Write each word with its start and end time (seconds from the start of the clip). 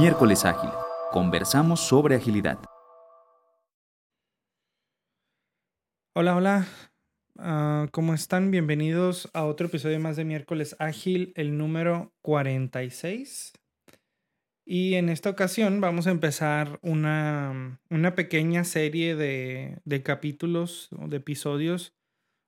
Miércoles 0.00 0.46
Ágil. 0.46 0.70
Conversamos 1.12 1.80
sobre 1.80 2.14
agilidad. 2.14 2.58
Hola, 6.14 6.36
hola. 6.36 6.66
Ah, 7.36 7.86
¿Cómo 7.92 8.14
están? 8.14 8.50
Bienvenidos 8.50 9.28
a 9.34 9.44
otro 9.44 9.66
episodio 9.66 10.00
más 10.00 10.16
de 10.16 10.24
Miércoles 10.24 10.74
Ágil, 10.78 11.34
el 11.36 11.58
número 11.58 12.14
46. 12.22 13.52
Y 14.64 14.94
en 14.94 15.10
esta 15.10 15.28
ocasión 15.28 15.82
vamos 15.82 16.06
a 16.06 16.12
empezar 16.12 16.78
una, 16.80 17.78
una 17.90 18.14
pequeña 18.14 18.64
serie 18.64 19.14
de, 19.16 19.82
de 19.84 20.02
capítulos 20.02 20.88
o 20.98 21.08
de 21.08 21.18
episodios 21.18 21.94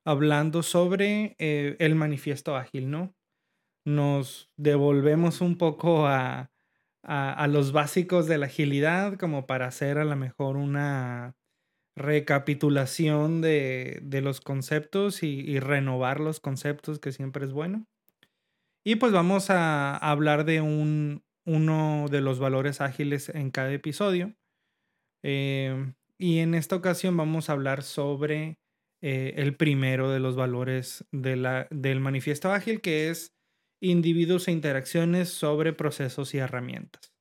hablando 0.06 0.62
sobre 0.62 1.36
eh, 1.38 1.76
el 1.80 1.96
manifiesto 1.96 2.56
ágil, 2.56 2.90
¿no? 2.90 3.14
Nos 3.84 4.50
devolvemos 4.56 5.42
un 5.42 5.58
poco 5.58 6.06
a, 6.06 6.51
a, 7.02 7.46
los 7.48 7.72
básicos 7.72 8.26
de 8.26 8.38
la 8.38 8.46
agilidad 8.46 9.18
como 9.18 9.46
para 9.46 9.66
hacer 9.66 9.98
a 9.98 10.04
lo 10.04 10.16
mejor 10.16 10.56
una 10.56 11.34
recapitulación 11.96 13.40
de, 13.40 14.00
de 14.02 14.22
los 14.22 14.40
conceptos 14.40 15.22
y, 15.22 15.40
y, 15.40 15.58
renovar 15.60 16.20
los 16.20 16.40
conceptos, 16.40 16.98
que 16.98 17.12
siempre 17.12 17.44
es 17.44 17.52
bueno. 17.52 17.86
Y 18.84 18.96
pues 18.96 19.12
vamos 19.12 19.50
a 19.50 19.96
hablar 19.96 20.44
de 20.44 20.60
un, 20.60 21.22
uno 21.44 22.06
de 22.10 22.20
los 22.20 22.38
valores 22.38 22.80
ágiles 22.80 23.28
en 23.28 23.50
cada 23.50 23.72
episodio. 23.72 24.34
Eh, 25.22 25.92
y 26.18 26.38
en 26.38 26.54
esta 26.54 26.76
ocasión 26.76 27.16
vamos 27.16 27.48
a 27.48 27.52
hablar 27.52 27.82
sobre 27.82 28.58
eh, 29.00 29.34
el 29.36 29.56
primero 29.56 30.10
de 30.10 30.20
los 30.20 30.36
valores 30.36 31.04
de 31.10 31.36
la, 31.36 31.66
del 31.70 32.00
manifiesto 32.00 32.52
ágil, 32.52 32.80
que 32.80 33.10
es 33.10 33.34
individuos 33.82 34.48
e 34.48 34.52
interacciones 34.52 35.28
sobre 35.30 35.72
procesos 35.72 36.34
y 36.34 36.38
herramientas. 36.38 37.12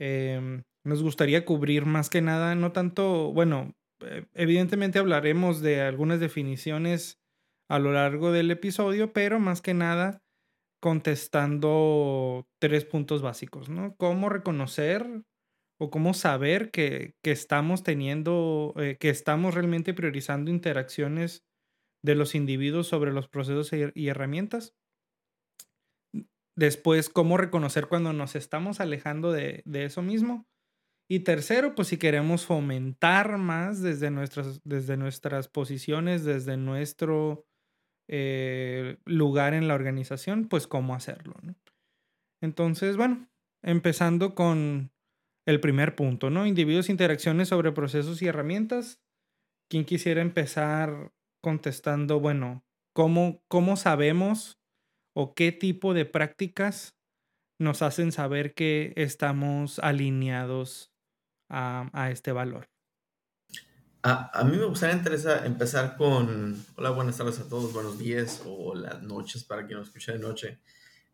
Eh, 0.00 0.62
nos 0.84 1.02
gustaría 1.02 1.44
cubrir 1.44 1.86
más 1.86 2.10
que 2.10 2.22
nada, 2.22 2.54
no 2.54 2.72
tanto, 2.72 3.32
bueno, 3.32 3.74
eh, 4.00 4.26
evidentemente 4.34 4.98
hablaremos 4.98 5.60
de 5.60 5.80
algunas 5.82 6.20
definiciones 6.20 7.18
a 7.68 7.78
lo 7.78 7.92
largo 7.92 8.32
del 8.32 8.50
episodio, 8.50 9.12
pero 9.12 9.40
más 9.40 9.62
que 9.62 9.74
nada 9.74 10.22
contestando 10.80 12.46
tres 12.60 12.84
puntos 12.84 13.22
básicos, 13.22 13.68
¿no? 13.68 13.96
Cómo 13.96 14.28
reconocer 14.28 15.22
o 15.80 15.90
cómo 15.90 16.14
saber 16.14 16.70
que, 16.70 17.14
que 17.22 17.32
estamos 17.32 17.82
teniendo, 17.82 18.74
eh, 18.76 18.96
que 18.98 19.10
estamos 19.10 19.54
realmente 19.54 19.94
priorizando 19.94 20.50
interacciones 20.50 21.44
de 22.04 22.14
los 22.14 22.34
individuos 22.34 22.86
sobre 22.88 23.12
los 23.12 23.28
procesos 23.28 23.72
y 23.72 24.08
herramientas. 24.08 24.74
Después, 26.56 27.10
cómo 27.10 27.36
reconocer 27.36 27.86
cuando 27.86 28.12
nos 28.12 28.34
estamos 28.34 28.80
alejando 28.80 29.30
de, 29.30 29.62
de, 29.66 29.84
eso 29.84 30.02
mismo. 30.02 30.46
Y 31.08 31.20
tercero, 31.20 31.74
pues 31.74 31.88
si 31.88 31.98
queremos 31.98 32.46
fomentar 32.46 33.36
más 33.36 33.82
desde 33.82 34.10
nuestras, 34.10 34.60
desde 34.64 34.96
nuestras 34.96 35.48
posiciones, 35.48 36.24
desde 36.24 36.56
nuestro 36.56 37.46
eh, 38.08 38.96
lugar 39.04 39.54
en 39.54 39.68
la 39.68 39.74
organización, 39.74 40.48
pues 40.48 40.66
cómo 40.66 40.94
hacerlo. 40.94 41.34
Entonces, 42.40 42.96
bueno, 42.96 43.28
empezando 43.62 44.34
con 44.34 44.92
el 45.46 45.60
primer 45.60 45.94
punto, 45.94 46.30
¿no? 46.30 46.46
Individuos, 46.46 46.88
interacciones 46.88 47.48
sobre 47.48 47.72
procesos 47.72 48.22
y 48.22 48.26
herramientas. 48.26 49.00
¿Quién 49.68 49.84
quisiera 49.84 50.22
empezar 50.22 51.12
contestando, 51.42 52.18
bueno, 52.18 52.64
cómo, 52.92 53.42
cómo 53.48 53.76
sabemos 53.76 54.60
o 55.16 55.34
qué 55.34 55.50
tipo 55.50 55.94
de 55.94 56.04
prácticas 56.04 56.94
nos 57.58 57.80
hacen 57.80 58.12
saber 58.12 58.52
que 58.52 58.92
estamos 58.96 59.78
alineados 59.78 60.92
a, 61.48 61.88
a 61.94 62.10
este 62.10 62.32
valor? 62.32 62.68
A, 64.02 64.38
a, 64.38 64.44
mí 64.44 64.58
me 64.58 64.66
gustaría 64.66 64.94
empezar 65.46 65.96
con, 65.96 66.62
hola, 66.76 66.90
buenas 66.90 67.16
tardes 67.16 67.40
a 67.40 67.48
todos, 67.48 67.72
buenos 67.72 67.98
días 67.98 68.42
o 68.44 68.74
las 68.74 69.02
noches 69.02 69.42
para 69.42 69.66
quien 69.66 69.78
nos 69.78 69.88
escucha 69.88 70.12
de 70.12 70.18
noche. 70.18 70.60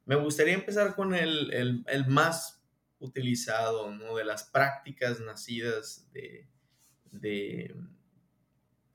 Me 0.04 0.16
gustaría 0.16 0.54
empezar 0.54 0.96
con 0.96 1.14
el, 1.14 1.52
el, 1.52 1.84
el 1.86 2.06
más 2.08 2.60
utilizado, 2.98 3.94
¿no? 3.94 4.16
De 4.16 4.24
las 4.24 4.42
prácticas 4.42 5.20
nacidas 5.20 6.10
de, 6.12 6.48
de 7.12 7.72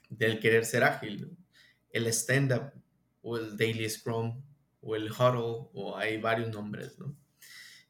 del 0.09 0.39
querer 0.41 0.65
ser 0.65 0.83
ágil. 0.83 1.37
El 1.91 2.07
stand-up 2.07 2.73
o 3.21 3.37
el 3.37 3.55
daily 3.55 3.89
scrum 3.89 4.43
o 4.87 4.95
el 4.95 5.11
huddle 5.11 5.69
o 5.73 5.97
hay 5.97 6.17
varios 6.17 6.49
nombres, 6.49 6.97
¿no? 6.97 7.15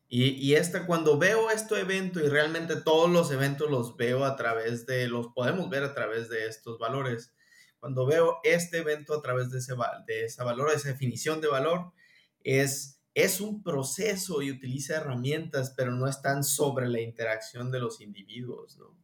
Y, 0.10 0.30
y 0.30 0.56
esta, 0.56 0.86
cuando 0.86 1.18
veo 1.18 1.52
este 1.52 1.80
evento 1.80 2.20
y 2.20 2.30
realmente 2.30 2.78
todos 2.78 3.10
los 3.10 3.30
eventos 3.32 3.70
los 3.70 3.98
veo 3.98 4.24
a 4.24 4.36
través 4.38 4.86
de, 4.86 5.08
los 5.08 5.28
podemos 5.36 5.70
ver 5.70 5.84
a 5.84 5.94
través 5.94 6.30
de 6.30 6.48
estos 6.48 6.80
valores. 6.80 7.34
Cuando 7.80 8.06
veo 8.06 8.38
este 8.44 8.80
evento 8.80 9.14
a 9.14 9.22
través 9.22 9.52
de 9.52 9.60
ese, 9.60 9.74
de 10.08 10.26
ese 10.26 10.44
valor, 10.44 10.72
esa 10.72 10.90
definición 10.90 11.42
de 11.42 11.50
valor, 11.50 11.92
es 12.44 12.98
es 13.18 13.42
un 13.42 13.64
proceso 13.64 14.44
y 14.44 14.52
utiliza 14.52 14.98
herramientas, 14.98 15.74
pero 15.76 15.92
no 15.92 16.08
están 16.08 16.44
sobre 16.44 16.88
la 16.88 17.02
interacción 17.02 17.72
de 17.72 17.80
los 17.80 18.00
individuos, 18.00 18.78
¿no? 18.78 18.96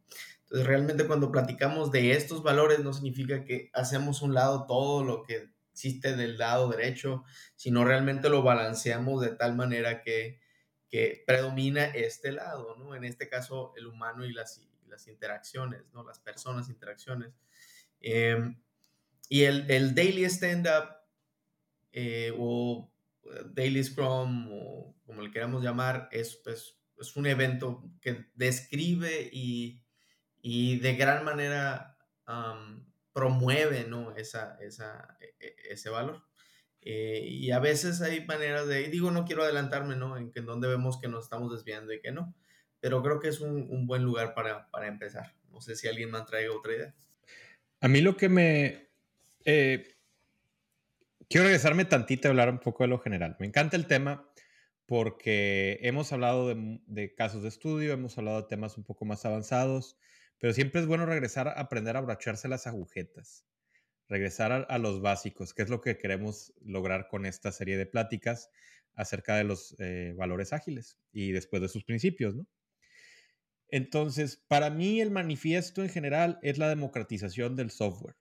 Entonces, 0.42 0.68
realmente 0.68 1.08
cuando 1.08 1.32
platicamos 1.32 1.90
de 1.90 2.12
estos 2.12 2.44
valores 2.44 2.78
no 2.78 2.92
significa 2.92 3.44
que 3.44 3.70
hacemos 3.72 4.22
un 4.22 4.32
lado 4.32 4.66
todo 4.68 5.02
lo 5.02 5.24
que 5.24 5.50
existe 5.74 6.14
del 6.14 6.38
lado 6.38 6.68
derecho, 6.68 7.24
sino 7.56 7.84
realmente 7.84 8.28
lo 8.28 8.44
balanceamos 8.44 9.20
de 9.20 9.34
tal 9.34 9.56
manera 9.56 10.02
que, 10.02 10.40
que 10.88 11.24
predomina 11.26 11.84
este 11.86 12.30
lado, 12.30 12.76
¿no? 12.76 12.94
En 12.94 13.04
este 13.04 13.28
caso, 13.28 13.72
el 13.76 13.88
humano 13.88 14.24
y 14.24 14.32
las, 14.32 14.62
las 14.86 15.08
interacciones, 15.08 15.82
¿no? 15.92 16.04
Las 16.04 16.20
personas, 16.20 16.68
interacciones. 16.68 17.34
Eh, 18.00 18.54
y 19.28 19.42
el, 19.42 19.68
el 19.68 19.96
daily 19.96 20.24
stand-up 20.26 20.90
eh, 21.92 22.32
o 22.38 22.88
Daily 23.52 23.82
Scrum 23.82 24.48
o 24.52 24.94
como 25.04 25.22
le 25.22 25.32
queramos 25.32 25.62
llamar, 25.62 26.08
es, 26.12 26.40
es, 26.46 26.78
es 26.98 27.16
un 27.16 27.26
evento 27.26 27.82
que 28.00 28.26
describe 28.34 29.28
y, 29.32 29.82
y 30.40 30.78
de 30.78 30.94
gran 30.94 31.24
manera 31.24 31.98
um, 32.28 32.84
promueve 33.14 33.84
¿no? 33.84 34.14
esa, 34.16 34.58
esa, 34.60 35.16
e, 35.20 35.34
e, 35.40 35.56
ese 35.70 35.88
valor. 35.88 36.22
Eh, 36.82 37.22
y 37.26 37.50
a 37.50 37.60
veces 37.60 38.02
hay 38.02 38.26
maneras 38.26 38.68
de, 38.68 38.88
digo, 38.90 39.10
no 39.10 39.24
quiero 39.24 39.42
adelantarme, 39.42 39.96
¿no? 39.96 40.18
En, 40.18 40.32
en 40.34 40.44
donde 40.44 40.68
vemos 40.68 41.00
que 41.00 41.08
nos 41.08 41.24
estamos 41.24 41.50
desviando 41.50 41.94
y 41.94 42.02
que 42.02 42.12
no, 42.12 42.34
pero 42.84 43.02
creo 43.02 43.18
que 43.18 43.28
es 43.28 43.40
un, 43.40 43.86
buen 43.86 44.02
lugar 44.02 44.34
para, 44.34 44.68
empezar. 44.86 45.32
No 45.50 45.62
sé 45.62 45.74
si 45.74 45.88
alguien 45.88 46.10
más 46.10 46.26
traiga 46.26 46.54
otra 46.54 46.74
idea. 46.74 46.94
A 47.80 47.88
mí 47.88 48.02
lo 48.02 48.14
que 48.14 48.28
me... 48.28 48.90
Eh, 49.46 49.96
quiero 51.30 51.46
regresarme 51.46 51.86
tantito 51.86 52.28
a 52.28 52.32
hablar 52.32 52.50
un 52.50 52.58
poco 52.58 52.84
de 52.84 52.88
lo 52.88 52.98
general. 52.98 53.36
Me 53.40 53.46
encanta 53.46 53.78
el 53.78 53.86
tema 53.86 54.28
porque 54.84 55.78
hemos 55.80 56.12
hablado 56.12 56.54
de, 56.54 57.14
casos 57.14 57.40
de 57.42 57.48
estudio, 57.48 57.94
hemos 57.94 58.18
hablado 58.18 58.42
de 58.42 58.48
temas 58.48 58.76
un 58.76 58.84
poco 58.84 59.06
más 59.06 59.24
avanzados, 59.24 59.96
pero 60.38 60.52
siempre 60.52 60.80
es 60.80 60.86
bueno 60.86 61.06
regresar 61.06 61.48
a 61.48 61.52
aprender 61.52 61.96
a 61.96 62.00
abrocharse 62.00 62.48
las 62.48 62.66
agujetas, 62.66 63.46
regresar 64.08 64.66
a, 64.68 64.78
los 64.78 65.00
básicos, 65.00 65.54
que 65.54 65.62
es 65.62 65.70
lo 65.70 65.80
que 65.80 65.96
queremos 65.96 66.52
lograr 66.64 67.08
con 67.08 67.26
esta 67.26 67.52
serie 67.52 67.76
de 67.76 67.86
pláticas 67.86 68.50
acerca 68.94 69.36
de 69.36 69.44
los 69.44 69.74
eh, 69.78 70.14
valores 70.16 70.52
ágiles 70.52 70.98
y 71.12 71.32
después 71.32 71.62
de 71.62 71.68
sus 71.68 71.84
principios, 71.84 72.34
¿no? 72.34 72.46
Entonces, 73.68 74.36
para 74.46 74.70
mí 74.70 75.00
el 75.00 75.10
manifiesto 75.10 75.82
en 75.82 75.88
general 75.88 76.38
es 76.42 76.58
la 76.58 76.68
democratización 76.68 77.56
del 77.56 77.70
software. 77.70 78.14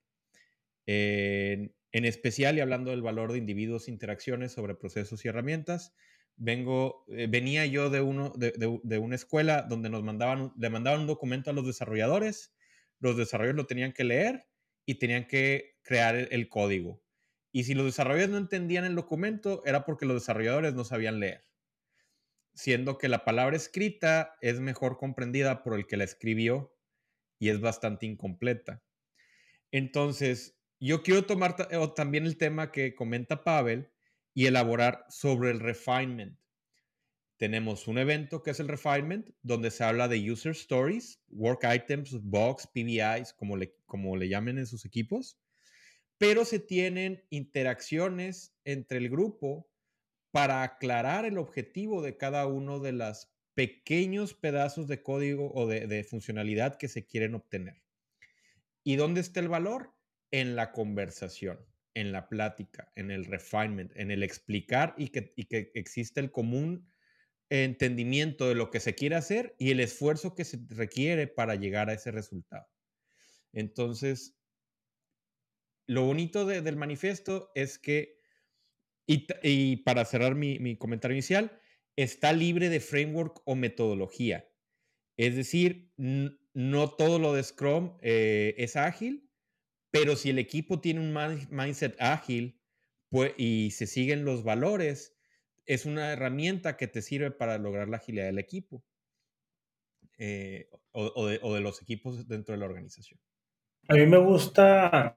En 1.93 2.05
especial, 2.05 2.57
y 2.57 2.61
hablando 2.61 2.89
del 2.89 3.03
valor 3.03 3.31
de 3.31 3.37
individuos, 3.37 3.87
interacciones 3.87 4.51
sobre 4.51 4.73
procesos 4.73 5.23
y 5.23 5.27
herramientas, 5.27 5.93
vengo, 6.35 7.05
eh, 7.07 7.27
venía 7.29 7.65
yo 7.65 7.89
de, 7.89 8.01
uno, 8.01 8.33
de, 8.35 8.53
de, 8.83 8.97
una 8.97 9.15
escuela 9.15 9.61
donde 9.63 9.89
nos 9.89 10.03
mandaban, 10.03 10.53
le 10.57 10.69
mandaban 10.69 11.01
un 11.01 11.07
documento 11.07 11.49
a 11.49 11.53
los 11.53 11.65
desarrolladores, 11.65 12.53
los 12.99 13.17
desarrolladores 13.17 13.57
lo 13.57 13.67
tenían 13.67 13.93
que 13.93 14.03
leer 14.03 14.47
y 14.85 14.95
tenían 14.95 15.27
que 15.27 15.77
crear 15.83 16.15
el, 16.15 16.27
el 16.31 16.49
código. 16.49 17.01
Y 17.51 17.65
si 17.65 17.75
los 17.75 17.85
desarrolladores 17.85 18.29
no 18.29 18.37
entendían 18.37 18.85
el 18.85 18.95
documento, 18.95 19.61
era 19.65 19.85
porque 19.85 20.05
los 20.05 20.15
desarrolladores 20.15 20.73
no 20.73 20.83
sabían 20.83 21.19
leer. 21.19 21.45
Siendo 22.55 22.97
que 22.97 23.09
la 23.09 23.25
palabra 23.25 23.55
escrita 23.55 24.35
es 24.41 24.59
mejor 24.59 24.97
comprendida 24.97 25.63
por 25.63 25.75
el 25.75 25.85
que 25.85 25.97
la 25.97 26.03
escribió 26.03 26.75
y 27.39 27.49
es 27.49 27.61
bastante 27.61 28.05
incompleta. 28.05 28.83
Entonces, 29.71 30.57
yo 30.79 31.03
quiero 31.03 31.25
tomar 31.25 31.55
también 31.93 32.25
el 32.25 32.37
tema 32.37 32.71
que 32.71 32.95
comenta 32.95 33.43
Pavel 33.43 33.92
y 34.33 34.45
elaborar 34.45 35.05
sobre 35.09 35.51
el 35.51 35.59
refinement. 35.59 36.37
Tenemos 37.37 37.87
un 37.87 37.97
evento 37.97 38.41
que 38.41 38.51
es 38.51 38.59
el 38.59 38.67
refinement, 38.67 39.29
donde 39.41 39.71
se 39.71 39.83
habla 39.83 40.07
de 40.07 40.31
user 40.31 40.51
stories, 40.53 41.21
work 41.29 41.63
items, 41.63 42.11
bugs, 42.21 42.67
PBIs, 42.67 43.33
como 43.33 43.57
le, 43.57 43.75
como 43.85 44.15
le 44.15 44.29
llamen 44.29 44.57
en 44.57 44.65
sus 44.65 44.85
equipos, 44.85 45.37
pero 46.17 46.45
se 46.45 46.59
tienen 46.59 47.25
interacciones 47.29 48.55
entre 48.63 48.99
el 48.99 49.09
grupo 49.09 49.69
para 50.31 50.63
aclarar 50.63 51.25
el 51.25 51.37
objetivo 51.37 52.01
de 52.01 52.17
cada 52.17 52.47
uno 52.47 52.79
de 52.79 52.91
las 52.91 53.33
pequeños 53.53 54.33
pedazos 54.33 54.87
de 54.87 55.03
código 55.03 55.51
o 55.53 55.67
de, 55.67 56.03
funcionalidad 56.03 56.77
que 56.77 56.87
se 56.87 57.05
quieren 57.05 57.35
obtener. 57.35 57.83
¿Y 58.83 58.95
dónde 58.95 59.21
está 59.21 59.39
el 59.39 59.47
valor? 59.47 59.93
En 60.31 60.55
la 60.55 60.71
conversación, 60.71 61.59
en 61.93 62.11
la 62.11 62.27
plática, 62.27 62.91
en 62.95 63.11
el 63.11 63.25
refinement, 63.25 63.91
en 63.95 64.11
el 64.11 64.23
explicar 64.23 64.95
y 64.97 65.09
que, 65.09 65.33
y 65.35 65.45
que 65.45 65.71
existe 65.75 66.19
el 66.19 66.31
común 66.31 66.87
entendimiento 67.49 68.47
de 68.47 68.55
lo 68.55 68.71
que 68.71 68.79
se 68.79 68.95
quiere 68.95 69.15
hacer 69.15 69.55
y 69.59 69.71
el 69.71 69.79
esfuerzo 69.79 70.33
que 70.33 70.45
se 70.45 70.59
requiere 70.69 71.27
para 71.27 71.55
llegar 71.55 71.89
a 71.89 71.93
ese 71.93 72.11
resultado. 72.11 72.67
Entonces, 73.51 74.35
lo 75.85 76.03
bonito 76.05 76.45
del 76.45 76.75
manifiesto 76.77 77.51
es 77.55 77.77
que, 77.77 78.19
y, 79.05 79.77
para 79.83 80.05
cerrar 80.05 80.33
mi, 80.33 80.77
comentario 80.77 81.15
inicial, 81.15 81.59
está 81.95 82.33
libre 82.33 82.69
de 82.69 82.79
framework 82.79 83.41
o 83.45 83.55
metodología. 83.55 84.49
Es 85.17 85.35
decir, 85.35 85.91
no 85.97 86.89
todo 86.89 87.19
lo 87.19 87.33
de 87.33 87.43
Scrum 87.43 87.97
eh, 88.01 88.55
es 88.57 88.75
ágil, 88.75 89.22
pero 89.93 90.15
si 90.15 90.31
el 90.31 90.39
equipo 90.39 90.79
tiene 90.79 91.01
un 91.01 91.45
mindset 91.51 91.95
ágil 92.01 92.59
pues, 93.09 93.35
y 93.37 93.69
se 93.69 93.85
siguen 93.85 94.25
los 94.25 94.43
valores, 94.43 95.15
es 95.67 95.85
una 95.85 96.11
herramienta 96.11 96.77
que 96.77 96.87
te 96.87 97.03
sirve 97.03 97.29
para 97.29 97.59
lograr 97.59 97.87
la 97.89 97.97
agilidad 97.97 98.25
del 98.25 98.39
equipo 98.39 98.83
eh, 100.17 100.67
o, 100.93 101.27
de, 101.27 101.61
los 101.61 101.79
equipos 101.83 102.27
dentro 102.27 102.53
de 102.53 102.59
la 102.59 102.65
organización. 102.65 103.19
A 103.87 103.93
mí 103.93 104.07
me 104.07 104.17
gusta 104.17 105.13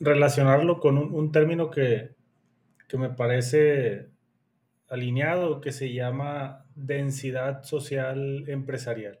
relacionarlo 0.00 0.80
con 0.80 0.98
un, 0.98 1.30
término 1.30 1.70
que, 1.70 2.16
que, 2.88 2.98
me 2.98 3.10
parece 3.10 4.08
alineado, 4.88 5.60
que 5.60 5.70
se 5.70 5.92
llama 5.92 6.66
densidad 6.74 7.62
social 7.62 8.48
empresarial. 8.48 9.20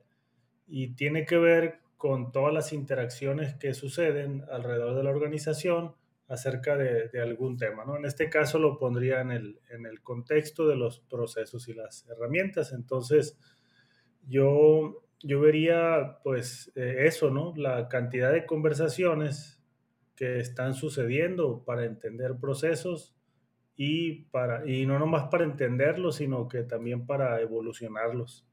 Y 0.66 0.94
tiene 0.94 1.26
que 1.26 1.38
ver 1.38 1.78
con 2.00 2.32
todas 2.32 2.54
las 2.54 2.72
interacciones 2.72 3.56
que 3.56 3.74
suceden 3.74 4.42
alrededor 4.50 4.96
de 4.96 5.02
la 5.02 5.10
organización 5.10 5.94
acerca 6.28 6.74
de, 6.78 7.10
algún 7.20 7.58
tema. 7.58 7.84
¿no? 7.84 7.94
En 7.98 8.06
este 8.06 8.30
caso 8.30 8.58
lo 8.58 8.78
pondría 8.78 9.20
en 9.20 9.30
el, 9.30 9.60
en 9.68 9.84
el 9.84 10.00
contexto 10.00 10.66
de 10.66 10.76
los 10.76 11.00
procesos 11.00 11.68
y 11.68 11.74
las 11.74 12.08
herramientas. 12.08 12.72
Entonces, 12.72 13.38
yo, 14.26 15.04
yo 15.22 15.40
vería 15.40 16.20
pues 16.24 16.72
eh, 16.74 17.04
eso, 17.04 17.30
¿no? 17.30 17.52
La 17.54 17.86
cantidad 17.88 18.32
de 18.32 18.46
conversaciones 18.46 19.62
que 20.16 20.38
están 20.38 20.72
sucediendo 20.72 21.64
para 21.66 21.84
entender 21.84 22.36
procesos 22.40 23.14
y, 23.76 24.22
para, 24.30 24.66
y 24.66 24.86
no 24.86 24.98
nomás 24.98 25.28
para 25.28 25.44
entenderlos, 25.44 26.16
sino 26.16 26.48
que 26.48 26.62
también 26.62 27.04
para 27.04 27.42
evolucionarlos. 27.42 28.46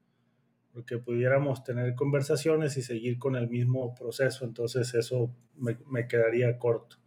Porque 0.78 0.96
pudiéramos 0.96 1.64
tener 1.64 1.96
conversaciones 1.96 2.76
y 2.76 2.82
seguir 2.82 3.18
con 3.18 3.34
el 3.34 3.48
mismo 3.48 3.96
proceso, 3.96 4.44
entonces 4.44 4.94
eso 4.94 5.34
me, 5.56 5.76
me 5.90 6.06
quedaría 6.06 6.56
corto. 6.56 6.98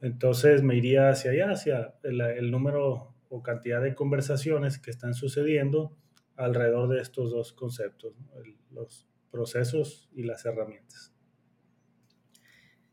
Entonces 0.00 0.62
me 0.62 0.76
iría 0.76 1.10
hacia 1.10 1.32
allá, 1.32 1.50
hacia 1.50 1.94
el, 2.04 2.50
número 2.50 3.14
o 3.28 3.42
cantidad 3.42 3.82
de 3.82 3.94
conversaciones 3.94 4.78
que 4.78 4.90
están 4.90 5.12
sucediendo 5.12 5.94
alrededor 6.36 6.88
de 6.88 7.02
estos 7.02 7.30
dos 7.30 7.52
conceptos, 7.52 8.14
los 8.70 9.06
procesos 9.30 10.08
y 10.14 10.22
las 10.22 10.46
herramientas. 10.46 11.12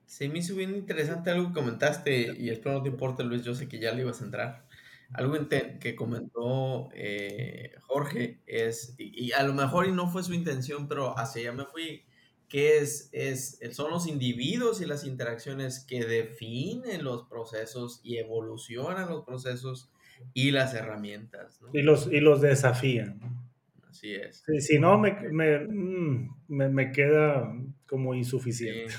Se 0.06 0.28
me 0.28 0.40
hizo 0.40 0.54
bien 0.54 0.76
interesante 0.76 1.30
algo 1.30 1.48
que 1.48 1.54
comentaste, 1.54 2.36
y 2.38 2.50
espero 2.50 2.76
no 2.76 2.84
te 2.84 2.90
importe, 2.90 3.24
Luis, 3.24 3.44
yo 3.44 3.56
sé 3.56 3.70
que 3.70 3.80
ya 3.80 3.94
le 3.94 4.02
ibas 4.02 4.22
a 4.22 4.26
entrar. 4.26 4.67
Algo 5.14 5.36
que 5.80 5.96
comentó 5.96 6.90
eh, 6.94 7.72
Jorge 7.82 8.42
es, 8.46 8.96
y, 8.98 9.32
a 9.32 9.44
lo 9.44 9.54
mejor 9.54 9.88
y 9.88 9.92
no 9.92 10.10
fue 10.10 10.24
su 10.24 10.34
intención, 10.34 10.88
pero 10.88 11.18
hacia 11.18 11.42
allá 11.44 11.52
me 11.54 11.66
fui, 11.66 12.04
que 12.50 12.78
es, 12.78 13.10
es, 13.14 13.60
son 13.72 13.92
los 13.92 14.08
individuos 14.08 14.82
y 14.82 14.86
las 14.86 15.06
interacciones 15.06 15.80
que 15.80 16.06
definen 16.06 17.04
los 17.04 17.24
procesos 17.24 18.02
y 18.04 18.18
evolucionan 18.18 19.10
los 19.10 19.24
procesos 19.24 19.90
y 20.34 20.52
las 20.52 20.74
herramientas. 20.74 21.60
Y, 21.74 21.82
los, 21.82 22.08
y 22.12 22.20
los 22.20 22.42
desafían. 22.42 23.20
Así 23.90 24.14
es. 24.14 24.44
si 24.60 24.78
no, 24.78 25.00
me, 25.00 25.12
mm, 25.12 26.36
me, 26.50 26.70
me, 26.70 26.92
queda 26.92 27.52
como 27.88 28.14
insuficiente. 28.14 28.94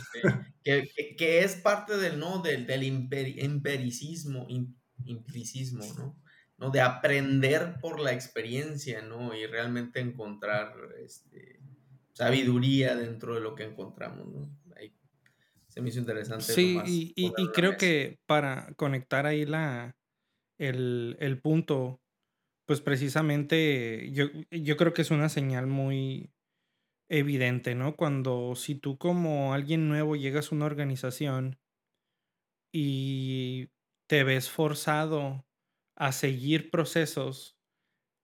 Que, 0.65 0.89
que, 1.17 1.45
es 1.45 1.55
parte 1.57 1.97
del, 1.97 2.19
¿no? 2.19 2.43
del, 2.43 2.67
del 2.67 2.83
empiricismo, 5.13 5.85
¿no? 5.97 6.17
¿no? 6.59 6.71
De 6.71 6.81
aprender 6.81 7.79
por 7.81 8.01
la 8.01 8.13
experiencia, 8.13 9.01
¿no? 9.03 9.35
Y 9.35 9.47
realmente 9.47 10.01
encontrar 10.01 10.75
este, 11.03 11.61
sabiduría 12.13 12.97
dentro 12.97 13.35
de 13.35 13.41
lo 13.41 13.55
que 13.55 13.65
encontramos, 13.65 14.27
¿no? 14.27 14.51
Ahí 14.77 14.93
se 15.69 15.81
me 15.81 15.91
hizo 15.91 16.01
interesante. 16.01 16.45
Sí, 16.45 16.79
y, 16.85 17.13
y, 17.17 17.49
creo 17.53 17.77
que 17.77 18.19
para 18.27 18.75
conectar 18.75 19.27
ahí 19.27 19.47
la, 19.47 19.97
el, 20.59 21.17
el, 21.21 21.41
punto, 21.41 22.01
pues 22.67 22.81
precisamente 22.81 24.11
yo, 24.13 24.27
yo 24.51 24.77
creo 24.77 24.93
que 24.93 25.03
es 25.03 25.13
una 25.13 25.29
señal 25.29 25.69
muy 25.69 26.33
evidente, 27.09 27.75
¿no? 27.75 27.97
Cuando 27.97 28.55
si 28.57 28.75
tú 28.75 28.99
como 28.99 29.55
alguien 29.55 29.89
nuevo 29.89 30.17
llegas 30.17 30.51
a 30.51 30.55
una 30.57 30.67
organización 30.67 31.59
y 32.73 33.71
te 34.09 34.25
ves 34.25 34.51
forzado 34.51 35.47
a 35.97 36.13
seguir 36.13 36.71
procesos 36.71 37.59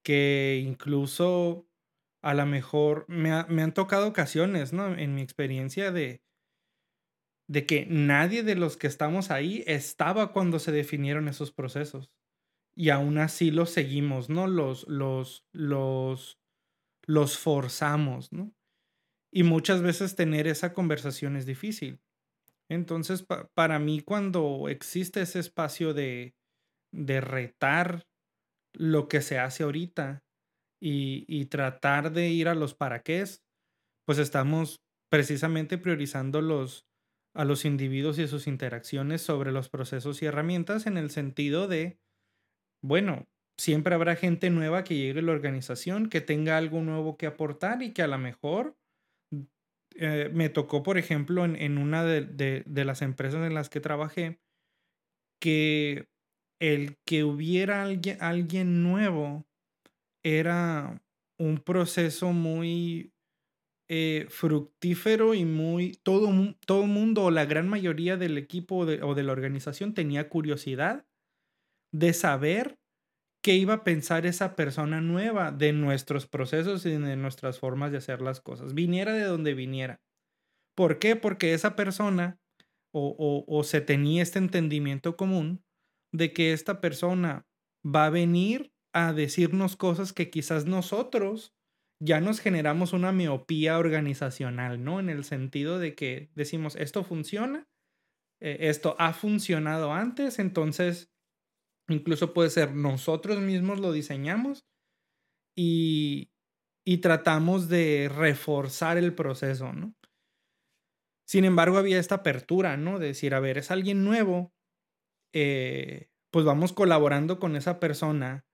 que 0.04 0.62
incluso 0.64 1.68
a 2.22 2.34
lo 2.34 2.46
mejor 2.46 3.04
me, 3.08 3.32
han 3.32 3.74
tocado 3.74 4.08
ocasiones, 4.08 4.72
¿no? 4.72 4.96
En 4.96 5.14
mi 5.14 5.22
experiencia 5.22 5.92
de, 5.92 6.22
de 7.48 7.66
que 7.66 7.86
nadie 7.86 8.42
de 8.42 8.54
los 8.54 8.76
que 8.76 8.86
estamos 8.86 9.30
ahí 9.30 9.62
estaba 9.66 10.32
cuando 10.32 10.58
se 10.58 10.72
definieron 10.72 11.28
esos 11.28 11.52
procesos. 11.52 12.10
Y 12.74 12.90
aún 12.90 13.18
así 13.18 13.50
los 13.50 13.70
seguimos, 13.70 14.30
¿no? 14.30 14.46
Los, 14.46 14.88
los, 14.88 15.46
los, 15.52 16.40
los 17.06 17.38
forzamos, 17.38 18.32
¿no? 18.32 18.54
Y 19.30 19.42
muchas 19.42 19.82
veces 19.82 20.16
tener 20.16 20.46
esa 20.46 20.72
conversación 20.72 21.36
es 21.36 21.44
difícil. 21.44 22.00
Entonces, 22.70 23.24
para 23.54 23.78
mí, 23.78 24.00
cuando 24.00 24.68
existe 24.68 25.20
ese 25.20 25.38
espacio 25.38 25.94
de, 25.94 26.34
de 26.92 27.20
retar 27.20 28.06
lo 28.74 29.08
que 29.08 29.20
se 29.20 29.38
hace 29.38 29.64
ahorita 29.64 30.24
y, 30.80 31.46
tratar 31.46 32.12
de 32.12 32.28
ir 32.28 32.48
a 32.48 32.54
los 32.54 32.74
para 32.74 33.00
qué, 33.02 33.24
pues 34.06 34.18
estamos 34.18 34.82
precisamente 35.10 35.78
priorizando 35.78 36.42
los, 36.42 36.86
a 37.34 37.44
los 37.44 37.64
individuos 37.64 38.18
y 38.18 38.28
sus 38.28 38.46
interacciones 38.46 39.22
sobre 39.22 39.52
los 39.52 39.68
procesos 39.68 40.22
y 40.22 40.26
herramientas 40.26 40.86
en 40.86 40.98
el 40.98 41.10
sentido 41.10 41.68
de, 41.68 41.98
bueno, 42.82 43.24
siempre 43.58 43.94
habrá 43.94 44.16
gente 44.16 44.50
nueva 44.50 44.84
que 44.84 44.96
llegue 44.96 45.20
a 45.20 45.22
la 45.22 45.32
organización, 45.32 46.08
que 46.08 46.20
tenga 46.20 46.58
algo 46.58 46.82
nuevo 46.82 47.16
que 47.16 47.26
aportar 47.26 47.82
y 47.82 47.92
que 47.92 48.02
a 48.02 48.08
lo 48.08 48.18
mejor 48.18 48.76
eh, 49.96 50.30
me 50.32 50.48
tocó, 50.48 50.82
por 50.82 50.98
ejemplo, 50.98 51.44
en, 51.44 51.78
una 51.78 52.04
de, 52.04 52.22
de, 52.66 52.84
las 52.84 53.02
empresas 53.02 53.46
en 53.46 53.54
las 53.54 53.68
que 53.68 53.80
trabajé, 53.80 54.40
que 55.40 56.08
el 56.60 56.98
que 57.04 57.24
hubiera 57.24 57.82
alguien, 57.82 58.18
alguien 58.20 58.82
nuevo 58.82 59.46
era 60.24 61.02
un 61.38 61.58
proceso 61.58 62.32
muy 62.32 63.12
eh, 63.88 64.26
fructífero 64.30 65.34
y 65.34 65.44
muy... 65.44 65.92
Todo, 66.02 66.30
todo 66.66 66.86
mundo 66.86 67.24
o 67.24 67.30
la 67.30 67.44
gran 67.44 67.68
mayoría 67.68 68.16
del 68.16 68.38
equipo 68.38 68.78
o 68.78 69.14
de 69.14 69.22
la 69.22 69.32
organización 69.32 69.94
tenía 69.94 70.28
curiosidad 70.28 71.06
de 71.92 72.12
saber 72.12 72.78
qué 73.44 73.54
iba 73.56 73.74
a 73.74 73.84
pensar 73.84 74.24
esa 74.24 74.56
persona 74.56 75.02
nueva 75.02 75.52
de 75.52 75.74
nuestros 75.74 76.26
procesos 76.26 76.86
y 76.86 76.92
de 76.92 77.16
nuestras 77.16 77.58
formas 77.58 77.92
de 77.92 77.98
hacer 77.98 78.22
las 78.22 78.40
cosas, 78.40 78.72
viniera 78.72 79.12
de 79.12 79.24
donde 79.24 79.52
viniera. 79.52 80.00
¿Por 80.74 80.98
qué? 80.98 81.14
Porque 81.14 81.52
esa 81.52 81.76
persona 81.76 82.40
o, 82.90 83.44
o 83.46 83.64
se 83.64 83.82
tenía 83.82 84.22
este 84.22 84.38
entendimiento 84.38 85.16
común 85.16 85.62
de 86.10 86.32
que 86.32 86.54
esta 86.54 86.80
persona 86.80 87.44
va 87.84 88.06
a 88.06 88.10
venir 88.10 88.72
a 88.94 89.12
decirnos 89.12 89.76
cosas 89.76 90.14
que 90.14 90.30
quizás 90.30 90.64
nosotros 90.64 91.52
ya 92.00 92.22
nos 92.22 92.40
generamos 92.40 92.94
una 92.94 93.12
miopía 93.12 93.78
organizacional, 93.78 94.82
¿no? 94.82 95.00
En 95.00 95.10
el 95.10 95.22
sentido 95.22 95.78
de 95.78 95.94
que 95.94 96.30
decimos, 96.34 96.76
esto 96.76 97.04
funciona, 97.04 97.68
eh, 98.40 98.56
esto 98.60 98.96
ha 98.98 99.12
funcionado 99.12 99.92
antes, 99.92 100.38
entonces 100.38 101.13
incluso 101.88 102.32
puede 102.32 102.50
ser 102.50 102.74
nosotros 102.74 103.40
mismos 103.40 103.80
lo 103.80 103.92
diseñamos 103.92 104.64
y, 105.56 106.30
y 106.84 106.98
tratamos 106.98 107.68
de 107.68 108.10
reforzar 108.14 108.98
el 108.98 109.14
proceso, 109.14 109.72
¿no? 109.72 109.94
Sin 111.26 111.44
embargo, 111.44 111.78
había 111.78 111.98
esta 111.98 112.16
apertura, 112.16 112.76
¿no? 112.76 112.98
De 112.98 113.08
decir, 113.08 113.34
a 113.34 113.40
ver, 113.40 113.58
es 113.58 113.70
alguien 113.70 114.04
nuevo, 114.04 114.52
eh, 115.34 116.08
pues 116.30 116.44
vamos 116.44 116.72
colaborando 116.72 117.38
con 117.38 117.56
esa 117.56 117.80
persona 117.80 118.44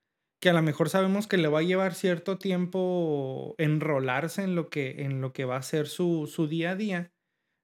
que 0.40 0.50
a 0.50 0.54
lo 0.54 0.62
mejor 0.62 0.88
sabemos 0.88 1.26
que 1.26 1.37
le 1.37 1.49
va 1.49 1.58
a 1.58 1.62
llevar 1.62 1.94
cierto 1.94 2.38
tiempo 2.38 3.54
enrolarse 3.58 4.42
en 4.42 4.54
lo 4.54 4.70
que, 4.70 5.02
en 5.02 5.20
lo 5.20 5.32
que 5.32 5.44
va 5.44 5.56
a 5.56 5.62
ser 5.62 5.87
su, 5.87 6.26
su 6.26 6.49
día 6.49 6.70
a 6.70 6.76
día. 6.76 7.12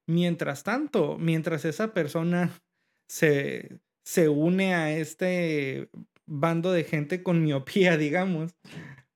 Mientras 0.08 0.64
tanto, 0.64 1.16
mientras 1.18 1.64
esa 1.64 1.94
persona 1.94 2.52
se, 3.08 3.80
se 4.06 4.28
une 4.28 4.72
a 4.75 4.96
este 4.96 5.90
bando 6.26 6.72
de 6.72 6.84
gente 6.84 7.22
con 7.22 7.42
miopía, 7.42 7.96
digamos, 7.98 8.54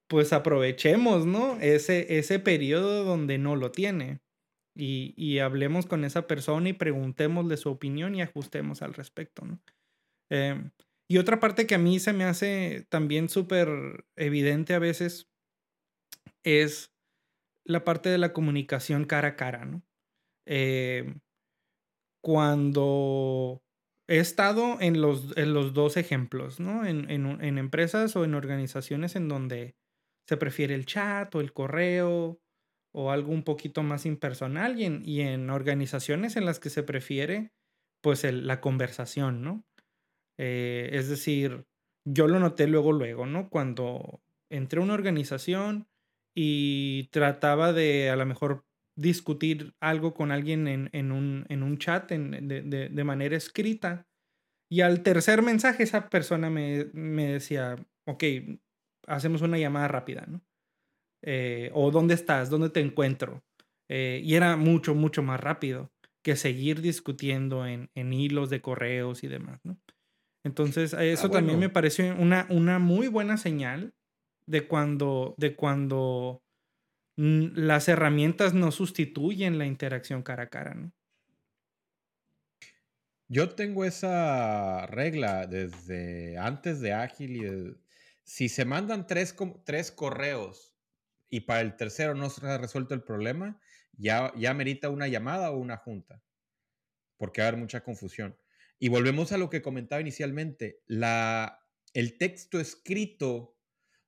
pues 0.08 0.32
aprovechemos, 0.32 1.24
¿no? 1.24 1.58
Ese, 1.60 2.18
ese 2.18 2.40
periodo 2.40 3.04
donde 3.04 3.38
no 3.38 3.56
lo 3.56 3.70
tiene. 3.70 4.20
Y, 4.76 5.14
y, 5.16 5.40
hablemos 5.40 5.86
con 5.86 6.04
esa 6.04 6.26
persona 6.26 6.68
y 6.68 6.72
preguntémosle 6.72 7.56
su 7.56 7.70
opinión 7.70 8.14
y 8.14 8.22
ajustemos 8.22 8.82
al 8.82 8.94
respecto, 8.94 9.44
¿no? 9.44 9.60
Eh, 10.30 10.70
y 11.08 11.18
otra 11.18 11.40
parte 11.40 11.66
que 11.66 11.74
a 11.74 11.78
mí 11.78 11.98
se 11.98 12.12
me 12.12 12.24
hace 12.24 12.86
también 12.88 13.28
súper 13.28 14.06
evidente 14.16 14.74
a 14.74 14.78
veces 14.78 15.28
es 16.44 16.92
la 17.64 17.84
parte 17.84 18.08
de 18.08 18.18
la 18.18 18.32
comunicación 18.32 19.04
cara 19.04 19.28
a 19.28 19.36
cara, 19.36 19.64
¿no? 19.64 19.82
Eh, 20.46 21.14
cuando 22.22 23.62
he 24.10 24.18
estado 24.18 24.76
en 24.80 25.00
los, 25.00 25.36
en 25.36 25.54
los 25.54 25.72
dos 25.72 25.96
ejemplos, 25.96 26.58
¿no? 26.58 26.84
En, 26.84 27.08
en, 27.08 27.26
en, 27.40 27.58
empresas 27.58 28.16
o 28.16 28.24
en 28.24 28.34
organizaciones 28.34 29.14
en 29.14 29.28
donde 29.28 29.76
se 30.28 30.36
prefiere 30.36 30.74
el 30.74 30.84
chat 30.84 31.32
o 31.36 31.40
el 31.40 31.52
correo 31.52 32.40
o 32.92 33.10
algo 33.12 33.30
un 33.30 33.44
poquito 33.44 33.84
más 33.84 34.06
impersonal 34.06 34.80
y 34.80 34.84
en, 34.84 35.02
y 35.08 35.20
en 35.20 35.48
organizaciones 35.48 36.34
en 36.34 36.44
las 36.44 36.58
que 36.58 36.70
se 36.70 36.82
prefiere 36.82 37.52
pues 38.02 38.24
el, 38.24 38.48
la 38.48 38.60
conversación, 38.60 39.42
¿no? 39.42 39.64
Eh, 40.38 40.90
es 40.92 41.08
decir, 41.08 41.66
yo 42.04 42.26
lo 42.26 42.40
noté 42.40 42.66
luego, 42.66 42.92
luego, 42.92 43.26
¿no? 43.26 43.48
Cuando 43.48 44.22
entré 44.50 44.80
a 44.80 44.82
una 44.84 44.94
organización 44.94 45.86
y 46.34 47.08
trataba 47.12 47.72
de 47.72 48.10
a 48.10 48.16
lo 48.16 48.26
mejor 48.26 48.64
discutir 49.00 49.74
algo 49.80 50.12
con 50.12 50.30
alguien 50.30 50.68
en, 50.68 50.90
en, 50.92 51.10
un, 51.10 51.46
en 51.48 51.62
un, 51.62 51.78
chat 51.78 52.12
en, 52.12 52.48
de, 52.48 52.62
de, 52.62 52.88
de, 52.88 53.04
manera 53.04 53.36
escrita. 53.36 54.06
Y 54.70 54.82
al 54.82 55.02
tercer 55.02 55.42
mensaje 55.42 55.82
esa 55.82 56.08
persona 56.08 56.50
me, 56.50 56.86
me 56.92 57.32
decía, 57.32 57.76
ok, 58.06 58.24
hacemos 59.06 59.42
una 59.42 59.58
llamada 59.58 59.88
rápida, 59.88 60.26
¿no? 60.28 60.42
Eh, 61.22 61.70
o 61.74 61.90
¿dónde 61.90 62.14
estás? 62.14 62.50
¿Dónde 62.50 62.70
te 62.70 62.80
encuentro? 62.80 63.42
Eh, 63.88 64.20
y 64.22 64.34
era 64.34 64.56
mucho, 64.56 64.94
mucho 64.94 65.22
más 65.22 65.40
rápido 65.40 65.90
que 66.22 66.36
seguir 66.36 66.80
discutiendo 66.80 67.66
en, 67.66 67.90
en 67.94 68.12
hilos 68.12 68.50
de 68.50 68.60
correos 68.60 69.24
y 69.24 69.28
demás, 69.28 69.60
¿no? 69.64 69.78
Entonces, 70.44 70.94
ah, 70.94 71.04
eso 71.04 71.26
ah, 71.26 71.28
bueno. 71.28 71.38
también 71.38 71.58
me 71.58 71.68
pareció 71.68 72.14
una, 72.16 72.46
una 72.50 72.78
muy 72.78 73.08
buena 73.08 73.36
señal 73.36 73.94
de 74.46 74.66
cuando, 74.66 75.34
de 75.38 75.54
cuando 75.54 76.42
las 77.20 77.88
herramientas 77.88 78.54
no 78.54 78.70
sustituyen 78.72 79.58
la 79.58 79.66
interacción 79.66 80.22
cara 80.22 80.44
a 80.44 80.48
cara, 80.48 80.74
¿no? 80.74 80.92
Yo 83.28 83.50
tengo 83.50 83.84
esa 83.84 84.86
regla 84.86 85.46
desde 85.46 86.38
antes 86.38 86.80
de 86.80 86.94
Ágil 86.94 87.36
y 87.36 87.76
si 88.24 88.48
se 88.48 88.64
mandan 88.64 89.06
tres, 89.06 89.36
tres 89.64 89.92
correos 89.92 90.74
y 91.28 91.40
para 91.40 91.60
el 91.60 91.76
tercero 91.76 92.14
no 92.14 92.30
se 92.30 92.44
ha 92.46 92.58
resuelto 92.58 92.94
el 92.94 93.02
problema, 93.02 93.60
ya, 93.92 94.32
ya 94.36 94.54
merita 94.54 94.88
una 94.88 95.06
llamada 95.06 95.50
o 95.50 95.58
una 95.58 95.76
junta, 95.76 96.22
porque 97.18 97.42
va 97.42 97.46
a 97.46 97.48
haber 97.48 97.60
mucha 97.60 97.84
confusión. 97.84 98.36
Y 98.78 98.88
volvemos 98.88 99.30
a 99.30 99.38
lo 99.38 99.50
que 99.50 99.62
comentaba 99.62 100.00
inicialmente, 100.00 100.80
la, 100.86 101.64
el 101.92 102.16
texto 102.16 102.58
escrito 102.58 103.59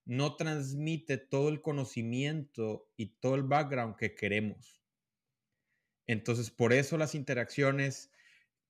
no 0.04 0.36
transmite 0.36 1.16
todo 1.16 1.48
el 1.48 1.60
conocimiento 1.60 2.90
y 2.96 3.06
todo 3.20 3.34
el 3.34 3.42
background 3.42 3.96
que 3.96 4.14
queremos. 4.14 4.82
Entonces, 6.06 6.50
por 6.50 6.72
eso 6.72 6.98
las 6.98 7.14
interacciones 7.14 8.10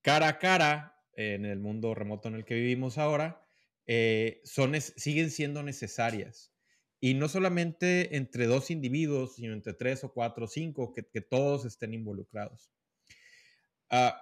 cara 0.03 0.29
a 0.29 0.39
cara 0.39 1.01
en 1.15 1.45
el 1.45 1.59
mundo 1.59 1.95
remoto 1.95 2.29
en 2.29 2.35
el 2.35 2.45
que 2.45 2.55
vivimos 2.55 2.99
ahora 2.99 3.47
eh, 3.87 4.43
siguen 4.45 5.31
siendo 5.31 5.63
necesarias. 5.63 6.53
Y 7.01 7.15
no 7.15 7.29
solamente 7.29 8.17
entre 8.17 8.47
dos 8.47 8.71
individuos, 8.71 9.35
sino 9.35 9.55
entre 9.55 9.75
tres 9.75 10.05
o 10.05 10.13
cuatro 10.13 10.45
o 10.45 10.49
cinco, 10.49 10.95
que, 10.95 11.21
todos 11.21 11.65
estén 11.65 11.95
involucrados. 11.95 12.71
Uh, 13.91 14.13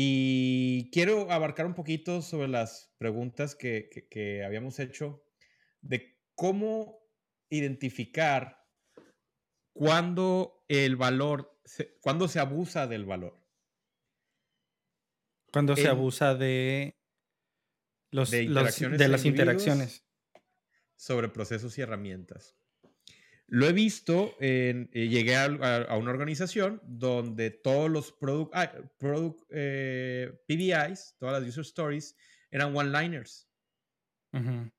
y 0.00 0.90
quiero 0.92 1.32
abarcar 1.32 1.66
un 1.66 1.74
poquito 1.74 2.22
sobre 2.22 2.46
las 2.46 2.94
preguntas 2.98 3.56
que, 3.56 3.88
que, 3.90 4.06
que 4.06 4.44
habíamos 4.44 4.78
hecho 4.78 5.24
de 5.80 6.20
cómo 6.36 7.00
identificar 7.50 8.64
cuándo 9.72 10.64
el 10.68 10.94
valor, 10.94 11.60
se, 11.64 11.98
cuándo 11.98 12.28
se 12.28 12.38
abusa 12.38 12.86
del 12.86 13.06
valor. 13.06 13.44
Cuando 15.52 15.74
se 15.74 15.88
abusa 15.88 16.36
de, 16.36 16.96
los, 18.12 18.30
de, 18.30 18.44
los, 18.44 18.78
de 18.78 19.08
las 19.08 19.24
interacciones. 19.24 20.06
Sobre 20.94 21.28
procesos 21.28 21.76
y 21.76 21.80
herramientas. 21.80 22.56
Lo 23.50 23.66
he 23.66 23.72
visto, 23.72 24.36
en, 24.40 24.90
eh, 24.92 25.08
llegué 25.08 25.34
a, 25.34 25.44
a, 25.44 25.76
a, 25.84 25.96
una 25.96 26.10
organización 26.10 26.82
donde 26.84 27.50
todos 27.50 27.90
los 27.90 28.12
product, 28.12 28.52
ah, 28.54 28.72
product 28.98 29.40
eh, 29.50 30.30
todas 31.18 31.40
las 31.42 31.48
user 31.48 31.64
stories, 31.64 32.14
eran 32.50 32.76
one-liners. 32.76 33.48
Uh 34.34 34.38
-huh. 34.38 34.72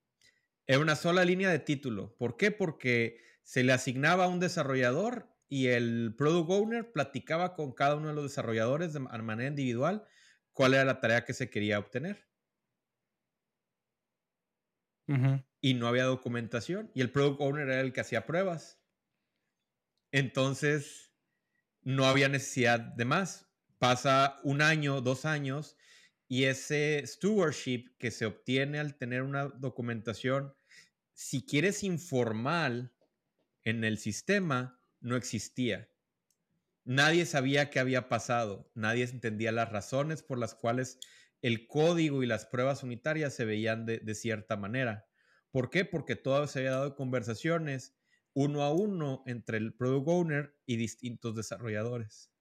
Era 0.68 0.80
una 0.80 0.96
sola 0.96 1.26
línea 1.26 1.50
de 1.50 1.58
título. 1.58 2.16
¿Por 2.16 2.38
qué? 2.38 2.52
Porque 2.52 3.18
se 3.42 3.64
le 3.64 3.74
asignaba 3.74 4.26
a 4.26 4.28
un 4.28 4.40
desarrollador 4.40 5.36
y 5.48 5.68
el 5.68 6.14
product 6.16 6.52
owner 6.52 6.92
platicaba 6.92 7.56
con 7.56 7.74
cada 7.74 7.96
uno 7.96 8.10
de 8.10 8.14
los 8.14 8.26
desarrolladores 8.26 8.94
de 8.94 9.00
manera 9.00 9.50
individual 9.50 10.06
cuál 10.54 10.76
era 10.76 10.86
la 10.86 11.00
tarea 11.00 11.26
que 11.26 11.34
se 11.34 11.50
quería 11.50 11.80
obtener. 11.80 12.28
Uh 15.08 15.16
-huh 15.16 15.49
y 15.62 15.74
no 15.74 15.88
había 15.88 16.06
documentación 16.06 16.92
y 16.94 17.02
el 17.02 17.12
product 17.12 17.42
owner 17.42 17.70
era 17.70 17.82
el 17.82 17.94
que 17.94 18.02
hacía 18.02 18.26
pruebas. 18.26 18.82
Entonces, 20.12 21.14
no 21.82 22.06
había 22.06 22.30
necesidad 22.30 22.80
de 22.80 23.06
más. 23.06 23.48
Pasa 23.78 24.40
un 24.44 24.62
año, 24.62 25.02
dos 25.02 25.26
años 25.26 25.78
y 26.28 26.46
ese 26.46 27.04
stewardship 27.06 27.96
que 27.98 28.12
se 28.12 28.26
obtiene 28.26 28.80
al 28.80 28.98
tener 28.98 29.24
una 29.24 29.46
documentación, 29.46 30.54
si 31.14 31.46
quieres 31.46 31.84
informal 31.84 32.94
en 33.64 33.84
el 33.84 33.98
sistema, 33.98 34.80
no 35.00 35.16
existía. 35.16 35.90
Nadie 36.86 37.26
sabía 37.26 37.70
qué 37.70 37.80
había 37.80 38.10
pasado, 38.10 38.72
nadie 38.74 39.04
entendía 39.06 39.52
las 39.52 39.70
razones 39.70 40.24
por 40.24 40.38
las 40.38 40.56
cuales 40.56 41.00
el 41.42 41.68
código 41.68 42.22
y 42.24 42.28
las 42.28 42.46
pruebas 42.46 42.84
unitarias 42.84 43.34
se 43.34 43.46
veían 43.46 43.86
de, 43.86 44.00
de 44.00 44.16
cierta 44.16 44.56
manera. 44.56 45.09
¿Por 45.52 45.70
qué? 45.70 45.86
Porque 45.86 46.16
todo 46.16 46.48
se 46.48 46.60
había 46.60 46.72
dado 46.72 46.96
conversaciones 46.96 47.96
uno 48.34 48.64
a 48.64 48.72
uno 48.72 49.24
entre 49.26 49.58
el 49.58 49.74
product 49.74 50.08
owner 50.08 50.56
y 50.66 50.78
distintos 50.78 51.36
desarrolladores. 51.36 52.32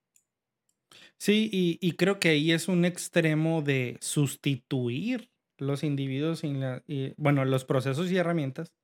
Sí, 1.19 1.51
y, 1.53 1.93
creo 1.93 2.21
que 2.21 2.31
ahí 2.31 2.53
es 2.53 2.69
un 2.69 2.85
extremo 2.85 3.63
de 3.63 3.99
sustituir 4.01 5.31
los 5.59 5.83
individuos, 5.83 6.43
y, 6.45 7.15
bueno, 7.17 7.45
los 7.45 7.65
procesos 7.65 8.11
y 8.11 8.17
herramientas 8.17 8.75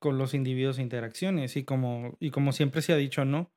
con 0.00 0.16
los 0.18 0.32
individuos 0.34 0.78
e 0.78 0.82
interacciones. 0.82 1.56
Y 1.56 1.64
como, 1.64 2.16
y 2.20 2.30
como 2.30 2.52
siempre 2.52 2.82
se 2.82 2.92
ha 2.92 2.96
dicho, 2.96 3.24
¿no? 3.24 3.52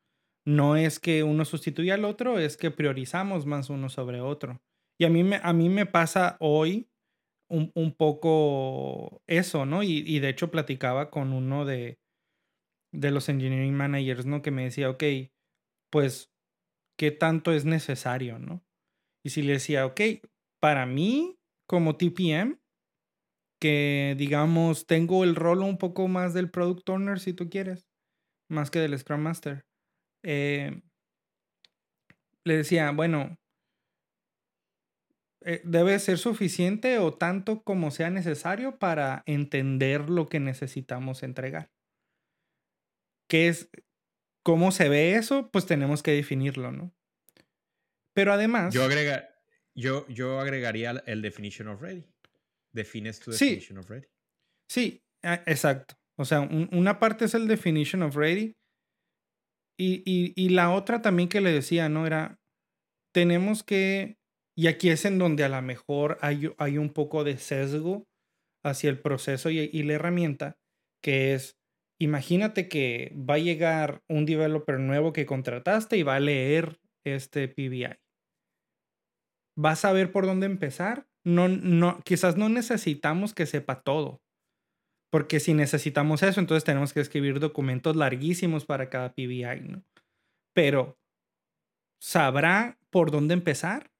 No 0.45 0.75
es 0.75 0.99
que 0.99 1.23
uno 1.23 1.45
sustituya 1.45 1.93
al 1.93 2.05
otro, 2.05 2.37
es 2.37 2.57
que 2.57 2.69
priorizamos 2.69 3.45
más 3.45 3.69
uno 3.69 3.89
sobre 3.89 4.19
otro. 4.19 4.61
Y 4.99 5.05
a 5.05 5.09
mí 5.09 5.23
me, 5.23 5.39
a 5.41 5.53
mí 5.53 5.69
me 5.69 5.85
pasa 5.85 6.35
hoy 6.39 6.89
un, 7.53 7.71
un 7.75 7.93
poco 7.93 9.21
eso, 9.27 9.65
¿no? 9.65 9.83
Y, 9.83 10.03
y, 10.05 10.19
de 10.19 10.29
hecho 10.29 10.49
platicaba 10.49 11.11
con 11.11 11.33
uno 11.33 11.65
de, 11.65 11.99
de 12.91 13.11
los 13.11 13.29
engineering 13.29 13.75
managers, 13.75 14.25
¿no? 14.25 14.41
Que 14.41 14.49
me 14.49 14.63
decía, 14.63 14.89
ok, 14.89 15.03
pues, 15.91 16.31
¿qué 16.97 17.11
tanto 17.11 17.53
es 17.53 17.63
necesario, 17.65 18.39
¿no? 18.39 18.63
Y 19.23 19.29
si 19.29 19.43
le 19.43 19.53
decía, 19.53 19.85
ok, 19.85 20.01
para 20.59 20.87
mí, 20.87 21.37
como 21.69 21.95
TPM, 21.95 22.59
que 23.61 24.15
digamos, 24.17 24.87
tengo 24.87 25.23
el 25.23 25.35
rol 25.35 25.59
un 25.59 25.77
poco 25.77 26.07
más 26.07 26.33
del 26.33 26.49
product 26.49 26.89
owner, 26.89 27.19
si 27.19 27.33
tú 27.33 27.49
quieres, 27.49 27.85
más 28.49 28.71
que 28.71 28.79
del 28.79 28.97
Scrum 28.97 29.21
Master. 29.21 29.63
Eh, 30.25 30.81
le 32.45 32.57
decía, 32.57 32.91
bueno, 32.91 33.37
eh, 35.45 35.61
debe 35.63 35.97
ser 35.99 36.17
suficiente 36.17 36.97
o 36.99 37.13
tanto 37.13 37.63
como 37.63 37.91
sea 37.91 38.09
necesario 38.09 38.77
para 38.79 39.23
entender 39.25 40.09
lo 40.09 40.27
que 40.27 40.39
necesitamos 40.39 41.23
entregar. 41.23 41.71
¿Qué 43.29 43.47
es? 43.47 43.69
¿Cómo 44.43 44.71
se 44.71 44.89
ve 44.89 45.15
eso? 45.15 45.49
Pues 45.51 45.65
tenemos 45.65 46.03
que 46.03 46.11
definirlo, 46.11 46.71
¿no? 46.71 46.93
Pero 48.13 48.33
además... 48.33 48.73
Yo, 48.73 48.83
agrega, 48.83 49.29
yo, 49.75 50.05
yo 50.09 50.39
agregaría 50.39 50.91
el 51.05 51.21
definition 51.21 51.67
of 51.69 51.81
ready. 51.81 52.05
defines 52.75 53.19
tu 53.19 53.31
Sí. 53.31 53.45
definition 53.55 53.77
of 53.77 53.89
ready. 53.89 54.07
Sí, 54.67 55.03
ah, 55.23 55.41
exacto. 55.45 55.95
O 56.17 56.25
sea, 56.25 56.41
un- 56.41 56.69
una 56.73 56.99
parte 56.99 57.25
es 57.25 57.33
el 57.35 57.47
definition 57.47 58.01
of 58.01 58.15
ready 58.15 58.55
y, 59.79 60.01
y- 60.05 60.33
y 60.35 60.49
la 60.49 60.71
otra 60.71 61.01
también 61.01 61.29
que 61.29 61.39
le 61.41 61.51
decía, 61.51 61.87
¿no? 61.89 62.05
Era, 62.07 62.39
tenemos 63.13 63.63
que, 63.63 64.17
y 64.55 64.67
aquí 64.67 64.89
es 64.89 65.05
en 65.05 65.17
donde 65.17 65.43
a 65.43 65.49
lo 65.49 65.61
mejor 65.61 66.17
hay, 66.21 66.51
hay 66.57 66.77
un 66.77 66.89
poco 66.91 67.23
de 67.23 67.37
sesgo 67.37 68.07
hacia 68.63 68.89
el 68.89 68.99
proceso 68.99 69.49
y, 69.49 69.59
y 69.59 69.83
la 69.83 69.93
herramienta, 69.93 70.57
que 71.03 71.33
es, 71.33 71.57
imagínate 71.99 72.69
que 72.69 73.13
va 73.17 73.35
a 73.35 73.39
llegar 73.39 74.01
un 74.09 74.25
developer 74.25 74.79
nuevo 74.79 75.13
que 75.13 75.25
contrataste 75.25 75.97
y 75.97 76.03
va 76.03 76.15
a 76.15 76.19
leer 76.19 76.79
este 77.05 77.47
PBI. 77.47 77.97
¿Vas 79.57 79.85
a 79.85 79.93
ver 79.93 80.11
por 80.11 80.25
dónde 80.25 80.45
empezar? 80.45 81.07
No, 81.25 81.47
no, 81.47 81.99
quizás 82.03 82.37
no 82.37 82.49
necesitamos 82.49 83.33
que 83.33 83.45
sepa 83.45 83.81
todo. 83.81 84.21
Porque 85.11 85.39
si 85.39 85.53
necesitamos 85.53 86.23
eso, 86.23 86.39
entonces 86.39 86.63
tenemos 86.63 86.91
que 86.91 86.99
escribir 86.99 87.39
documentos 87.39 87.95
larguísimos 87.95 88.65
para 88.65 88.89
cada 88.89 89.13
PBI, 89.13 89.61
¿no? 89.61 89.83
Pero, 90.55 90.97
¿sabrá 92.01 92.79
por 92.89 93.11
dónde 93.11 93.35
empezar? 93.35 93.92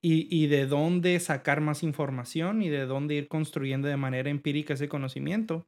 Y, 0.00 0.28
y 0.30 0.46
de 0.46 0.66
dónde 0.66 1.18
sacar 1.18 1.60
más 1.60 1.82
información 1.82 2.62
y 2.62 2.68
de 2.68 2.86
dónde 2.86 3.16
ir 3.16 3.28
construyendo 3.28 3.88
de 3.88 3.96
manera 3.96 4.30
empírica 4.30 4.74
ese 4.74 4.88
conocimiento. 4.88 5.66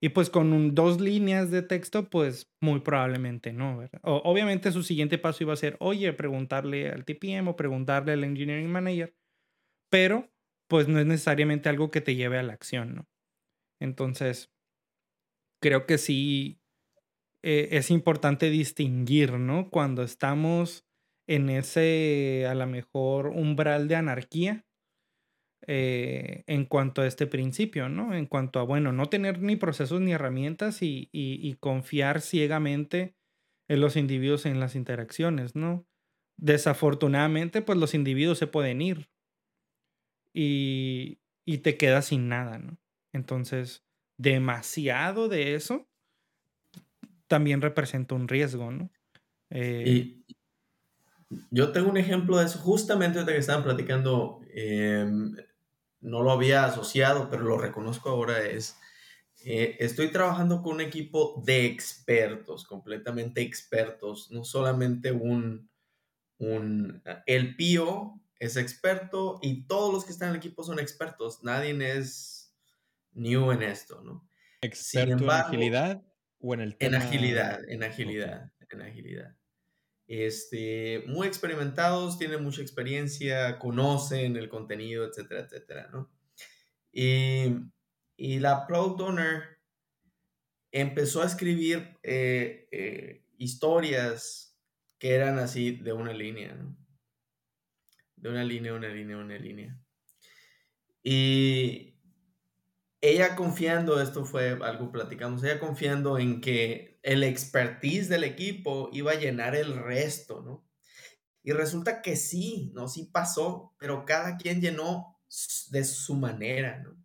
Y 0.00 0.10
pues 0.10 0.30
con 0.30 0.74
dos 0.74 1.00
líneas 1.00 1.50
de 1.50 1.62
texto, 1.62 2.08
pues 2.08 2.50
muy 2.62 2.80
probablemente 2.80 3.52
no, 3.52 3.84
obviamente 4.02 4.70
su 4.70 4.84
siguiente 4.84 5.18
paso 5.18 5.42
iba 5.42 5.52
a 5.52 5.56
ser, 5.56 5.76
oye, 5.80 6.12
preguntarle 6.12 6.88
al 6.88 7.04
TPM 7.04 7.48
o 7.48 7.56
preguntarle 7.56 8.12
al 8.12 8.22
Engineering 8.22 8.70
Manager, 8.70 9.14
pero 9.90 10.30
pues 10.68 10.86
no 10.86 11.00
es 11.00 11.06
necesariamente 11.06 11.68
algo 11.68 11.90
que 11.90 12.00
te 12.00 12.14
lleve 12.14 12.38
a 12.38 12.42
la 12.44 12.52
acción, 12.52 12.94
¿no? 12.94 13.08
Entonces, 13.80 14.52
creo 15.60 15.86
que 15.86 15.98
sí 15.98 16.60
eh, 17.42 17.68
es 17.72 17.90
importante 17.90 18.50
distinguir, 18.50 19.32
¿no? 19.32 19.70
Cuando 19.70 20.02
estamos 20.02 20.87
en 21.28 21.50
ese, 21.50 22.46
a 22.48 22.54
lo 22.56 22.66
mejor, 22.66 23.28
umbral 23.28 23.88
de 23.88 23.96
anarquía 23.96 24.66
eh, 25.66 26.44
en 26.46 26.64
cuanto 26.66 27.02
a 27.02 27.06
este 27.06 27.26
principio, 27.26 27.88
¿no? 27.88 28.14
En 28.14 28.26
cuanto 28.26 28.60
a, 28.60 28.62
bueno, 28.62 28.92
no 28.92 29.08
tener 29.08 29.42
ni 29.42 29.56
procesos 29.56 30.00
ni 30.00 30.12
herramientas 30.12 30.82
y, 30.82 31.08
y- 31.12 31.40
y 31.48 31.54
confiar 31.54 32.20
ciegamente 32.20 33.16
en 33.68 33.80
los 33.80 33.96
individuos 33.96 34.46
en 34.46 34.60
las 34.60 34.74
interacciones, 34.76 35.56
¿no? 35.56 35.86
Desafortunadamente, 36.38 37.60
pues 37.62 37.78
los 37.78 37.94
individuos 37.94 38.38
se 38.38 38.46
pueden 38.46 38.80
ir 38.82 39.10
y, 40.32 41.20
y 41.46 41.58
te 41.58 41.76
quedas 41.76 42.06
sin 42.06 42.28
nada, 42.28 42.58
¿no? 42.58 42.78
Entonces, 43.12 43.84
demasiado 44.18 45.28
de 45.28 45.54
eso 45.54 45.88
también 47.26 47.60
representa 47.60 48.14
un 48.14 48.28
riesgo, 48.28 48.70
¿no? 48.70 48.90
Eh, 49.50 49.88
Y 49.90 50.17
yo 51.50 51.72
tengo 51.72 51.90
un 51.90 51.96
ejemplo 51.96 52.38
de 52.38 52.46
eso, 52.46 52.58
justamente 52.58 53.18
ahorita 53.18 53.32
que 53.32 53.38
estaban 53.38 53.64
platicando, 53.64 54.40
em, 54.52 55.36
no 56.00 56.22
lo 56.22 56.30
había 56.32 56.64
asociado, 56.64 57.28
pero 57.30 57.42
lo 57.44 57.58
reconozco 57.58 58.10
ahora, 58.10 58.44
es, 58.44 58.78
eh, 59.44 59.76
estoy 59.80 60.10
trabajando 60.12 60.62
con 60.62 60.74
un 60.76 60.80
equipo 60.82 61.42
de 61.44 61.66
expertos, 61.66 62.64
completamente 62.66 63.42
expertos, 63.42 64.30
no 64.30 64.44
solamente 64.44 65.12
un, 65.12 65.70
un, 66.38 67.02
el 67.26 67.56
PIO 67.56 68.20
es 68.40 68.56
experto 68.56 69.38
y 69.42 69.66
todos 69.66 69.92
los 69.94 70.04
que 70.04 70.12
están 70.12 70.28
en 70.30 70.34
el 70.36 70.38
equipo 70.38 70.64
son 70.64 70.80
expertos, 70.80 71.44
nadie 71.44 71.76
es 71.98 72.54
new 73.12 73.52
en 73.52 73.62
esto, 73.62 74.02
¿no? 74.02 74.28
¿Experto 74.60 75.28
embargo, 75.28 75.28
en 75.28 75.32
agilidad 75.32 76.00
o 76.38 76.54
en 76.54 76.60
el 76.60 76.76
En 76.80 76.94
tema? 76.94 76.96
agilidad, 76.96 77.68
en 77.70 77.84
agilidad, 77.84 78.52
en 78.68 78.82
agilidad. 78.82 79.37
Este, 80.08 81.04
muy 81.06 81.28
experimentados, 81.28 82.18
tienen 82.18 82.42
mucha 82.42 82.62
experiencia, 82.62 83.58
conocen 83.58 84.36
el 84.36 84.48
contenido, 84.48 85.06
etcétera, 85.06 85.42
etcétera, 85.42 85.90
¿no? 85.92 86.10
Y, 86.90 87.54
y 88.16 88.40
la 88.40 88.66
product 88.66 89.00
owner 89.02 89.58
empezó 90.72 91.22
a 91.22 91.26
escribir 91.26 91.98
eh, 92.02 92.68
eh, 92.72 93.24
historias 93.36 94.58
que 94.98 95.14
eran 95.14 95.38
así 95.38 95.72
de 95.72 95.92
una 95.92 96.12
línea. 96.12 96.56
De 98.16 98.28
una 98.30 98.44
línea, 98.44 98.74
una 98.74 98.88
línea, 98.88 99.16
una 99.18 99.38
línea. 99.38 99.78
Y 101.02 101.98
ella 103.00 103.36
confiando, 103.36 104.00
esto 104.00 104.24
fue 104.24 104.58
algo 104.62 104.90
platicamos, 104.90 105.44
ella 105.44 105.60
confiando 105.60 106.18
en 106.18 106.40
que 106.40 106.97
el 107.02 107.24
expertise 107.24 108.08
del 108.08 108.24
equipo 108.24 108.90
iba 108.92 109.12
a 109.12 109.16
llenar 109.16 109.54
el 109.56 109.76
resto, 109.76 110.42
¿no? 110.42 110.66
Y 111.42 111.52
resulta 111.52 112.02
que 112.02 112.16
sí, 112.16 112.72
¿no? 112.74 112.88
Sí 112.88 113.04
pasó, 113.12 113.74
pero 113.78 114.04
cada 114.04 114.36
quien 114.36 114.60
llenó 114.60 115.20
de 115.70 115.84
su 115.84 116.14
manera, 116.16 116.80
¿no? 116.82 116.96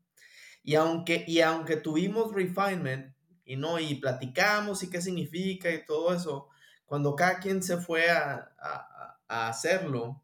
Y 0.64 0.76
aunque, 0.76 1.26
y 1.28 1.42
aunque 1.42 1.78
tuvimos 1.78 2.34
refinement 2.34 3.16
y 3.46 3.56
no, 3.58 3.80
y 3.80 3.96
platicamos 3.96 4.84
y 4.84 4.90
qué 4.90 5.02
significa 5.02 5.72
y 5.72 5.86
todo 5.86 6.14
eso, 6.16 6.50
cuando 6.86 7.16
cada 7.16 7.40
quien 7.40 7.64
se 7.64 7.78
fue 7.78 8.10
a, 8.12 8.54
a- 8.60 9.20
a 9.28 9.48
hacerlo, 9.50 10.24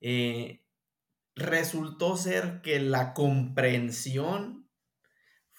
eh, 0.00 0.64
resultó 1.34 2.16
ser 2.16 2.62
que 2.62 2.80
la 2.80 3.14
comprensión 3.14 4.61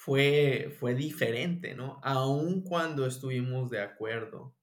fue, 0.04 0.76
fue 0.82 0.96
diferente, 0.96 1.76
¿no? 1.76 2.02
Aun 2.04 2.62
cuando 2.62 3.06
estuvimos 3.06 3.70
de 3.70 3.80
acuerdo. 3.80 4.54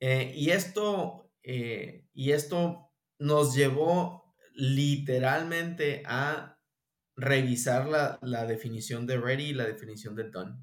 Eh, 0.00 0.32
y, 0.34 0.48
esto, 0.48 1.30
eh, 1.42 2.06
y 2.14 2.32
esto 2.32 2.90
nos 3.18 3.54
llevó 3.54 4.34
literalmente 4.54 6.02
a 6.06 6.58
revisar 7.16 7.86
la, 7.86 8.18
la 8.22 8.46
definición 8.46 9.06
de 9.06 9.18
ready 9.18 9.50
y 9.50 9.52
la 9.52 9.66
definición 9.66 10.16
de 10.16 10.30
done, 10.30 10.56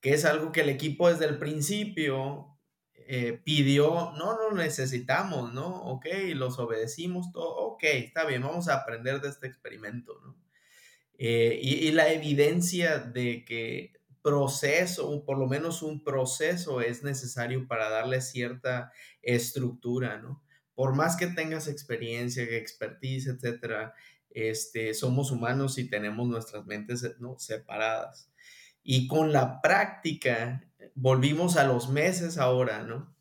que 0.00 0.12
es 0.12 0.24
algo 0.24 0.50
que 0.50 0.62
el 0.62 0.68
equipo 0.68 1.08
desde 1.08 1.26
el 1.26 1.38
principio 1.38 2.58
eh, 2.94 3.40
pidió, 3.44 4.12
no, 4.18 4.36
no 4.36 4.50
necesitamos, 4.56 5.52
¿no? 5.52 5.68
Ok, 5.84 6.06
los 6.34 6.58
obedecimos, 6.58 7.30
todo, 7.30 7.54
ok, 7.58 7.84
está 7.84 8.24
bien, 8.24 8.42
vamos 8.42 8.66
a 8.66 8.74
aprender 8.74 9.20
de 9.20 9.28
este 9.28 9.46
experimento, 9.46 10.18
¿no? 10.20 10.36
Eh, 11.22 11.58
y, 11.60 11.92
la 11.92 12.10
evidencia 12.10 12.98
de 12.98 13.44
que 13.44 13.92
proceso, 14.22 15.10
o 15.10 15.22
por 15.26 15.36
lo 15.36 15.46
menos 15.46 15.82
un 15.82 16.02
proceso 16.02 16.80
es 16.80 17.02
necesario 17.02 17.68
para 17.68 17.90
darle 17.90 18.22
cierta 18.22 18.90
estructura, 19.20 20.16
¿no? 20.16 20.42
Por 20.74 20.94
más 20.94 21.16
que 21.16 21.26
tengas 21.26 21.68
experiencia, 21.68 22.42
expertise, 22.44 23.26
etcétera, 23.26 23.92
este, 24.30 24.94
somos 24.94 25.30
humanos 25.30 25.76
y 25.76 25.90
tenemos 25.90 26.26
nuestras 26.26 26.64
mentes 26.64 27.04
¿no? 27.18 27.38
separadas. 27.38 28.30
Y 28.82 29.06
con 29.06 29.30
la 29.30 29.60
práctica, 29.60 30.64
volvimos 30.94 31.58
a 31.58 31.64
los 31.64 31.90
meses 31.90 32.38
ahora, 32.38 32.82
¿no? 32.82 33.14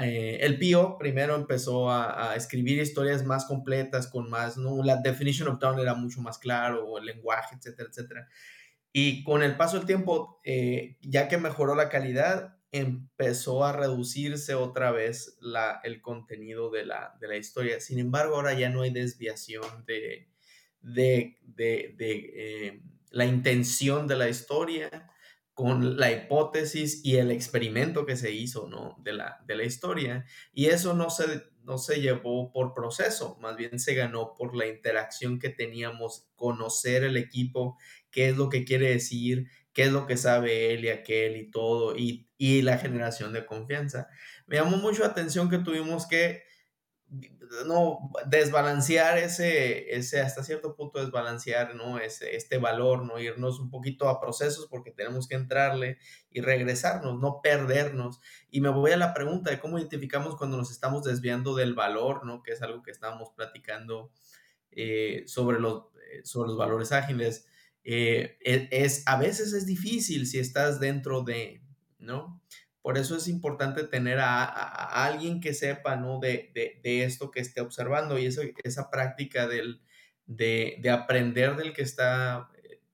Eh, 0.00 0.38
el 0.40 0.58
PIO 0.58 0.98
primero 0.98 1.36
empezó 1.36 1.90
a, 1.90 2.34
escribir 2.34 2.80
historias 2.80 3.24
más 3.24 3.44
completas, 3.44 4.08
con 4.08 4.28
más, 4.28 4.56
¿no? 4.56 4.82
La 4.82 4.96
definition 4.96 5.48
of 5.48 5.60
done 5.60 5.80
era 5.80 5.94
mucho 5.94 6.20
más 6.20 6.38
claro, 6.38 6.98
el 6.98 7.06
lenguaje, 7.06 7.56
etcétera, 7.56 7.88
etcétera. 7.90 8.28
Y 8.92 9.22
con 9.24 9.42
el 9.42 9.56
paso 9.56 9.76
del 9.76 9.86
tiempo, 9.86 10.40
eh, 10.44 10.96
ya 11.02 11.28
que 11.28 11.38
mejoró 11.38 11.74
la 11.74 11.88
calidad, 11.88 12.56
empezó 12.72 13.64
a 13.64 13.72
reducirse 13.72 14.54
otra 14.54 14.90
vez 14.90 15.36
la, 15.40 15.80
el 15.84 16.00
contenido 16.02 16.70
de 16.70 16.84
la, 16.84 17.14
de 17.20 17.28
la 17.28 17.36
historia. 17.36 17.80
Sin 17.80 17.98
embargo, 17.98 18.36
ahora 18.36 18.54
ya 18.54 18.70
no 18.70 18.82
hay 18.82 18.90
desviación 18.90 19.84
de, 19.86 20.28
de, 20.80 21.38
de, 21.42 21.94
de 21.96 22.32
eh, 22.34 22.82
la 23.10 23.24
intención 23.24 24.06
de 24.08 24.16
la 24.16 24.28
historia 24.28 25.10
con 25.56 25.96
la 25.96 26.12
hipótesis 26.12 27.00
y 27.02 27.16
el 27.16 27.30
experimento 27.30 28.04
que 28.04 28.18
se 28.18 28.30
hizo 28.30 28.68
¿no? 28.68 28.94
de, 29.02 29.14
la, 29.14 29.42
de 29.46 29.56
la 29.56 29.64
historia. 29.64 30.26
Y 30.52 30.66
eso 30.66 30.92
no 30.92 31.08
se, 31.08 31.44
no 31.62 31.78
se 31.78 32.02
llevó 32.02 32.52
por 32.52 32.74
proceso, 32.74 33.38
más 33.40 33.56
bien 33.56 33.78
se 33.78 33.94
ganó 33.94 34.34
por 34.34 34.54
la 34.54 34.66
interacción 34.66 35.38
que 35.38 35.48
teníamos, 35.48 36.28
conocer 36.36 37.04
el 37.04 37.16
equipo, 37.16 37.78
qué 38.10 38.28
es 38.28 38.36
lo 38.36 38.50
que 38.50 38.66
quiere 38.66 38.90
decir, 38.90 39.48
qué 39.72 39.84
es 39.84 39.92
lo 39.92 40.06
que 40.06 40.18
sabe 40.18 40.74
él 40.74 40.84
y 40.84 40.90
aquel 40.90 41.38
y 41.38 41.50
todo, 41.50 41.96
y, 41.96 42.28
y 42.36 42.60
la 42.60 42.76
generación 42.76 43.32
de 43.32 43.46
confianza. 43.46 44.08
Me 44.46 44.56
llamó 44.56 44.76
mucho 44.76 45.04
la 45.04 45.08
atención 45.08 45.48
que 45.48 45.56
tuvimos 45.56 46.06
que 46.06 46.42
no 47.66 48.10
desbalancear 48.26 49.18
ese, 49.18 49.94
ese 49.94 50.20
hasta 50.20 50.42
cierto 50.42 50.74
punto 50.74 51.00
desbalancear 51.00 51.74
no 51.74 51.98
ese, 51.98 52.36
este 52.36 52.58
valor 52.58 53.04
no 53.04 53.18
irnos 53.18 53.60
un 53.60 53.70
poquito 53.70 54.08
a 54.08 54.20
procesos 54.20 54.66
porque 54.68 54.90
tenemos 54.90 55.28
que 55.28 55.36
entrarle 55.36 55.98
y 56.30 56.40
regresarnos 56.40 57.18
no 57.18 57.40
perdernos 57.42 58.20
y 58.50 58.60
me 58.60 58.68
voy 58.68 58.92
a 58.92 58.96
la 58.96 59.14
pregunta 59.14 59.50
de 59.50 59.58
cómo 59.60 59.78
identificamos 59.78 60.36
cuando 60.36 60.56
nos 60.56 60.70
estamos 60.70 61.04
desviando 61.04 61.54
del 61.54 61.74
valor 61.74 62.24
no 62.26 62.42
que 62.42 62.52
es 62.52 62.62
algo 62.62 62.82
que 62.82 62.90
estábamos 62.90 63.30
platicando 63.30 64.10
eh, 64.78 65.24
sobre, 65.26 65.58
los, 65.58 65.84
eh, 66.12 66.20
sobre 66.22 66.48
los 66.48 66.58
valores 66.58 66.92
ágiles. 66.92 67.46
Eh, 67.82 68.36
e, 68.44 68.68
es, 68.70 69.04
a 69.06 69.16
veces 69.18 69.54
es 69.54 69.64
difícil 69.64 70.26
si 70.26 70.38
estás 70.38 70.80
dentro 70.80 71.22
de, 71.22 71.62
¿no? 71.98 72.42
Por 72.86 72.98
eso 72.98 73.16
es 73.16 73.26
importante 73.26 73.82
tener 73.82 74.20
a, 74.20 74.44
alguien 75.04 75.40
que 75.40 75.54
sepa, 75.54 75.96
¿no? 75.96 76.20
De, 76.20 76.52
de, 76.54 77.02
esto 77.02 77.32
que 77.32 77.40
esté 77.40 77.60
observando 77.60 78.16
y 78.16 78.26
esa 78.26 78.90
práctica 78.92 79.48
del, 79.48 79.82
de, 80.26 80.80
aprender 80.88 81.56
del 81.56 81.72
que 81.72 81.82
está 81.82 82.48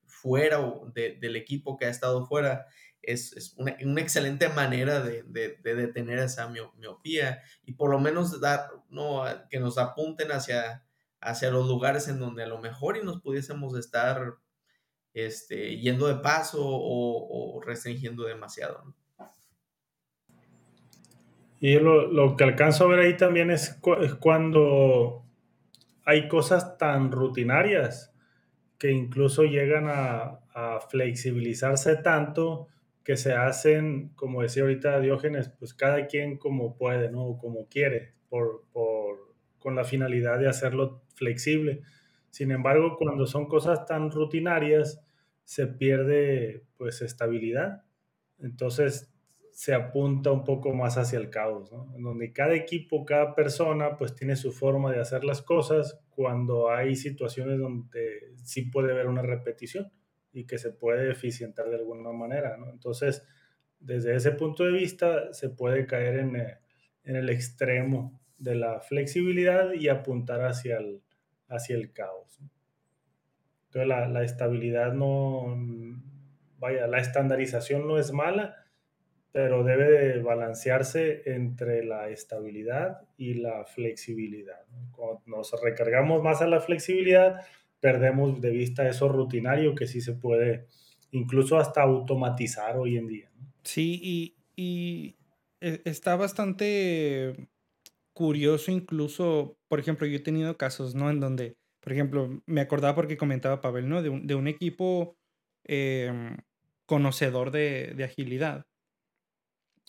fuera 0.06 0.60
o 0.60 0.90
del 0.94 1.36
equipo 1.36 1.76
que 1.76 1.84
ha 1.84 1.90
estado 1.90 2.24
fuera 2.24 2.68
es, 3.02 3.54
una, 3.58 4.00
excelente 4.00 4.48
manera 4.48 5.02
de, 5.02 5.24
detener 5.62 6.20
esa 6.20 6.48
miopía 6.48 7.42
y 7.62 7.74
por 7.74 7.90
lo 7.90 8.00
menos 8.00 8.40
dar, 8.40 8.70
¿no? 8.88 9.24
que 9.50 9.60
nos 9.60 9.76
apunten 9.76 10.32
hacia, 10.32 10.86
hacia 11.20 11.50
los 11.50 11.68
lugares 11.68 12.08
en 12.08 12.18
donde 12.18 12.44
a 12.44 12.48
lo 12.48 12.62
mejor 12.62 12.96
y 12.96 13.04
nos 13.04 13.20
pudiésemos 13.20 13.76
estar 13.76 14.36
este, 15.12 15.76
yendo 15.80 16.06
de 16.06 16.14
paso 16.14 16.60
o, 16.64 17.60
restringiendo 17.60 18.24
demasiado. 18.24 18.94
Y 21.64 21.78
lo, 21.78 22.34
que 22.34 22.42
alcanzo 22.42 22.84
a 22.84 22.88
ver 22.88 22.98
ahí 22.98 23.16
también 23.16 23.48
es, 23.52 23.78
es 24.00 24.14
cuando 24.16 25.24
hay 26.04 26.26
cosas 26.26 26.76
tan 26.76 27.12
rutinarias 27.12 28.12
que 28.78 28.90
incluso 28.90 29.44
llegan 29.44 29.86
a, 29.86 30.40
a 30.54 30.80
flexibilizarse 30.80 31.94
tanto 31.98 32.66
que 33.04 33.16
se 33.16 33.34
hacen, 33.34 34.08
como 34.16 34.42
decía 34.42 34.64
ahorita 34.64 34.98
Diógenes, 34.98 35.50
pues 35.50 35.72
cada 35.72 36.08
quien 36.08 36.36
como 36.36 36.76
puede, 36.76 37.12
¿no? 37.12 37.38
Como 37.38 37.68
quiere, 37.68 38.14
por, 38.28 38.64
por, 38.72 39.32
con 39.60 39.76
la 39.76 39.84
finalidad 39.84 40.40
de 40.40 40.48
hacerlo 40.48 41.04
flexible. 41.14 41.82
Sin 42.30 42.50
embargo, 42.50 42.96
cuando 42.98 43.24
son 43.24 43.46
cosas 43.46 43.86
tan 43.86 44.10
rutinarias, 44.10 45.00
se 45.44 45.68
pierde 45.68 46.64
pues 46.76 47.02
estabilidad. 47.02 47.84
Entonces 48.40 49.11
se 49.52 49.74
apunta 49.74 50.32
un 50.32 50.44
poco 50.44 50.72
más 50.72 50.96
hacia 50.96 51.18
el 51.18 51.28
caos, 51.28 51.70
¿no? 51.70 51.94
En 51.94 52.02
donde 52.02 52.32
cada 52.32 52.54
equipo, 52.54 53.04
cada 53.04 53.34
persona 53.34 53.98
pues 53.98 54.14
tiene 54.14 54.34
su 54.34 54.50
forma 54.50 54.90
de 54.90 55.00
hacer 55.00 55.24
las 55.24 55.42
cosas 55.42 56.00
cuando 56.10 56.70
hay 56.70 56.96
situaciones 56.96 57.58
donde 57.58 58.32
sí 58.42 58.62
puede 58.62 58.92
haber 58.92 59.08
una 59.08 59.20
repetición 59.20 59.92
y 60.32 60.46
que 60.46 60.56
se 60.56 60.70
puede 60.70 61.10
eficientar 61.10 61.68
de 61.68 61.76
alguna 61.76 62.12
manera, 62.12 62.56
¿no? 62.56 62.70
Entonces, 62.70 63.22
desde 63.78 64.16
ese 64.16 64.32
punto 64.32 64.64
de 64.64 64.72
vista, 64.72 65.34
se 65.34 65.50
puede 65.50 65.86
caer 65.86 66.20
en, 66.20 66.36
eh, 66.36 66.58
en 67.04 67.16
el 67.16 67.28
extremo 67.28 68.20
de 68.38 68.54
la 68.54 68.80
flexibilidad 68.80 69.74
y 69.74 69.88
apuntar 69.88 70.42
hacia 70.46 70.78
el, 70.78 71.02
hacia 71.48 71.76
el 71.76 71.92
caos. 71.92 72.40
Entonces, 73.66 73.86
la, 73.86 74.08
la 74.08 74.22
estabilidad 74.22 74.94
no, 74.94 75.54
vaya, 76.58 76.86
la 76.86 76.98
estandarización 76.98 77.86
no 77.86 77.98
es 77.98 78.12
mala, 78.12 78.61
pero 79.32 79.64
debe 79.64 79.90
de 79.90 80.22
balancearse 80.22 81.22
entre 81.24 81.84
la 81.84 82.10
estabilidad 82.10 83.00
y 83.16 83.34
la 83.34 83.64
flexibilidad. 83.64 84.64
Cuando 84.92 85.22
nos 85.26 85.52
recargamos 85.62 86.22
más 86.22 86.42
a 86.42 86.46
la 86.46 86.60
flexibilidad, 86.60 87.40
perdemos 87.80 88.40
de 88.40 88.50
vista 88.50 88.88
eso 88.88 89.08
rutinario 89.08 89.74
que 89.74 89.86
sí 89.86 90.00
se 90.00 90.12
puede 90.12 90.66
incluso 91.12 91.58
hasta 91.58 91.82
automatizar 91.82 92.76
hoy 92.76 92.96
en 92.96 93.06
día. 93.06 93.30
Sí, 93.64 94.34
y, 94.56 95.16
e, 95.60 95.80
está 95.84 96.16
bastante 96.16 97.48
curioso 98.12 98.70
incluso, 98.70 99.56
por 99.68 99.80
ejemplo, 99.80 100.06
yo 100.06 100.16
he 100.16 100.20
tenido 100.20 100.56
casos, 100.56 100.94
¿no? 100.94 101.10
En 101.10 101.20
donde, 101.20 101.56
por 101.80 101.92
ejemplo, 101.92 102.42
me 102.46 102.60
acordaba 102.60 102.94
porque 102.94 103.16
comentaba 103.16 103.60
Pavel, 103.60 103.88
¿no? 103.88 104.02
De 104.02 104.34
un, 104.34 104.48
equipo 104.48 105.16
em, 105.64 106.36
conocedor 106.86 107.50
de, 107.50 107.96
agilidad, 108.04 108.66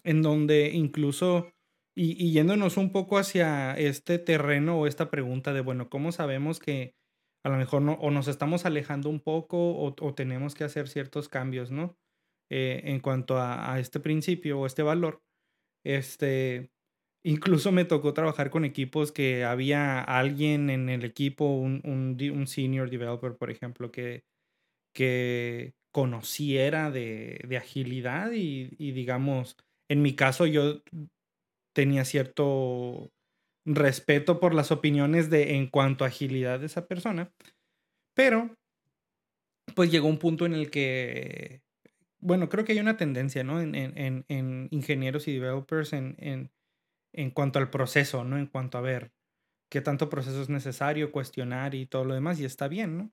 en 0.03 0.21
donde 0.21 0.71
incluso, 0.71 1.51
y, 1.95 2.11
y, 2.23 2.31
yéndonos 2.31 2.77
un 2.77 2.91
poco 2.91 3.17
hacia 3.17 3.73
este 3.73 4.19
terreno 4.19 4.79
o 4.79 4.87
esta 4.87 5.09
pregunta 5.11 5.53
de, 5.53 5.61
bueno, 5.61 5.89
¿cómo 5.89 6.11
sabemos 6.11 6.59
que 6.59 6.95
a 7.43 7.49
lo 7.49 7.57
mejor 7.57 7.81
no, 7.81 7.93
o 7.93 8.09
nos 8.09 8.27
estamos 8.27 8.65
alejando 8.65 9.09
un 9.09 9.19
poco 9.19 9.75
o, 9.77 10.13
tenemos 10.15 10.55
que 10.55 10.63
hacer 10.63 10.87
ciertos 10.87 11.27
cambios, 11.27 11.71
¿no? 11.71 11.97
Eh, 12.49 12.81
en 12.85 12.99
cuanto 12.99 13.37
a, 13.37 13.79
este 13.79 13.99
principio 13.99 14.59
o 14.59 14.65
este 14.65 14.83
valor. 14.83 15.21
Este, 15.85 16.71
incluso 17.25 17.71
me 17.71 17.85
tocó 17.85 18.13
trabajar 18.13 18.49
con 18.49 18.63
equipos 18.63 19.11
que 19.11 19.43
había 19.43 20.01
alguien 20.01 20.69
en 20.69 20.89
el 20.89 21.03
equipo, 21.03 21.45
un, 21.45 21.81
un, 21.83 22.47
senior 22.47 22.89
developer, 22.89 23.35
por 23.35 23.51
ejemplo, 23.51 23.91
que, 23.91 24.23
que 24.93 25.73
conociera 25.91 26.91
de, 26.91 27.41
de 27.47 27.57
agilidad 27.57 28.31
y, 28.31 28.91
digamos, 28.91 29.57
en 29.93 30.01
mi 30.01 30.15
caso 30.15 30.45
yo 30.45 30.81
tenía 31.73 32.05
cierto 32.05 33.11
respeto 33.65 34.39
por 34.39 34.53
las 34.53 34.71
opiniones 34.71 35.29
de 35.29 35.55
en 35.55 35.67
cuanto 35.67 36.03
a 36.03 36.07
agilidad 36.07 36.59
de 36.59 36.65
esa 36.65 36.87
persona. 36.87 37.31
Pero, 38.15 38.55
pues 39.75 39.91
llegó 39.91 40.07
un 40.07 40.19
punto 40.19 40.45
en 40.45 40.53
el 40.53 40.69
que, 40.69 41.61
bueno, 42.19 42.49
creo 42.49 42.65
que 42.65 42.73
hay 42.73 42.79
una 42.79 42.97
tendencia, 42.97 43.43
¿no? 43.43 43.61
En, 43.61 43.75
en, 43.75 44.25
en 44.27 44.67
ingenieros 44.71 45.27
y 45.27 45.33
developers 45.33 45.93
en, 45.93 46.15
en, 46.19 46.51
en 47.13 47.31
cuanto 47.31 47.59
al 47.59 47.69
proceso, 47.69 48.23
¿no? 48.23 48.37
En 48.37 48.47
cuanto 48.47 48.77
a 48.77 48.81
ver 48.81 49.13
qué 49.69 49.81
tanto 49.81 50.09
proceso 50.09 50.41
es 50.41 50.49
necesario, 50.49 51.11
cuestionar 51.11 51.75
y 51.75 51.87
todo 51.87 52.05
lo 52.05 52.13
demás, 52.13 52.39
y 52.39 52.45
está 52.45 52.67
bien, 52.67 52.97
¿no? 52.97 53.11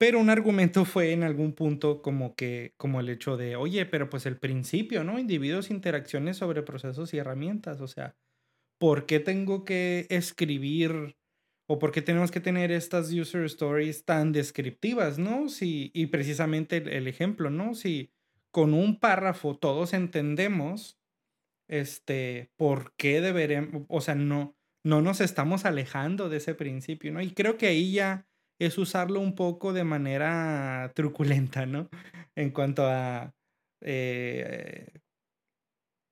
Pero 0.00 0.18
un 0.18 0.30
argumento 0.30 0.86
fue 0.86 1.12
en 1.12 1.22
algún 1.24 1.52
punto 1.52 2.00
como 2.00 2.34
que, 2.34 2.72
como 2.78 3.00
el 3.00 3.10
hecho 3.10 3.36
de, 3.36 3.56
oye, 3.56 3.84
pero 3.84 4.08
pues 4.08 4.24
el 4.24 4.38
principio, 4.38 5.04
¿no? 5.04 5.18
Individuos, 5.18 5.70
interacciones 5.70 6.38
sobre 6.38 6.62
procesos 6.62 7.12
y 7.12 7.18
herramientas, 7.18 7.82
o 7.82 7.86
sea, 7.86 8.16
¿por 8.78 9.04
qué 9.04 9.20
tengo 9.20 9.66
que 9.66 10.06
escribir 10.08 11.18
o 11.68 11.78
por 11.78 11.92
qué 11.92 12.00
tenemos 12.00 12.30
que 12.30 12.40
tener 12.40 12.72
estas 12.72 13.12
user 13.12 13.44
stories 13.44 14.06
tan 14.06 14.32
descriptivas, 14.32 15.18
¿no? 15.18 15.50
Si, 15.50 15.90
y 15.92 16.06
precisamente 16.06 16.78
el, 16.78 17.06
ejemplo, 17.06 17.50
¿no? 17.50 17.74
Si 17.74 18.10
con 18.50 18.72
un 18.72 18.98
párrafo 19.00 19.58
todos 19.58 19.92
entendemos, 19.92 20.98
este, 21.68 22.50
por 22.56 22.94
qué 22.96 23.20
deberemos, 23.20 23.82
o 23.88 24.00
sea, 24.00 24.14
no, 24.14 24.56
no 24.82 25.02
nos 25.02 25.20
estamos 25.20 25.66
alejando 25.66 26.30
de 26.30 26.38
ese 26.38 26.54
principio, 26.54 27.12
¿no? 27.12 27.20
Y 27.20 27.32
creo 27.32 27.58
que 27.58 27.66
ahí 27.66 27.92
ya 27.92 28.29
es 28.60 28.76
usarlo 28.78 29.20
un 29.20 29.34
poco 29.34 29.72
de 29.72 29.84
manera 29.84 30.92
truculenta, 30.94 31.66
¿no? 31.66 31.88
En 32.36 32.50
cuanto 32.50 32.86
a 32.86 33.34
eh, 33.82 34.92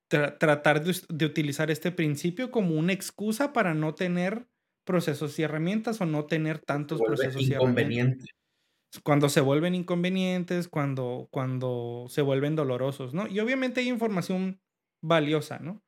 tratar 0.08 0.82
de, 0.82 1.26
utilizar 1.26 1.70
este 1.70 1.92
principio 1.92 2.50
como 2.50 2.74
una 2.74 2.94
excusa 2.94 3.52
para 3.52 3.74
no 3.74 3.94
tener 3.94 4.48
procesos 4.86 5.38
y 5.38 5.42
herramientas 5.42 6.00
o 6.00 6.06
no 6.06 6.24
tener 6.24 6.58
tantos 6.58 7.00
procesos 7.02 7.42
y 7.42 7.52
herramientas. 7.52 8.26
Cuando 9.04 9.28
se 9.28 9.42
vuelven 9.42 9.74
inconvenientes, 9.74 10.66
cuando, 10.66 11.28
cuando 11.30 12.06
se 12.08 12.22
vuelven 12.22 12.56
dolorosos, 12.56 13.12
¿no? 13.12 13.28
Y 13.28 13.38
obviamente 13.40 13.80
hay 13.80 13.88
información 13.90 14.62
valiosa, 15.04 15.58
¿no? 15.58 15.82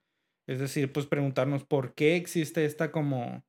Es 0.46 0.58
decir, 0.58 0.92
pues 0.92 1.06
preguntarnos 1.06 1.64
por 1.64 1.94
qué 1.94 2.16
existe 2.16 2.66
esta 2.66 2.92
como 2.92 3.42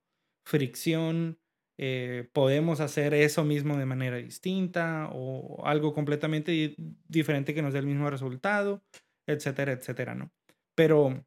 fricción, 0.48 1.41
eh, 1.78 2.30
podemos 2.34 2.80
hacer 2.80 3.14
eso 3.14 3.44
mismo 3.44 3.78
de 3.78 3.86
manera 3.86 4.18
distinta 4.18 5.10
o 5.14 5.66
algo 5.66 5.94
completamente 5.94 6.76
diferente 7.08 7.54
que 7.54 7.62
nos 7.62 7.74
dé 7.74 7.80
el 7.80 7.88
mismo 7.88 8.10
resultado, 8.10 8.84
etcétera, 9.28 9.72
etcétera, 9.74 10.16
¿no? 10.16 10.32
Pero 10.76 11.26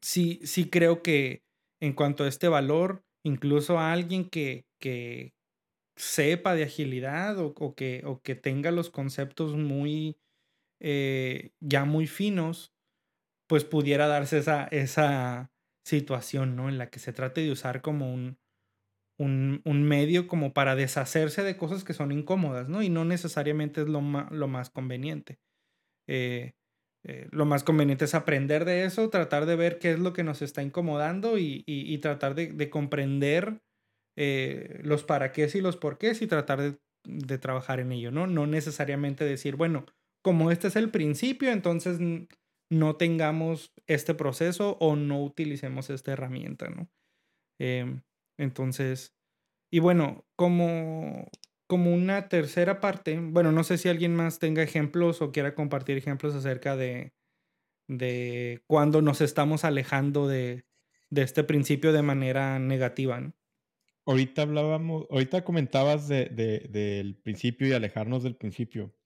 sí, 0.00 0.40
sí 0.44 0.68
creo 0.70 1.02
que 1.02 1.44
en 1.80 1.92
cuanto 1.94 2.24
a 2.24 2.28
este 2.28 2.48
valor, 2.48 3.04
incluso 3.24 3.78
a 3.78 3.92
alguien 3.92 4.28
que, 4.28 4.66
que 4.80 5.34
sepa 5.96 6.54
de 6.54 6.64
agilidad 6.64 7.38
o, 7.38 7.74
que, 7.74 8.02
o 8.04 8.20
que 8.22 8.34
tenga 8.34 8.70
los 8.70 8.90
conceptos 8.90 9.56
muy, 9.56 10.18
eh, 10.80 11.52
ya 11.60 11.84
muy 11.84 12.06
finos, 12.06 12.72
pues 13.48 13.64
pudiera 13.64 14.08
darse 14.08 14.38
esa, 14.38 14.64
esa 14.66 15.52
situación, 15.84 16.56
¿no? 16.56 16.68
En 16.68 16.78
la 16.78 16.90
que 16.90 16.98
se 17.00 17.12
trate 17.12 17.42
de 17.42 17.52
usar 17.52 17.82
como 17.82 18.12
un, 18.12 18.38
un, 19.20 19.60
un, 19.66 19.82
medio 19.82 20.26
como 20.26 20.54
para 20.54 20.74
deshacerse 20.76 21.42
de 21.42 21.58
cosas 21.58 21.84
que 21.84 21.92
son 21.92 22.10
incómodas, 22.10 22.70
¿no? 22.70 22.82
Y 22.82 22.88
no 22.88 23.04
necesariamente 23.04 23.82
es 23.82 23.88
lo, 23.88 24.00
lo 24.30 24.48
más 24.48 24.70
conveniente. 24.70 25.38
Eh, 26.08 26.54
eh, 27.04 27.28
lo 27.30 27.44
más 27.44 27.62
conveniente 27.62 28.06
es 28.06 28.14
aprender 28.14 28.64
de 28.64 28.84
eso, 28.84 29.10
tratar 29.10 29.44
de 29.44 29.56
ver 29.56 29.78
qué 29.78 29.92
es 29.92 29.98
lo 29.98 30.14
que 30.14 30.24
nos 30.24 30.40
está 30.40 30.62
incomodando 30.62 31.38
y, 31.38 31.64
y, 31.66 31.98
tratar 31.98 32.34
de, 32.34 32.52
de 32.52 32.70
comprender 32.70 33.60
eh, 34.16 34.80
los 34.84 35.04
para 35.04 35.32
qué 35.32 35.48
y 35.52 35.60
los 35.60 35.76
por 35.76 35.98
qué 35.98 36.12
y 36.18 36.26
tratar 36.26 36.60
de, 36.60 36.78
de, 37.04 37.38
trabajar 37.38 37.78
en 37.80 37.92
ello, 37.92 38.10
¿no? 38.10 38.26
No 38.26 38.46
necesariamente 38.46 39.24
decir, 39.24 39.56
bueno, 39.56 39.84
como 40.22 40.50
este 40.50 40.68
es 40.68 40.76
el 40.76 40.90
principio, 40.90 41.52
entonces 41.52 41.98
no 42.70 42.96
tengamos 42.96 43.72
este 43.86 44.14
proceso 44.14 44.78
o 44.80 44.96
no 44.96 45.22
utilicemos 45.22 45.90
esta 45.90 46.12
herramienta, 46.12 46.70
¿no? 46.70 46.88
Em, 47.58 48.00
entonces, 48.40 49.14
y 49.70 49.80
bueno, 49.80 50.26
como, 50.36 51.28
como 51.66 51.92
una 51.92 52.28
tercera 52.28 52.80
parte, 52.80 53.18
bueno, 53.20 53.52
no 53.52 53.64
sé 53.64 53.78
si 53.78 53.88
alguien 53.88 54.16
más 54.16 54.38
tenga 54.38 54.62
ejemplos 54.62 55.22
o 55.22 55.32
quiera 55.32 55.54
compartir 55.54 55.96
ejemplos 55.96 56.34
acerca 56.34 56.76
de, 56.76 57.12
de 57.86 58.62
cuando 58.66 59.02
nos 59.02 59.20
estamos 59.20 59.64
alejando 59.64 60.26
de, 60.26 60.64
de 61.10 61.22
este 61.22 61.44
principio 61.44 61.92
de 61.92 62.02
manera 62.02 62.58
negativa. 62.58 63.20
¿no? 63.20 63.34
Ahorita 64.06 64.42
hablábamos, 64.42 65.06
ahorita 65.10 65.44
comentabas 65.44 66.08
de, 66.08 66.26
de, 66.26 66.66
del 66.70 67.16
principio 67.16 67.68
y 67.68 67.72
alejarnos 67.72 68.22
del 68.22 68.36
principio. 68.36 68.96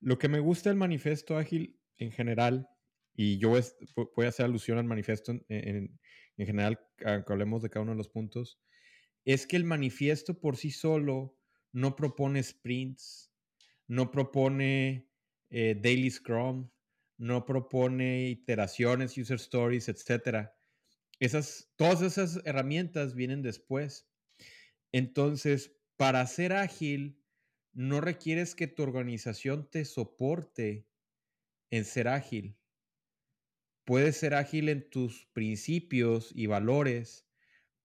Lo 0.00 0.18
que 0.18 0.28
me 0.28 0.40
gusta 0.40 0.70
del 0.70 0.78
manifiesto 0.78 1.38
ágil 1.38 1.78
en 1.98 2.10
general, 2.10 2.68
y 3.14 3.38
yo 3.38 3.50
voy 3.50 4.26
a 4.26 4.28
hacer 4.28 4.44
alusión 4.44 4.78
al 4.78 4.84
manifiesto 4.84 5.32
en, 5.48 6.00
en 6.36 6.46
general, 6.46 6.80
aunque 7.04 7.32
hablemos 7.32 7.62
de 7.62 7.70
cada 7.70 7.82
uno 7.82 7.92
de 7.92 7.98
los 7.98 8.08
puntos, 8.08 8.60
es 9.24 9.46
que 9.46 9.56
el 9.56 9.64
manifiesto 9.64 10.40
por 10.40 10.56
sí 10.56 10.70
solo 10.70 11.36
no 11.72 11.96
propone 11.96 12.42
sprints, 12.42 13.32
no 13.86 14.10
propone 14.10 15.08
eh, 15.50 15.78
daily 15.80 16.10
scrum, 16.10 16.70
no 17.16 17.44
propone 17.46 18.28
iteraciones, 18.28 19.16
user 19.16 19.36
stories, 19.36 19.88
etc. 19.88 20.50
Esas, 21.20 21.72
todas 21.76 22.02
esas 22.02 22.40
herramientas 22.44 23.14
vienen 23.14 23.42
después. 23.42 24.08
Entonces, 24.92 25.76
para 25.96 26.26
ser 26.26 26.52
ágil, 26.52 27.22
no 27.72 28.00
requieres 28.00 28.54
que 28.54 28.66
tu 28.66 28.82
organización 28.82 29.68
te 29.70 29.84
soporte 29.84 30.86
en 31.70 31.84
ser 31.84 32.08
ágil. 32.08 32.56
Puedes 33.84 34.16
ser 34.16 34.34
ágil 34.34 34.68
en 34.68 34.88
tus 34.88 35.26
principios 35.32 36.32
y 36.34 36.46
valores 36.46 37.26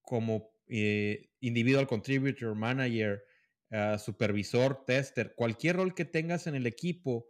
como 0.02 0.50
eh, 0.66 1.30
individual 1.40 1.86
contributor, 1.86 2.54
manager, 2.54 3.24
uh, 3.70 3.98
supervisor, 3.98 4.84
tester, 4.84 5.34
cualquier 5.34 5.76
rol 5.76 5.94
que 5.94 6.04
tengas 6.04 6.46
en 6.46 6.54
el 6.54 6.66
equipo, 6.66 7.26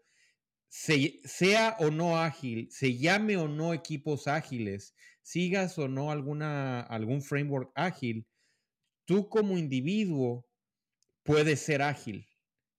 se, 0.69 1.21
sea 1.25 1.77
o 1.81 1.91
no 1.91 2.19
ágil, 2.19 2.69
se 2.71 2.99
llame 2.99 3.37
o 3.37 3.49
no 3.49 3.75
equipos 3.75 4.29
ágiles, 4.29 4.95
sigas 5.23 5.79
o 5.79 5.89
no 5.89 6.11
alguna, 6.11 6.81
algún 6.81 7.23
framework 7.23 7.73
ágil, 7.75 8.27
tú 9.05 9.29
como 9.29 9.59
individuo 9.59 10.47
puedes 11.23 11.61
ser 11.61 11.83
ágil 11.83 12.29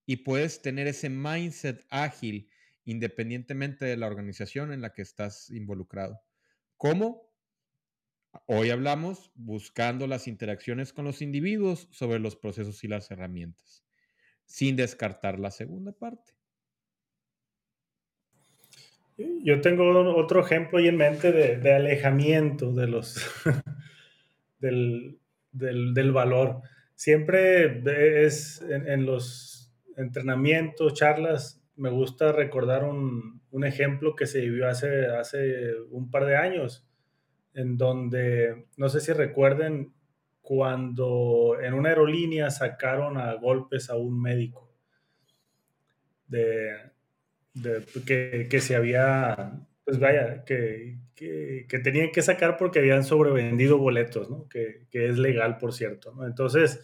y 0.06 0.18
puedes 0.18 0.62
tener 0.62 0.88
ese 0.88 1.10
mindset 1.10 1.86
ágil 1.90 2.51
independientemente 2.86 3.86
de 3.86 3.98
la 3.98 4.08
organización 4.08 4.74
en 4.74 4.82
la 4.82 4.94
que 4.94 5.02
estás 5.02 5.50
involucrado. 5.50 6.22
¿Cómo? 6.78 7.32
Hoy 8.46 8.70
hablamos 8.70 9.32
buscando 9.36 10.08
las 10.08 10.28
interacciones 10.28 10.94
con 10.94 11.06
los 11.06 11.22
individuos 11.22 11.88
sobre 11.92 12.20
los 12.20 12.36
procesos 12.36 12.84
y 12.84 12.88
las 12.88 13.12
herramientas, 13.12 13.84
sin 14.46 14.76
descartar 14.76 15.40
la 15.40 15.52
segunda 15.52 15.92
parte. 15.92 16.34
Yo 19.44 19.62
tengo 19.62 20.16
otro 20.16 20.42
ejemplo 20.42 20.80
ahí 20.80 20.88
en 20.88 20.98
mente 20.98 21.32
de, 21.32 21.74
alejamiento 21.74 22.74
de 22.74 22.88
los, 22.88 23.24
del, 24.60 25.20
del, 25.52 26.12
valor. 26.12 26.62
Siempre 26.96 28.26
es 28.26 28.62
en, 28.62 29.06
los 29.06 29.74
entrenamientos, 29.98 30.94
charlas, 30.94 31.61
me 31.82 31.90
gusta 31.90 32.32
recordar 32.32 32.84
un, 32.84 33.42
un 33.50 33.64
ejemplo 33.66 34.16
que 34.16 34.28
se 34.28 34.40
vivió 34.42 34.68
hace, 34.68 35.08
hace 35.08 35.74
un 35.90 36.12
par 36.12 36.26
de 36.26 36.36
años 36.36 36.88
en 37.56 37.76
donde, 37.76 38.68
no 38.78 38.88
sé 38.88 39.02
si 39.02 39.12
recuerden, 39.14 39.92
cuando 40.44 41.58
en 41.60 41.74
una 41.74 41.90
aerolínea 41.90 42.52
sacaron 42.52 43.18
a 43.18 43.34
golpes 43.34 43.90
a 43.90 43.98
un 43.98 44.22
médico, 44.22 44.72
de, 46.28 46.72
de 47.56 47.84
que, 48.06 48.48
que, 48.48 48.62
se 48.62 48.76
había, 48.76 49.60
pues 49.84 49.98
vaya, 50.00 50.44
que, 50.46 51.00
que, 51.16 51.80
tenían 51.84 52.12
que 52.12 52.22
sacar 52.22 52.58
porque 52.58 52.78
habían 52.78 53.04
sobrevendido 53.04 53.80
boletos, 53.80 54.30
¿no? 54.30 54.48
que, 54.48 54.86
es 54.92 55.18
legal, 55.18 55.58
por 55.58 55.74
cierto. 55.74 56.14
Entonces, 56.26 56.80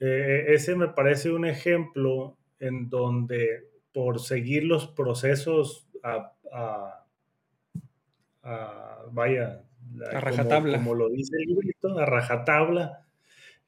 eh, 0.00 0.46
ese 0.48 0.74
me 0.74 0.88
parece 0.88 1.30
un 1.30 1.44
ejemplo 1.44 2.38
en 2.58 2.88
donde 2.88 3.68
por 3.98 4.20
seguir 4.20 4.62
los 4.62 4.86
procesos 4.86 5.88
a, 6.04 6.32
a, 6.52 7.04
a 8.44 9.02
vaya, 9.10 9.64
a 10.12 10.20
rajatabla. 10.20 10.78
Como, 10.78 10.90
como, 10.90 10.94
lo 10.94 11.10
dice 11.10 11.36
el 11.36 11.46
librito, 11.48 11.98
a 11.98 12.06
rajatabla, 12.06 13.04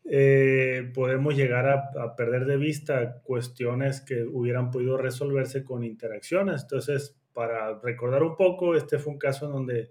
eh, 0.05 0.89
podemos 0.95 1.35
llegar 1.35 1.67
a, 1.67 1.91
a, 2.01 2.15
perder 2.15 2.45
de 2.45 2.59
vista 2.59 3.23
cuestiones 3.25 4.03
que 4.03 4.23
hubieran 4.23 4.71
podido 4.71 4.97
resolverse 4.97 5.65
con 5.65 5.83
interacciones. 5.83 6.63
Entonces, 6.63 7.19
para 7.33 7.81
recordar 7.81 8.23
un 8.23 8.37
poco, 8.37 8.77
este 8.77 9.01
fue 9.01 9.15
un 9.15 9.19
caso 9.19 9.47
en 9.47 9.53
donde 9.53 9.91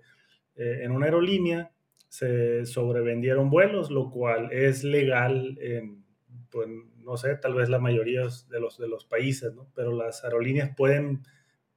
eh, 0.55 0.79
en 0.83 0.91
una 0.91 1.07
aerolínea 1.07 1.73
se 2.07 2.65
sobrevendieron 2.65 3.49
vuelos, 3.49 3.91
lo 3.91 4.09
cual 4.09 4.53
es 4.53 4.85
legal 4.85 5.57
en, 5.59 6.05
pues, 6.49 6.69
no 7.09 7.17
sé, 7.17 7.35
tal 7.37 7.55
vez 7.55 7.69
la 7.69 7.79
mayoría 7.79 8.21
de 8.21 8.59
los, 8.59 8.77
de 8.77 8.87
los 8.87 9.03
países, 9.03 9.51
¿no? 9.55 9.67
pero 9.73 9.91
las 9.91 10.23
aerolíneas 10.23 10.75
pueden, 10.75 11.23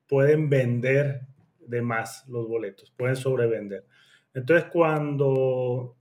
pueden 0.07 0.51
vender 0.51 1.23
de 1.59 1.81
más 1.81 2.29
los 2.29 2.47
boletos, 2.47 2.93
pueden 2.99 3.17
sobrevender. 3.17 3.87
Entonces, 4.35 4.69
cuando 4.71 5.97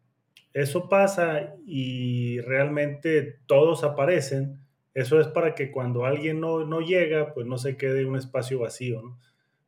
eso 0.52 0.89
pasa 0.89 1.56
y 1.65 2.41
realmente 2.41 3.39
todos 3.46 3.86
aparecen, 3.86 4.60
eso 4.94 5.22
es 5.22 5.30
para 5.30 5.56
que 5.56 5.72
cuando 5.72 6.04
alguien 6.04 6.41
no, 6.41 6.65
no 6.65 6.82
llega, 6.82 7.34
pues 7.34 7.48
no 7.48 7.58
se 7.58 7.78
quede 7.78 8.06
un 8.06 8.17
espacio 8.17 8.60
vacío, 8.60 9.02
¿no? 9.02 9.17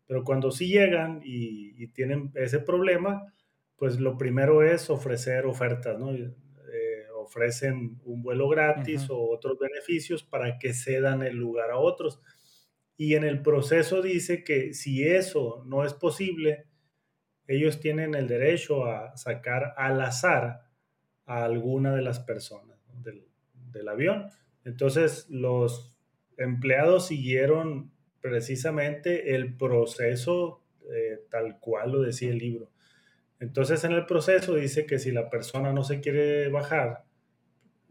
Pero 0.08 0.26
cuando 0.26 0.52
sí 0.52 0.67
llegan 0.67 1.21
y, 1.23 1.82
y, 1.82 1.88
tienen 1.88 2.32
ese 2.36 2.60
problema, 2.60 3.34
pues 3.78 3.97
lo 4.02 4.17
primero 4.17 4.62
es 4.62 4.89
ofrecer 4.89 5.45
ofertas, 5.45 5.97
¿no? 5.97 6.12
Ofrecen 7.34 8.00
un 8.04 8.22
vuelo 8.22 8.48
gratis 8.48 9.10
uh 9.10 9.13
-huh. 9.13 9.17
o 9.17 9.34
otros 9.34 9.58
beneficios 9.58 10.24
para 10.24 10.60
que 10.60 10.74
cedan 10.74 11.24
el 11.24 11.36
lugar 11.36 11.72
a 11.72 11.78
otros. 11.78 12.22
Y 12.96 13.15
en 13.15 13.24
el 13.24 13.41
proceso 13.41 14.02
dice 14.02 14.43
que 14.43 14.74
si 14.76 15.08
eso 15.08 15.63
no 15.65 15.84
es 15.84 15.93
posible, 15.93 16.65
ellos 17.48 17.80
tienen 17.80 18.13
el 18.13 18.28
derecho 18.28 18.86
a 18.86 19.17
sacar 19.17 19.74
al 19.78 20.00
azar 20.02 20.62
a 21.26 21.43
alguna 21.43 21.96
de 21.96 22.04
las 22.04 22.19
personas 22.19 22.78
¿no? 22.88 23.02
del, 23.02 23.26
del, 23.72 23.88
avión. 23.88 24.30
Entonces, 24.63 25.28
los 25.30 25.98
empleados 26.38 27.08
siguieron 27.08 27.91
precisamente 28.22 29.36
el 29.36 29.58
proceso 29.58 30.63
eh, 30.93 31.26
tal 31.30 31.60
cual 31.60 31.93
lo 31.93 32.02
decía 32.02 32.30
el 32.30 32.38
libro. 32.38 32.72
Entonces, 33.39 33.84
en 33.84 33.91
el 33.91 34.06
proceso 34.06 34.56
dice 34.56 34.86
que 34.86 35.00
si 35.00 35.12
la 35.12 35.30
persona 35.30 35.74
no 35.74 35.84
se 35.84 36.00
quiere 36.00 36.48
bajar, 36.50 37.04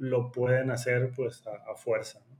lo 0.02 0.32
pueden 0.32 0.70
hacer 0.72 1.12
pues 1.14 1.46
a, 1.46 1.70
a 1.70 1.76
fuerza. 1.76 2.20
¿no? 2.28 2.36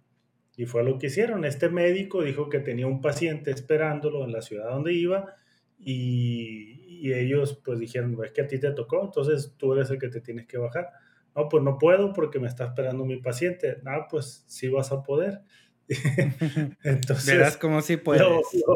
Y 0.57 0.67
fue 0.67 0.83
lo 0.83 0.99
que 0.99 1.07
hicieron. 1.07 1.45
Este 1.45 1.69
médico 1.69 2.23
dijo 2.23 2.49
que 2.49 2.59
tenía 2.59 2.89
un 2.89 3.01
paciente 3.01 3.53
esperándolo 3.53 4.25
en 4.25 4.33
la 4.33 4.43
ciudad 4.43 4.71
donde 4.71 4.93
iba 4.93 5.35
y, 5.79 6.99
y, 7.01 7.13
ellos 7.13 7.61
pues 7.65 7.79
dijeron, 7.79 8.17
es 8.25 8.33
que 8.33 8.43
a 8.43 8.47
ti 8.47 8.59
te 8.59 8.71
tocó, 8.73 9.03
entonces 9.05 9.55
tú 9.57 9.73
eres 9.75 9.91
el 9.91 9.99
que 9.99 10.09
te 10.09 10.21
tienes 10.21 10.47
que 10.47 10.59
bajar. 10.59 10.91
No, 11.35 11.49
pues 11.49 11.63
no 11.63 11.79
puedo 11.79 12.13
porque 12.13 12.41
me 12.41 12.49
está 12.49 12.67
esperando 12.67 13.05
mi 13.05 13.17
paciente. 13.17 13.79
Ah, 13.87 14.07
pues 14.11 14.45
sí 14.49 14.69
vas 14.69 14.91
a 14.93 15.03
poder. 15.03 15.43
entonces, 16.83 17.27
Verás 17.27 17.57
como 17.57 17.81
sí 17.81 17.97
puedes. 17.97 18.23
Lo, 18.23 18.37
lo, 18.37 18.75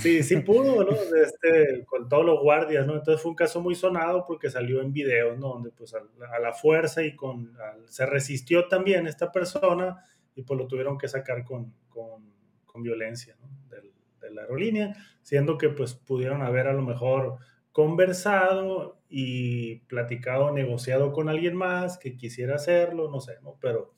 sí, 0.00 0.22
sí 0.22 0.36
pudo, 0.38 0.84
¿no? 0.84 0.92
Este, 0.92 1.84
con 1.84 2.08
todos 2.08 2.24
los 2.24 2.40
guardias, 2.40 2.86
¿no? 2.86 2.94
Entonces 2.94 3.22
fue 3.22 3.30
un 3.30 3.36
caso 3.36 3.60
muy 3.60 3.74
sonado 3.74 4.24
porque 4.26 4.50
salió 4.50 4.80
en 4.80 4.92
videos, 4.92 5.38
¿no? 5.38 5.48
Donde 5.48 5.70
pues 5.70 5.94
a, 5.94 6.38
la 6.40 6.52
fuerza 6.52 7.02
y 7.02 7.14
con, 7.14 7.56
se 7.86 8.06
resistió 8.06 8.68
también 8.68 9.06
esta 9.06 9.30
persona 9.30 10.04
y 10.34 10.42
pues 10.42 10.58
lo 10.58 10.66
tuvieron 10.66 10.98
que 10.98 11.08
sacar 11.08 11.44
con, 11.44 11.72
con, 11.88 12.32
con 12.64 12.82
violencia, 12.82 13.36
¿no? 13.40 13.48
Del, 13.68 13.92
de 14.20 14.30
la 14.30 14.42
aerolínea, 14.42 14.94
siendo 15.22 15.56
que 15.58 15.68
pues 15.68 15.94
pudieron 15.94 16.42
haber 16.42 16.66
a 16.66 16.72
lo 16.72 16.82
mejor 16.82 17.38
conversado 17.72 19.02
y 19.08 19.80
platicado, 19.80 20.50
negociado 20.50 21.12
con 21.12 21.28
alguien 21.28 21.54
más 21.54 21.98
que 21.98 22.16
quisiera 22.16 22.56
hacerlo, 22.56 23.10
no 23.10 23.20
sé, 23.20 23.34
¿no? 23.42 23.56
Pero 23.60 23.94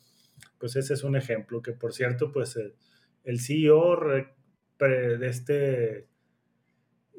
pues 0.58 0.76
ese 0.76 0.94
es 0.94 1.04
un 1.04 1.16
ejemplo 1.16 1.62
que 1.62 1.72
por 1.72 1.92
cierto 1.92 2.32
pues 2.32 2.56
el, 2.56 2.74
el 3.24 3.40
CEO 3.40 3.96
re, 3.96 4.34
de 4.86 5.26
este 5.26 6.08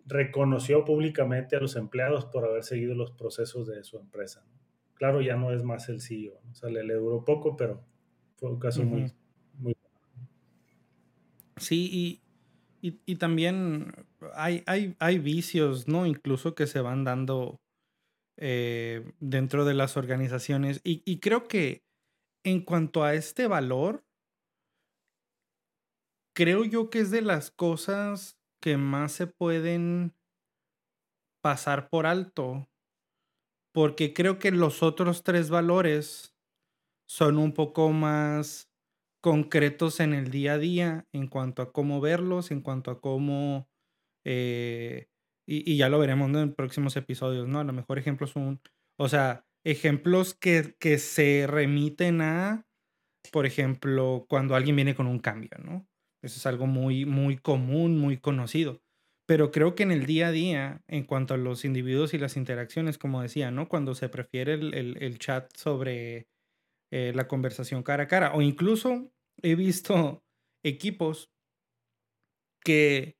reconoció 0.09 0.85
públicamente 0.85 1.55
a 1.55 1.59
los 1.59 1.75
empleados 1.75 2.25
por 2.25 2.43
haber 2.43 2.63
seguido 2.63 2.95
los 2.95 3.11
procesos 3.11 3.67
de 3.67 3.83
su 3.83 3.97
empresa. 3.97 4.43
¿no? 4.47 4.59
Claro, 4.95 5.21
ya 5.21 5.35
no 5.35 5.53
es 5.53 5.63
más 5.63 5.87
el 5.87 6.01
CEO, 6.01 6.41
¿no? 6.43 6.51
o 6.51 6.55
sea, 6.55 6.69
le, 6.69 6.83
le, 6.83 6.95
duró 6.95 7.23
poco, 7.23 7.55
pero 7.55 7.85
fue 8.37 8.49
un 8.49 8.59
caso 8.59 8.81
uh 8.81 8.85
-huh. 8.85 8.87
muy, 8.87 9.13
muy... 9.53 9.77
Sí, 11.57 11.89
y, 11.91 12.21
y, 12.81 12.99
y, 13.05 13.15
también 13.17 13.93
hay, 14.33 14.63
hay, 14.65 14.95
hay 14.99 15.19
vicios, 15.19 15.87
¿no? 15.87 16.05
Incluso 16.05 16.55
que 16.55 16.65
se 16.67 16.79
van 16.79 17.03
dando 17.03 17.59
eh, 18.37 19.11
dentro 19.19 19.65
de 19.65 19.73
las 19.73 19.97
organizaciones. 19.97 20.79
Y, 20.83 21.03
y, 21.05 21.19
creo 21.19 21.47
que 21.47 21.83
en 22.45 22.61
cuanto 22.61 23.03
a 23.03 23.13
este 23.13 23.47
valor, 23.47 24.05
creo 26.39 26.63
yo 26.63 26.89
que 26.89 26.99
es 26.99 27.11
de 27.11 27.21
las 27.21 27.51
cosas 27.51 28.39
que 28.61 28.77
más 28.77 29.11
se 29.11 29.27
pueden 29.27 30.15
pasar 31.43 31.89
por 31.89 32.05
alto, 32.05 32.69
porque 33.73 34.13
creo 34.13 34.39
que 34.39 34.51
los 34.51 34.81
otros 34.81 35.23
tres 35.23 35.49
valores 35.49 36.33
son 37.09 37.39
un 37.39 37.51
poco 37.51 37.91
más 37.91 38.71
concretos 39.21 39.99
en 39.99 40.13
el 40.13 40.31
día 40.31 40.53
a 40.53 40.57
día 40.59 41.07
en 41.11 41.27
cuanto 41.27 41.61
a 41.61 41.73
cómo 41.73 41.99
verlos, 41.99 42.51
en 42.51 42.61
cuanto 42.61 42.89
a 42.91 43.01
cómo, 43.01 43.69
eh, 44.23 45.09
y, 45.45 45.75
ya 45.75 45.89
lo 45.89 45.99
veremos 45.99 46.33
en 46.33 46.55
próximos 46.55 46.95
episodios, 46.95 47.49
¿no? 47.49 47.59
A 47.59 47.65
lo 47.65 47.73
mejor 47.73 47.99
ejemplos 47.99 48.29
son, 48.29 48.61
o 48.97 49.09
sea, 49.09 49.45
ejemplos 49.65 50.35
que, 50.35 50.77
que 50.79 50.99
se 50.99 51.47
remiten 51.47 52.21
a, 52.21 52.65
por 53.33 53.45
ejemplo, 53.45 54.25
cuando 54.29 54.55
alguien 54.55 54.77
viene 54.77 54.95
con 54.95 55.05
un 55.05 55.19
cambio, 55.19 55.51
¿no? 55.61 55.88
Eso 56.21 56.37
es 56.37 56.45
algo 56.45 56.67
muy, 56.67 57.05
muy 57.05 57.37
común, 57.37 57.97
muy 57.97 58.17
conocido. 58.17 58.81
Pero 59.25 59.51
creo 59.51 59.75
que 59.75 59.83
en 59.83 59.91
el 59.91 60.05
día 60.05 60.27
a 60.27 60.31
día, 60.31 60.83
en 60.87 61.03
cuanto 61.03 61.33
a 61.33 61.37
los 61.37 61.63
individuos 61.63 62.13
y 62.13 62.17
las 62.17 62.35
interacciones, 62.35 62.97
como 62.97 63.21
decía, 63.21 63.51
¿no? 63.51 63.69
Cuando 63.69 63.95
se 63.95 64.09
prefiere 64.09 64.53
el, 64.53 65.19
chat 65.19 65.55
sobre 65.55 66.27
eh, 66.91 67.13
la 67.13 67.27
conversación 67.27 67.83
cara 67.83 68.03
a 68.03 68.07
cara, 68.07 68.33
o 68.33 68.41
incluso 68.41 69.13
he 69.43 69.55
visto 69.55 70.23
equipos 70.63 71.31
que, 72.63 73.17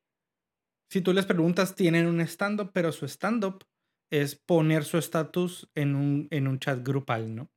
si 0.91 1.01
tú 1.01 1.13
les 1.13 1.25
preguntas, 1.25 1.75
tienen 1.75 2.07
un 2.07 2.21
stand-up, 2.21 2.71
pero 2.73 2.91
su 2.91 3.05
stand-up 3.05 3.63
es 4.11 4.35
poner 4.35 4.83
su 4.85 4.97
estatus 4.97 5.69
en 5.75 5.95
un, 5.95 6.27
en 6.31 6.47
un 6.47 6.59
chat 6.59 6.83
grupal, 6.83 7.35
¿no? 7.35 7.51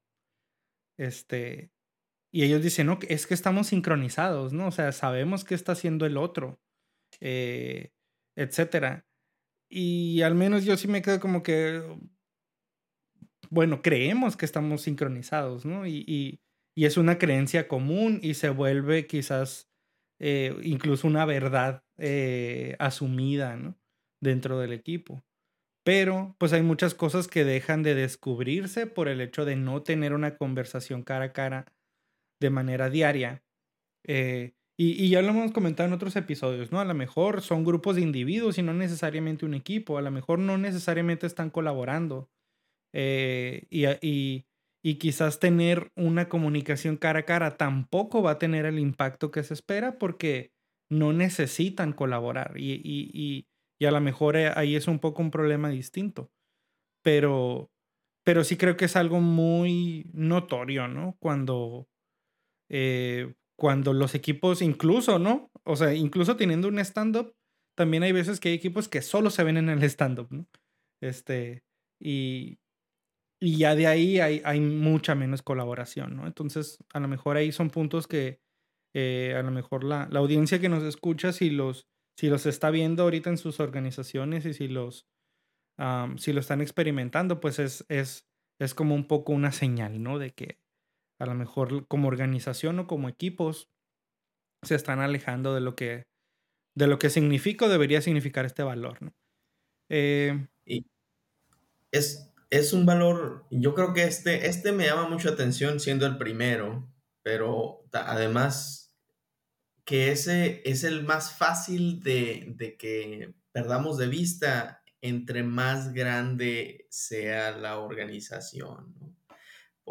Este, 0.99 1.72
y 2.33 2.45
ellos 2.45 2.63
dicen, 2.63 2.87
no, 2.89 2.99
es 3.09 3.27
que 3.27 3.35
estamos 3.35 3.69
sincronizados, 3.69 4.53
¿no? 4.53 4.69
O 4.69 4.73
sea, 4.73 4.93
sabemos 4.93 5.45
qué 5.45 5.55
está 5.55 5.73
haciendo 5.73 6.07
el 6.07 6.17
otro, 6.17 6.61
eh, 7.21 7.93
etcétera. 8.37 9.07
Y 9.71 10.23
al 10.23 10.35
menos 10.37 10.65
yo 10.65 10.77
sí 10.77 10.89
me 10.89 11.03
quedo 11.03 11.21
como 11.21 11.43
que, 11.43 11.83
bueno, 13.51 13.83
creemos 13.83 14.37
que 14.37 14.45
estamos 14.47 14.83
sincronizados, 14.83 15.65
¿no? 15.65 15.87
Y, 15.87 16.05
y, 16.07 16.41
y 16.75 16.87
es 16.87 16.97
una 16.97 17.19
creencia 17.19 17.69
común 17.69 18.19
y 18.23 18.35
se 18.35 18.51
vuelve 18.51 19.07
quizás 19.07 19.69
eh, 20.21 20.57
incluso 20.63 21.07
una 21.07 21.25
verdad 21.27 21.85
eh, 21.99 22.77
asumida, 22.79 23.57
¿no? 23.57 23.77
Dentro 24.21 24.59
del 24.59 24.73
equipo. 24.73 25.25
Pero 25.85 26.37
pues 26.39 26.53
hay 26.53 26.63
muchas 26.63 26.95
cosas 26.95 27.29
que 27.29 27.45
dejan 27.45 27.83
de 27.83 27.95
descubrirse 27.95 28.87
por 28.87 29.09
el 29.09 29.21
hecho 29.21 29.45
de 29.45 29.57
no 29.57 29.83
tener 29.83 30.15
una 30.15 30.37
conversación 30.37 31.03
cara 31.03 31.27
a 31.27 31.33
cara 31.33 31.67
de 32.43 32.51
manera 32.51 32.91
diaria. 32.91 33.43
Eh, 34.05 34.53
y, 34.77 35.09
ya 35.09 35.23
lo 35.23 35.29
hemos 35.29 35.53
comentado 35.53 35.87
en 35.87 35.93
otros 35.95 36.17
episodios, 36.17 36.73
¿no? 36.73 36.81
A 36.81 36.85
lo 36.85 36.95
mejor 36.95 37.41
son 37.41 37.65
grupos 37.65 37.97
de 37.97 38.03
individuos 38.03 38.59
y 38.59 38.63
no 38.63 38.75
necesariamente 38.75 39.47
un 39.47 39.55
equipo, 39.55 39.97
a 39.97 40.03
lo 40.03 40.11
mejor 40.11 40.39
no 40.39 40.59
necesariamente 40.59 41.27
están 41.27 41.51
colaborando. 41.51 42.31
Eh, 42.93 43.67
y, 43.71 43.87
y, 44.07 44.47
y, 44.83 44.95
quizás 44.97 45.39
tener 45.41 45.93
una 45.97 46.29
comunicación 46.29 46.97
cara 46.97 47.21
a 47.21 47.25
cara 47.25 47.57
tampoco 47.57 48.23
va 48.23 48.33
a 48.33 48.39
tener 48.39 48.67
el 48.67 48.79
impacto 48.79 49.31
que 49.31 49.43
se 49.43 49.55
espera 49.55 49.99
porque 49.99 50.53
no 50.91 51.13
necesitan 51.13 51.93
colaborar. 51.93 52.55
Y, 52.57 52.81
y, 52.85 53.47
y 53.83 53.87
a 53.87 53.91
lo 53.91 54.01
mejor 54.01 54.37
eh, 54.37 54.53
ahí 54.55 54.77
es 54.77 54.89
un 54.89 55.01
poco 55.01 55.23
un 55.23 55.31
problema 55.31 55.69
distinto. 55.69 56.31
Pero, 57.03 57.73
pero 58.25 58.45
sí 58.45 58.57
creo 58.57 58.77
que 58.77 58.85
es 58.87 58.97
algo 58.97 59.21
muy 59.21 60.09
notorio, 60.13 60.87
¿no? 60.89 61.17
Cuando 61.19 61.89
eh, 62.73 63.35
cuando 63.57 63.93
los 63.93 64.15
equipos, 64.15 64.63
incluso, 64.63 65.19
¿no? 65.19 65.51
O 65.65 65.77
sea, 65.77 65.95
incluso 65.95 66.37
teniendo 66.37 66.69
un 66.69 66.79
stand-up, 66.79 67.35
también 67.77 68.03
hay 68.03 68.13
veces 68.13 68.41
que 68.41 68.49
hay 68.49 68.55
equipos 68.55 68.89
que 68.89 69.03
solo 69.03 69.31
se 69.31 69.45
ven 69.45 69.59
en 69.59 69.69
el 69.69 69.83
stand-up, 69.85 70.29
¿no? 70.31 70.47
Este, 71.01 71.63
y, 72.01 72.59
y 73.41 73.59
ya 73.59 73.75
de 73.75 73.87
ahí 73.87 74.21
hay, 74.21 74.41
hay, 74.45 74.61
mucha 74.61 75.15
menos 75.15 75.43
colaboración, 75.43 76.17
¿no? 76.17 76.27
Entonces, 76.27 76.79
a 76.95 77.01
lo 77.01 77.09
mejor 77.09 77.37
ahí 77.37 77.53
son 77.53 77.71
puntos 77.71 78.07
que 78.07 78.41
eh, 78.95 79.35
a 79.37 79.43
lo 79.43 79.51
mejor 79.51 79.85
la, 79.85 80.09
la, 80.11 80.21
audiencia 80.21 80.61
que 80.61 80.69
nos 80.69 80.83
escucha, 80.83 81.33
si 81.33 81.51
los, 81.51 81.87
si 82.17 82.29
los 82.29 82.47
está 82.47 82.71
viendo 82.71 83.03
ahorita 83.03 83.31
en 83.31 83.39
sus 83.39 83.61
organizaciones 83.61 84.47
y 84.47 84.55
si 84.55 84.69
los, 84.69 85.07
si 86.17 86.33
lo 86.33 86.41
están 86.41 86.61
experimentando, 86.63 87.41
pues 87.41 87.59
es, 87.59 87.85
es, 87.89 88.27
es 88.59 88.75
como 88.75 88.95
un 88.95 89.07
poco 89.07 89.33
una 89.33 89.53
señal, 89.53 90.03
¿no? 90.03 90.19
De 90.19 90.31
que 90.31 90.62
a 91.19 91.27
lo 91.27 91.35
mejor 91.35 91.87
como 91.87 92.09
organización 92.09 92.79
o 92.79 92.87
como 92.87 93.09
equipos 93.09 93.69
se 94.63 94.75
están 94.75 95.01
alejando 95.01 95.55
de 95.55 95.61
lo 95.61 95.75
que, 95.75 96.05
de 96.75 96.87
lo 96.87 96.99
que 96.99 97.11
significa 97.11 97.67
o 97.67 97.69
debería 97.69 98.01
significar 98.01 98.45
este 98.45 98.63
valor. 98.63 99.03
¿no? 99.03 99.15
Eh, 99.89 100.49
y 100.65 100.87
es, 101.91 102.33
es 102.51 102.73
un 102.73 102.87
valor, 102.87 103.47
yo 103.51 103.75
creo 103.75 103.93
que 103.93 104.05
este, 104.05 104.47
este 104.47 104.73
me 104.73 104.87
llama 104.87 105.09
mucho 105.09 105.31
atención 105.31 105.81
siendo 105.81 106.07
el 106.07 106.19
primero, 106.19 106.89
pero 107.23 107.85
además 107.93 108.95
que 109.85 110.13
ese 110.13 110.63
es 110.65 110.85
el 110.85 111.05
más 111.05 111.37
fácil 111.37 112.03
de, 112.03 112.55
de 112.57 112.77
que 112.77 113.35
perdamos 113.53 113.99
de 113.99 114.07
vista 114.07 114.83
entre 115.01 115.43
más 115.43 115.93
grande 115.93 116.87
sea 116.89 117.51
la 117.57 117.79
organización. 117.79 118.95
¿no? 119.01 119.17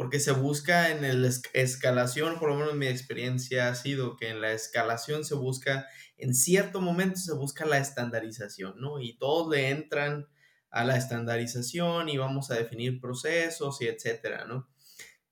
Porque 0.02 0.20
se 0.20 0.32
busca 0.32 0.90
en 0.90 1.22
la 1.22 1.30
escalación, 1.54 2.40
por 2.40 2.50
lo 2.50 2.56
menos 2.56 2.74
mi 2.74 2.88
experiencia 2.88 3.70
ha 3.70 3.76
sido 3.76 4.18
que 4.18 4.30
en 4.30 4.42
la 4.42 4.52
escalación 4.52 5.24
se 5.24 5.36
busca, 5.36 5.86
en 6.18 6.34
cierto 6.34 6.82
momento 6.82 7.18
se 7.20 7.36
busca 7.36 7.68
la 7.68 7.78
estandarización, 7.78 8.82
¿no? 8.82 9.00
Y 9.00 9.16
todos 9.20 9.56
le 9.56 9.70
entran 9.70 10.28
a 10.72 10.86
la 10.86 10.98
estandarización 10.98 12.10
y 12.10 12.18
vamos 12.18 12.50
a 12.50 12.56
definir 12.56 13.00
procesos 13.00 13.80
y 13.84 13.90
etcétera, 13.90 14.46
¿no? 14.46 14.68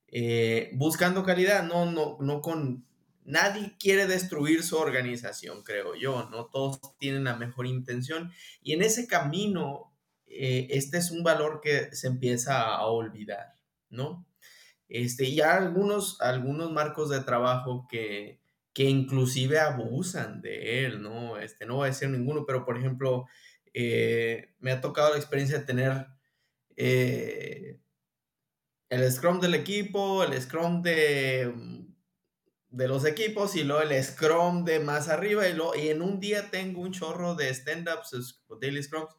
Eh, 0.06 0.70
buscando 0.74 1.24
calidad, 1.24 1.64
no, 1.64 1.90
no, 1.90 2.18
no 2.20 2.40
con... 2.40 2.86
Nadie 3.24 3.76
quiere 3.76 4.06
destruir 4.06 4.62
su 4.62 4.76
organización, 4.76 5.64
creo 5.64 5.96
yo, 5.96 6.28
¿no? 6.30 6.46
Todos 6.46 6.78
tienen 7.00 7.24
la 7.24 7.34
mejor 7.34 7.66
intención 7.66 8.30
y 8.62 8.74
en 8.74 8.82
ese 8.82 9.08
camino, 9.08 9.92
eh, 10.26 10.68
este 10.70 10.98
es 10.98 11.10
un 11.10 11.24
valor 11.24 11.60
que 11.60 11.92
se 11.92 12.06
empieza 12.06 12.62
a 12.68 12.86
olvidar, 12.86 13.54
¿no? 13.88 14.28
Este, 14.90 15.24
y 15.24 15.40
algunos, 15.40 16.20
algunos 16.20 16.72
marcos 16.72 17.10
de 17.10 17.20
trabajo 17.20 17.86
que, 17.88 18.40
que 18.72 18.84
inclusive 18.84 19.60
abusan 19.60 20.42
de 20.42 20.84
él, 20.84 21.00
¿no? 21.00 21.38
Este, 21.38 21.64
no 21.64 21.76
voy 21.76 21.86
a 21.86 21.90
decir 21.92 22.10
ninguno, 22.10 22.44
pero 22.44 22.64
por 22.64 22.76
ejemplo, 22.76 23.26
eh, 23.72 24.54
me 24.58 24.72
ha 24.72 24.80
tocado 24.80 25.10
la 25.12 25.16
experiencia 25.18 25.60
de 25.60 25.64
tener 25.64 26.06
eh, 26.76 27.78
el 28.88 29.12
Scrum 29.12 29.40
del 29.40 29.54
equipo, 29.54 30.24
el 30.24 30.40
Scrum 30.42 30.82
de, 30.82 31.86
de 32.68 32.88
los 32.88 33.04
equipos 33.04 33.54
y 33.54 33.62
luego 33.62 33.82
el 33.82 34.02
Scrum 34.02 34.64
de 34.64 34.80
más 34.80 35.08
arriba 35.08 35.48
y, 35.48 35.54
lo, 35.54 35.76
y 35.76 35.88
en 35.88 36.02
un 36.02 36.18
día 36.18 36.50
tengo 36.50 36.80
un 36.80 36.92
chorro 36.92 37.36
de 37.36 37.50
stand-ups, 37.50 38.42
daily 38.60 38.82
Scrums, 38.82 39.14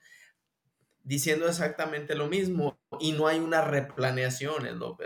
diciendo 1.03 1.47
exactamente 1.47 2.15
lo 2.15 2.27
mismo 2.27 2.79
y 2.99 3.13
no 3.13 3.27
hay 3.27 3.39
una 3.39 3.61
replaneación. 3.61 4.79
No. 4.79 4.97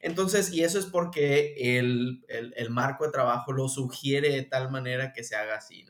Entonces, 0.00 0.52
y 0.52 0.64
eso 0.64 0.78
es 0.78 0.86
porque 0.86 1.78
el, 1.78 2.24
el, 2.28 2.70
marco 2.70 3.04
de 3.04 3.12
trabajo 3.12 3.52
lo 3.52 3.68
sugiere 3.68 4.30
de 4.30 4.42
tal 4.42 4.70
manera 4.70 5.12
que 5.12 5.24
se 5.24 5.36
haga 5.36 5.56
así. 5.56 5.86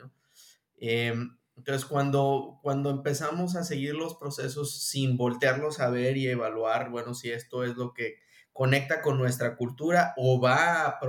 Em, 0.76 1.36
entonces, 1.56 1.84
cuando, 1.84 2.58
cuando 2.62 2.90
empezamos 2.90 3.56
a 3.56 3.64
seguir 3.64 3.94
los 3.94 4.16
procesos 4.16 4.82
sin 4.88 5.16
voltearlos 5.16 5.80
a 5.80 5.90
ver 5.90 6.16
y 6.16 6.28
evaluar, 6.28 6.90
bueno, 6.90 7.14
si 7.14 7.30
esto 7.30 7.64
es 7.64 7.76
lo 7.76 7.92
que 7.92 8.16
conecta 8.52 9.02
con 9.02 9.18
nuestra 9.18 9.56
cultura 9.56 10.14
o 10.16 10.40
va 10.40 10.86
a 10.86 11.00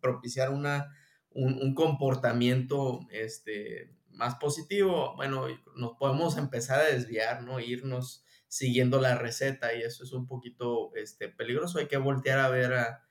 propiciar 0.00 0.50
una, 0.50 0.94
un, 1.30 1.54
un 1.60 1.74
comportamiento 1.74 3.00
este, 3.10 3.95
más 4.16 4.36
positivo, 4.36 5.14
bueno, 5.14 5.46
nos 5.76 5.96
podemos 5.98 6.36
empezar 6.36 6.80
a 6.80 6.86
desviar, 6.86 7.42
¿no? 7.42 7.60
Irnos 7.60 8.24
siguiendo 8.48 9.00
la 9.00 9.16
receta 9.16 9.74
y 9.74 9.82
eso 9.82 10.04
es 10.04 10.12
un 10.12 10.26
poquito 10.26 10.94
este, 10.94 11.28
peligroso. 11.28 11.78
Hay 11.78 11.86
que 11.86 11.98
voltear 11.98 12.38
a 12.38 12.48
ver 12.48 12.72
a, 12.74 13.02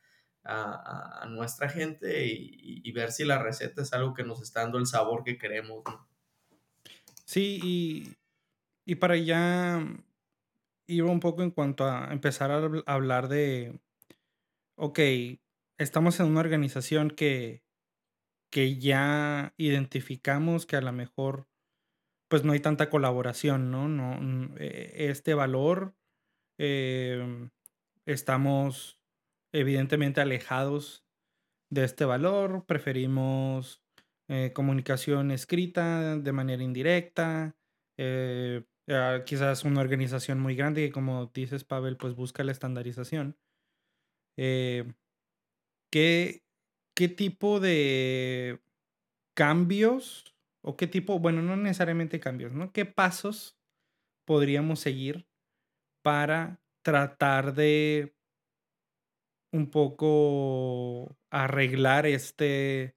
nuestra 1.28 1.70
gente 1.70 2.28
y, 2.28 2.92
ver 2.92 3.12
si 3.12 3.26
la 3.26 3.42
receta 3.42 3.82
es 3.82 3.94
algo 3.94 4.14
que 4.14 4.24
nos 4.24 4.44
está 4.44 4.62
dando 4.62 4.78
el 4.78 4.86
sabor 4.86 5.24
que 5.24 5.40
queremos, 5.40 5.84
¿no? 5.86 6.08
Sí, 7.26 7.60
y, 7.64 8.14
y 8.86 8.96
para 8.96 9.18
ya 9.18 9.84
ir 10.86 11.04
un 11.04 11.20
poco 11.20 11.42
en 11.42 11.50
cuanto 11.50 11.86
a 11.86 12.10
empezar 12.12 12.52
a 12.52 12.70
hablar 12.86 13.28
de, 13.28 13.80
ok, 14.76 15.00
estamos 15.80 16.20
en 16.20 16.28
una 16.28 16.42
organización 16.42 17.10
que 17.10 17.65
que 18.56 18.78
ya 18.78 19.54
identificamos 19.58 20.66
que 20.66 20.78
a 20.78 20.82
lo 20.82 20.94
mejor 20.94 21.50
pues 22.30 22.46
no 22.46 22.54
hay 22.54 22.62
tanta 22.62 22.90
colaboración, 22.90 23.70
¿no? 23.70 23.90
no 23.90 24.56
e, 24.56 25.10
este 25.10 25.34
valor 25.34 25.94
em, 26.58 27.50
estamos 28.06 28.98
evidentemente 29.54 30.22
alejados 30.22 31.06
de 31.70 31.84
este 31.84 32.06
valor, 32.06 32.66
preferimos 32.66 33.84
eh, 34.30 34.54
comunicación 34.54 35.32
escrita 35.32 36.18
de 36.18 36.32
manera 36.32 36.64
indirecta, 36.64 37.58
eh, 38.00 38.64
quizás 39.26 39.66
una 39.66 39.82
organización 39.82 40.40
muy 40.40 40.56
grande 40.56 40.86
que 40.86 40.94
como 40.94 41.26
dices 41.34 41.66
Pavel, 41.66 41.98
pues 41.98 42.16
busca 42.16 42.46
la 42.46 42.54
estandarización. 42.54 43.38
Eh, 44.38 44.94
¿qué, 45.92 46.45
¿Qué 46.96 47.10
tipo 47.10 47.60
de 47.60 48.62
cambios 49.36 50.36
o 50.64 50.78
qué 50.78 50.88
tipo, 50.88 51.20
bueno, 51.20 51.42
no 51.42 51.58
necesariamente 51.58 52.20
cambios, 52.20 52.54
¿no? 52.54 52.72
¿Qué 52.74 52.86
pasos 52.86 53.58
podríamos 54.26 54.80
seguir 54.80 55.28
para 56.04 56.62
tratar 56.84 57.56
de 57.56 58.16
un 59.52 59.70
poco 59.72 61.18
arreglar 61.32 62.06
este, 62.06 62.96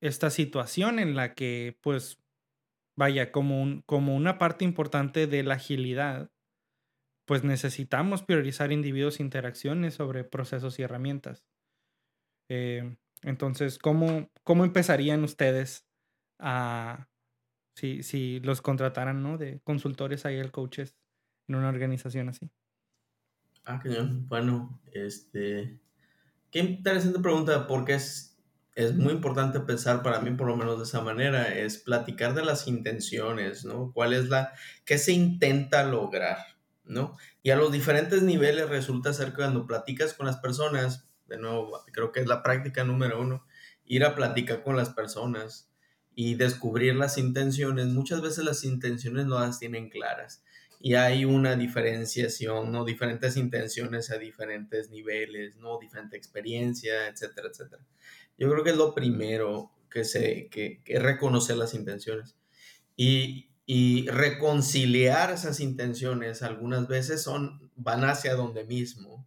esta 0.00 0.30
situación 0.30 0.98
en 0.98 1.16
la 1.16 1.34
que, 1.34 1.78
pues, 1.82 2.20
vaya, 2.96 3.32
como, 3.32 3.62
un, 3.62 3.82
como 3.82 4.16
una 4.16 4.38
parte 4.38 4.64
importante 4.64 5.26
de 5.26 5.42
la 5.42 5.54
agilidad, 5.54 6.30
pues 7.26 7.44
necesitamos 7.44 8.22
priorizar 8.22 8.72
individuos 8.72 9.20
e 9.20 9.24
interacciones 9.24 9.94
sobre 9.94 10.24
procesos 10.24 10.78
y 10.78 10.82
herramientas. 10.82 11.44
Eh, 12.48 12.96
entonces, 13.22 13.78
¿cómo, 13.78 14.30
¿cómo 14.44 14.64
empezarían 14.64 15.24
ustedes 15.24 15.86
a, 16.38 17.08
si, 17.74 18.02
si 18.02 18.40
los 18.40 18.62
contrataran, 18.62 19.22
¿no? 19.22 19.38
De 19.38 19.60
consultores 19.64 20.24
ahí, 20.26 20.36
el 20.36 20.52
coaches 20.52 20.96
en 21.48 21.56
una 21.56 21.68
organización 21.68 22.28
así. 22.28 22.50
Ah, 23.64 23.80
bien. 23.82 24.28
Bueno, 24.28 24.80
este, 24.92 25.80
qué 26.50 26.60
interesante 26.60 27.18
pregunta, 27.18 27.66
porque 27.66 27.94
es, 27.94 28.38
es 28.74 28.94
muy 28.94 29.12
importante 29.12 29.60
pensar 29.60 30.02
para 30.02 30.20
mí, 30.20 30.30
por 30.32 30.46
lo 30.46 30.56
menos 30.56 30.78
de 30.78 30.84
esa 30.84 31.00
manera, 31.00 31.52
es 31.52 31.78
platicar 31.78 32.34
de 32.34 32.44
las 32.44 32.68
intenciones, 32.68 33.64
¿no? 33.64 33.92
¿Cuál 33.92 34.12
es 34.12 34.28
la, 34.28 34.52
qué 34.84 34.98
se 34.98 35.12
intenta 35.12 35.84
lograr, 35.84 36.38
¿no? 36.84 37.16
Y 37.42 37.50
a 37.50 37.56
los 37.56 37.72
diferentes 37.72 38.22
niveles 38.22 38.68
resulta 38.68 39.12
ser 39.12 39.30
que 39.30 39.36
cuando 39.36 39.66
platicas 39.66 40.14
con 40.14 40.26
las 40.26 40.36
personas, 40.36 41.08
de 41.28 41.38
nuevo, 41.38 41.80
creo 41.92 42.12
que 42.12 42.20
es 42.20 42.26
la 42.26 42.42
práctica 42.42 42.84
número 42.84 43.20
uno, 43.20 43.46
ir 43.84 44.04
a 44.04 44.14
platicar 44.14 44.62
con 44.62 44.76
las 44.76 44.90
personas 44.90 45.70
y 46.14 46.34
descubrir 46.34 46.94
las 46.96 47.18
intenciones. 47.18 47.86
Muchas 47.86 48.22
veces 48.22 48.44
las 48.44 48.64
intenciones 48.64 49.26
no 49.26 49.38
las 49.38 49.58
tienen 49.58 49.90
claras 49.90 50.42
y 50.80 50.94
hay 50.94 51.24
una 51.24 51.56
diferenciación, 51.56 52.70
¿no? 52.72 52.84
Diferentes 52.84 53.36
intenciones 53.36 54.10
a 54.10 54.18
diferentes 54.18 54.90
niveles, 54.90 55.56
¿no? 55.56 55.78
Diferente 55.78 56.16
experiencia, 56.16 57.08
etcétera, 57.08 57.48
etcétera. 57.48 57.82
Yo 58.38 58.50
creo 58.50 58.64
que 58.64 58.70
es 58.70 58.76
lo 58.76 58.94
primero 58.94 59.72
que 59.90 60.04
se, 60.04 60.48
que, 60.48 60.82
que 60.84 60.98
reconocer 60.98 61.56
las 61.56 61.74
intenciones. 61.74 62.36
Y, 62.96 63.50
y 63.66 64.08
reconciliar 64.08 65.32
esas 65.32 65.58
intenciones 65.60 66.42
algunas 66.42 66.86
veces 66.86 67.22
son, 67.22 67.70
van 67.74 68.04
hacia 68.04 68.34
donde 68.34 68.64
mismo, 68.64 69.25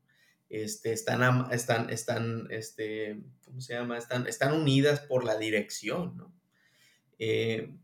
este, 0.50 0.92
están, 0.94 1.48
están, 1.52 1.90
están, 1.90 2.48
este, 2.50 3.22
¿cómo 3.46 3.62
se 3.62 3.74
llama? 3.76 3.98
Están, 3.98 4.28
están 4.28 4.54
unidas 4.54 5.00
por 5.02 5.24
la 5.24 5.38
dirección. 5.38 6.34
Eh, 7.20 7.76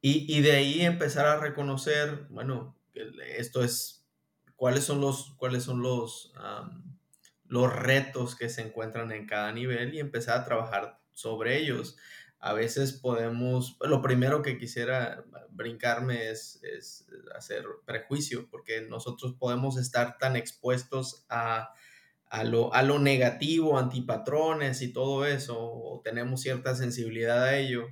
y, 0.00 0.36
y, 0.36 0.42
de 0.42 0.52
ahí 0.52 0.80
empezar 0.82 1.26
a 1.26 1.40
reconocer, 1.40 2.26
bueno, 2.28 2.76
esto 3.36 3.64
es, 3.64 4.04
cuáles 4.56 4.84
son 4.84 5.00
los, 5.00 5.34
cuáles 5.36 5.62
son 5.62 5.80
los, 5.80 6.34
los 7.46 7.74
retos 7.74 8.36
que 8.36 8.48
se 8.48 8.62
encuentran 8.62 9.10
en 9.12 9.26
cada 9.26 9.52
nivel 9.52 9.94
y 9.94 10.00
empezar 10.00 10.38
a 10.38 10.44
trabajar 10.44 11.00
sobre 11.12 11.58
ellos. 11.58 11.96
A 12.40 12.52
veces 12.52 12.92
podemos, 12.92 13.76
lo 13.80 14.02
primero 14.02 14.42
que 14.42 14.58
quisiera 14.58 15.24
brincarme 15.50 16.30
es, 16.30 16.60
es 16.64 17.06
hacer 17.36 17.64
prejuicio, 17.86 18.48
porque 18.50 18.82
nosotros 18.82 19.34
podemos 19.38 19.78
estar 19.78 20.18
tan 20.18 20.36
expuestos 20.36 21.24
a, 21.28 21.72
a 22.32 22.44
lo, 22.44 22.72
a 22.72 22.82
lo 22.82 22.98
negativo, 22.98 23.78
antipatrones 23.78 24.80
y 24.80 24.90
todo 24.90 25.26
eso, 25.26 26.00
tenemos 26.02 26.40
cierta 26.40 26.74
sensibilidad 26.74 27.44
a 27.44 27.58
ello, 27.58 27.88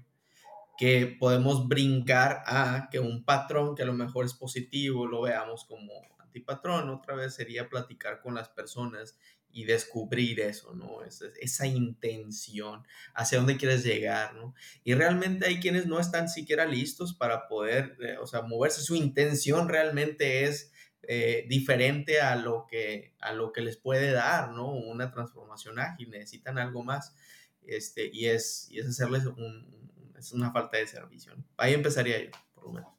que 0.78 1.14
podemos 1.20 1.68
brincar 1.68 2.42
a 2.46 2.88
que 2.90 3.00
un 3.00 3.22
patrón 3.22 3.74
que 3.76 3.82
a 3.82 3.84
lo 3.84 3.92
mejor 3.92 4.24
es 4.24 4.32
positivo 4.32 5.06
lo 5.06 5.20
veamos 5.20 5.66
como 5.66 5.92
antipatrón. 6.20 6.88
Otra 6.88 7.16
vez 7.16 7.34
sería 7.34 7.68
platicar 7.68 8.22
con 8.22 8.34
las 8.34 8.48
personas 8.48 9.18
y 9.52 9.64
descubrir 9.64 10.40
eso, 10.40 10.72
¿no? 10.74 11.02
Esa, 11.04 11.26
esa 11.38 11.66
intención, 11.66 12.86
hacia 13.12 13.36
dónde 13.36 13.58
quieres 13.58 13.84
llegar, 13.84 14.34
¿no? 14.36 14.54
Y 14.84 14.94
realmente 14.94 15.48
hay 15.48 15.60
quienes 15.60 15.84
no 15.84 16.00
están 16.00 16.30
siquiera 16.30 16.64
listos 16.64 17.12
para 17.12 17.46
poder, 17.46 17.98
eh, 18.00 18.16
o 18.18 18.26
sea, 18.26 18.40
moverse. 18.40 18.80
Su 18.80 18.94
intención 18.94 19.68
realmente 19.68 20.44
es 20.44 20.72
eh, 21.12 21.44
diferente 21.48 22.20
a 22.20 22.36
lo, 22.36 22.68
que, 22.68 23.14
a 23.18 23.32
lo 23.32 23.50
que 23.52 23.62
les 23.62 23.76
puede 23.76 24.12
dar, 24.12 24.52
¿no? 24.52 24.70
Una 24.70 25.10
transformación 25.10 25.80
ágil, 25.80 26.08
necesitan 26.08 26.56
algo 26.56 26.84
más. 26.84 27.16
Este, 27.66 28.08
y, 28.12 28.26
es, 28.26 28.68
y 28.70 28.78
es 28.78 28.86
hacerles 28.86 29.24
es 30.16 30.32
una 30.32 30.52
falta 30.52 30.76
de 30.78 30.86
servicio. 30.86 31.32
Ahí 31.56 31.74
empezaría 31.74 32.22
yo, 32.22 32.30
por 32.54 32.64
lo 32.66 32.70
menos. 32.70 32.90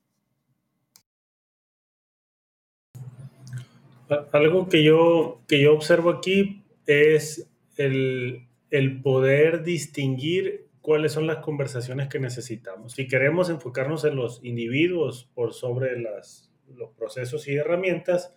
Algo 4.33 4.67
que 4.67 4.83
yo, 4.83 5.41
que 5.47 5.61
yo 5.61 5.73
observo 5.73 6.09
aquí 6.09 6.65
es 6.87 7.49
el, 7.77 8.49
el 8.71 9.01
poder 9.01 9.63
distinguir 9.63 10.67
cuáles 10.81 11.13
son 11.13 11.27
las 11.27 11.37
conversaciones 11.37 12.09
que 12.09 12.19
necesitamos. 12.19 12.91
Si 12.91 13.07
queremos 13.07 13.49
enfocarnos 13.49 14.03
en 14.03 14.17
los 14.17 14.43
individuos 14.43 15.29
por 15.33 15.53
sobre 15.53 15.97
las, 15.97 16.50
los 16.75 16.91
procesos 16.91 17.47
y 17.47 17.55
herramientas, 17.55 18.33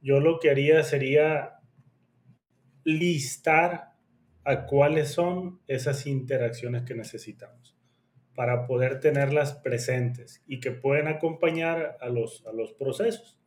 yo 0.00 0.20
lo 0.20 0.38
que 0.38 0.50
haría 0.50 0.82
sería 0.82 1.54
listar 2.84 3.92
a 4.44 4.66
cuáles 4.66 5.10
son 5.10 5.60
esas 5.66 6.06
interacciones 6.06 6.84
que 6.84 6.94
necesitamos 6.94 7.76
para 8.34 8.66
poder 8.66 9.00
tenerlas 9.00 9.54
presentes 9.54 10.44
y 10.46 10.60
que 10.60 10.70
pueden 10.70 11.08
acompañar 11.08 11.98
a 12.00 12.08
los, 12.08 12.46
a 12.46 12.52
los 12.52 12.72
procesos. 12.72 13.38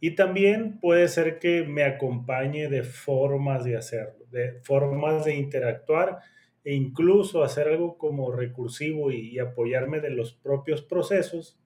Y 0.00 0.14
también 0.14 0.78
puede 0.80 1.08
ser 1.08 1.38
que 1.38 1.64
me 1.64 1.82
acompañe 1.82 2.68
de 2.68 2.84
formas 2.84 3.64
de 3.64 3.76
hacerlo, 3.76 4.24
de 4.30 4.60
formas 4.62 5.24
de 5.24 5.34
interactuar 5.34 6.20
e 6.62 6.74
incluso 6.74 7.42
hacer 7.42 7.68
algo 7.68 7.98
como 7.98 8.32
recursivo 8.32 9.10
y, 9.10 9.38
apoyarme 9.38 10.00
de 10.00 10.10
los 10.10 10.32
propios 10.32 10.80
procesos, 10.82 11.58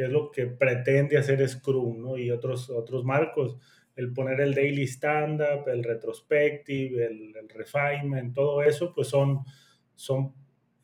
que 0.00 0.06
es 0.06 0.12
lo 0.12 0.30
que 0.30 0.46
pretende 0.46 1.18
hacer 1.18 1.46
Scrum 1.46 2.00
¿no? 2.00 2.16
y 2.16 2.30
otros, 2.30 2.70
otros 2.70 3.04
marcos. 3.04 3.58
El 3.94 4.14
poner 4.14 4.40
el 4.40 4.54
daily 4.54 4.84
stand-up, 4.84 5.68
el 5.68 5.84
retrospective, 5.84 7.04
el, 7.04 7.36
el 7.36 7.48
refinement, 7.50 8.34
todo 8.34 8.62
eso, 8.62 8.94
pues 8.94 9.08
son, 9.08 9.40
son 9.94 10.32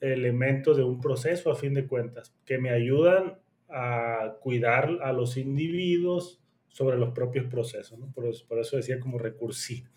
elementos 0.02 0.76
de 0.76 0.84
un 0.84 1.00
proceso 1.00 1.50
a 1.50 1.56
fin 1.56 1.72
de 1.72 1.86
cuentas, 1.86 2.34
que 2.44 2.58
me 2.58 2.68
ayudan 2.68 3.38
a 3.70 4.36
cuidar 4.42 4.90
a 5.02 5.14
los 5.14 5.38
individuos 5.38 6.42
sobre 6.68 6.98
los 6.98 7.14
propios 7.14 7.46
procesos, 7.46 7.98
por, 8.14 8.58
eso, 8.58 8.76
decía 8.76 9.00
como 9.00 9.16
recursivo. 9.16 9.88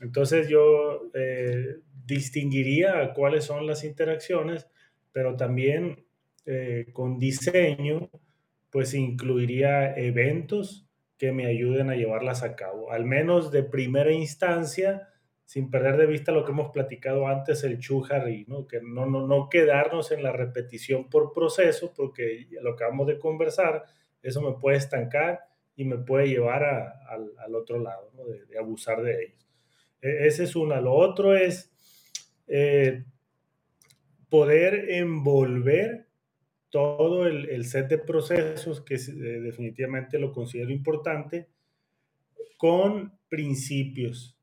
Entonces 0.00 0.48
yo 0.48 1.10
eh, 1.12 1.78
distinguiría 2.06 3.12
cuáles 3.14 3.46
son 3.46 3.66
las 3.66 3.82
interacciones, 3.82 4.68
pero 5.10 5.34
también 5.34 6.04
eh, 6.46 6.86
con 6.92 7.18
diseño, 7.18 8.10
pues 8.74 8.92
incluiría 8.92 9.94
eventos 9.94 10.84
que 11.16 11.30
me 11.30 11.46
ayuden 11.46 11.90
a 11.90 11.94
llevarlas 11.94 12.42
a 12.42 12.56
cabo, 12.56 12.90
al 12.90 13.04
menos 13.04 13.52
de 13.52 13.62
primera 13.62 14.10
instancia, 14.10 15.10
sin 15.44 15.70
perder 15.70 15.96
de 15.96 16.06
vista 16.06 16.32
lo 16.32 16.44
que 16.44 16.50
hemos 16.50 16.72
platicado 16.72 17.28
antes, 17.28 17.62
el 17.62 17.78
chujarri, 17.78 18.46
¿no? 18.48 18.66
Que 18.66 18.80
no, 18.82 19.06
no, 19.06 19.28
no 19.28 19.48
quedarnos 19.48 20.10
en 20.10 20.24
la 20.24 20.32
repetición 20.32 21.08
por 21.08 21.32
proceso, 21.32 21.94
porque 21.94 22.48
lo 22.62 22.72
acabamos 22.72 23.06
de 23.06 23.20
conversar, 23.20 23.84
eso 24.20 24.42
me 24.42 24.58
puede 24.58 24.78
estancar 24.78 25.42
y 25.76 25.84
me 25.84 25.98
puede 25.98 26.26
llevar 26.26 26.64
al 26.64 27.54
otro 27.54 27.78
lado, 27.78 28.10
de, 28.48 28.58
abusar 28.58 29.02
de 29.02 29.22
ellos. 29.22 29.46
E, 30.02 30.26
ese 30.26 30.42
es 30.42 30.56
una. 30.56 30.80
Lo 30.80 30.94
otro 30.94 31.36
es 31.36 31.72
eh, 32.48 33.04
poder 34.28 34.90
envolver 34.90 36.08
todo 36.74 37.26
el, 37.26 37.48
el, 37.48 37.64
set 37.64 37.88
de 37.88 37.98
procesos, 37.98 38.80
que 38.80 38.96
eh, 38.96 39.40
definitivamente 39.40 40.18
lo 40.18 40.32
considero 40.32 40.72
importante, 40.72 41.48
con 42.56 43.12
principios 43.28 44.34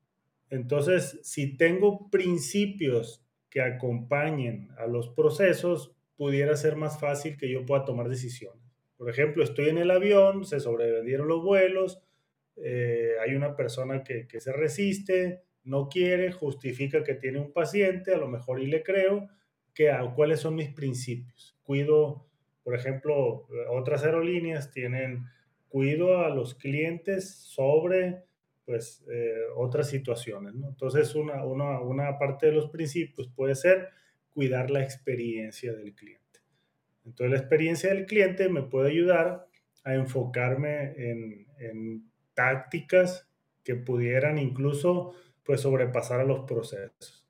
entonces, 0.52 1.18
si 1.22 1.56
tengo 1.56 2.10
principios 2.10 3.24
que 3.48 3.62
acompañen 3.62 4.68
a 4.76 4.86
los 4.86 5.08
procesos, 5.08 5.96
pudiera 6.14 6.54
ser 6.56 6.76
más 6.76 7.00
fácil 7.00 7.38
que 7.38 7.50
yo 7.50 7.64
pueda 7.64 7.86
tomar 7.86 8.10
decisiones. 8.10 8.62
Por 8.98 9.08
ejemplo, 9.08 9.42
estoy 9.42 9.70
en 9.70 9.78
el 9.78 9.90
avión, 9.90 10.44
se 10.44 10.60
sobrevendieron 10.60 11.26
los 11.26 11.42
vuelos, 11.42 12.02
eh, 12.56 13.12
hay 13.24 13.34
una 13.34 13.56
persona 13.56 14.04
que, 14.04 14.28
se 14.38 14.52
resiste, 14.52 15.40
no 15.64 15.88
quiere, 15.88 16.32
justifica 16.32 17.02
que 17.02 17.14
tiene 17.14 17.40
un 17.40 17.54
paciente, 17.54 18.12
a 18.12 18.18
lo 18.18 18.28
mejor 18.28 18.60
y 18.60 18.66
le 18.66 18.82
creo, 18.82 19.30
que, 19.72 19.90
cuáles 20.14 20.40
son 20.40 20.54
mis 20.54 20.68
principios. 20.68 21.51
Cuido, 21.64 22.26
por 22.64 22.74
ejemplo, 22.74 23.46
otras 23.70 24.04
aerolíneas 24.04 24.70
tienen 24.70 25.26
cuido 25.68 26.18
a 26.18 26.28
los 26.28 26.54
clientes 26.54 27.34
sobre 27.34 28.24
pues 28.64 29.04
eh, 29.10 29.44
otras 29.56 29.88
situaciones. 29.88 30.54
¿no? 30.54 30.68
Entonces, 30.68 31.14
una, 31.14 31.44
una, 31.44 31.80
una 31.80 32.18
parte 32.18 32.46
de 32.46 32.52
los 32.52 32.70
principios 32.70 33.28
puede 33.28 33.54
ser 33.54 33.88
cuidar 34.30 34.70
la 34.70 34.82
experiencia 34.82 35.72
del 35.72 35.94
cliente. 35.94 36.22
Entonces, 37.04 37.32
la 37.32 37.38
experiencia 37.38 37.92
del 37.92 38.06
cliente 38.06 38.48
me 38.48 38.62
puede 38.62 38.90
ayudar 38.90 39.46
a 39.84 39.94
enfocarme 39.94 40.92
en, 40.96 41.46
en 41.58 42.10
tácticas 42.34 43.28
que 43.64 43.74
pudieran 43.74 44.38
incluso 44.38 45.14
pues 45.44 45.62
sobrepasar 45.62 46.20
a 46.20 46.24
los 46.24 46.40
procesos. 46.40 47.21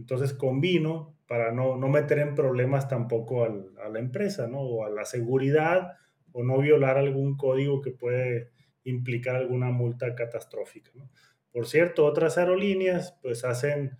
Entonces 0.00 0.32
combino 0.32 1.14
para 1.26 1.52
no, 1.52 1.76
no 1.76 1.88
meter 1.88 2.18
en 2.18 2.34
problemas 2.34 2.88
tampoco 2.88 3.44
a 3.44 3.88
la 3.88 3.98
empresa, 3.98 4.48
¿no? 4.48 4.60
O 4.60 4.84
a 4.84 4.90
la 4.90 5.04
seguridad 5.04 5.92
o 6.32 6.42
no 6.42 6.58
violar 6.58 6.96
algún 6.96 7.36
código 7.36 7.82
que 7.82 7.90
puede 7.90 8.50
implicar 8.84 9.36
alguna 9.36 9.70
multa 9.70 10.14
catastrófica, 10.14 10.90
¿no? 10.94 11.10
Por 11.52 11.66
cierto, 11.66 12.06
otras 12.06 12.38
aerolíneas 12.38 13.18
pues 13.22 13.44
hacen, 13.44 13.98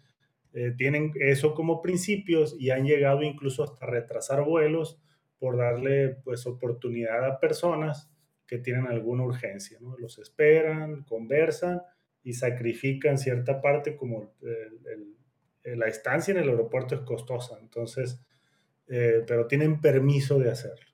eh, 0.55 0.73
tienen 0.77 1.13
eso 1.21 1.55
como 1.55 1.83
principios 1.83 2.57
y 2.59 2.71
han 2.71 2.85
llegado 2.85 3.23
incluso 3.23 3.63
hasta 3.63 3.87
retrasar 3.87 4.43
vuelos 4.45 5.01
por 5.39 5.57
darle 5.57 6.17
pues 6.25 6.47
oportunidad 6.47 7.25
a 7.25 7.41
personas 7.41 8.11
que 8.47 8.59
tienen 8.59 8.87
alguna 8.87 9.25
urgencia, 9.25 9.79
¿no? 9.81 9.99
Los 9.99 10.19
esperan, 10.19 11.05
conversan 11.05 11.83
y 12.23 12.33
sacrifican 12.33 13.19
cierta 13.19 13.61
parte 13.61 13.97
como 13.97 14.33
la 15.65 15.87
estancia 15.87 16.33
en 16.33 16.39
el 16.39 16.49
aeropuerto 16.49 16.95
es 16.95 17.03
costosa, 17.03 17.59
entonces, 17.61 18.21
eh, 18.89 19.23
pero 19.27 19.47
tienen 19.47 19.81
permiso 19.81 20.39
de 20.39 20.51
hacerlo, 20.51 20.87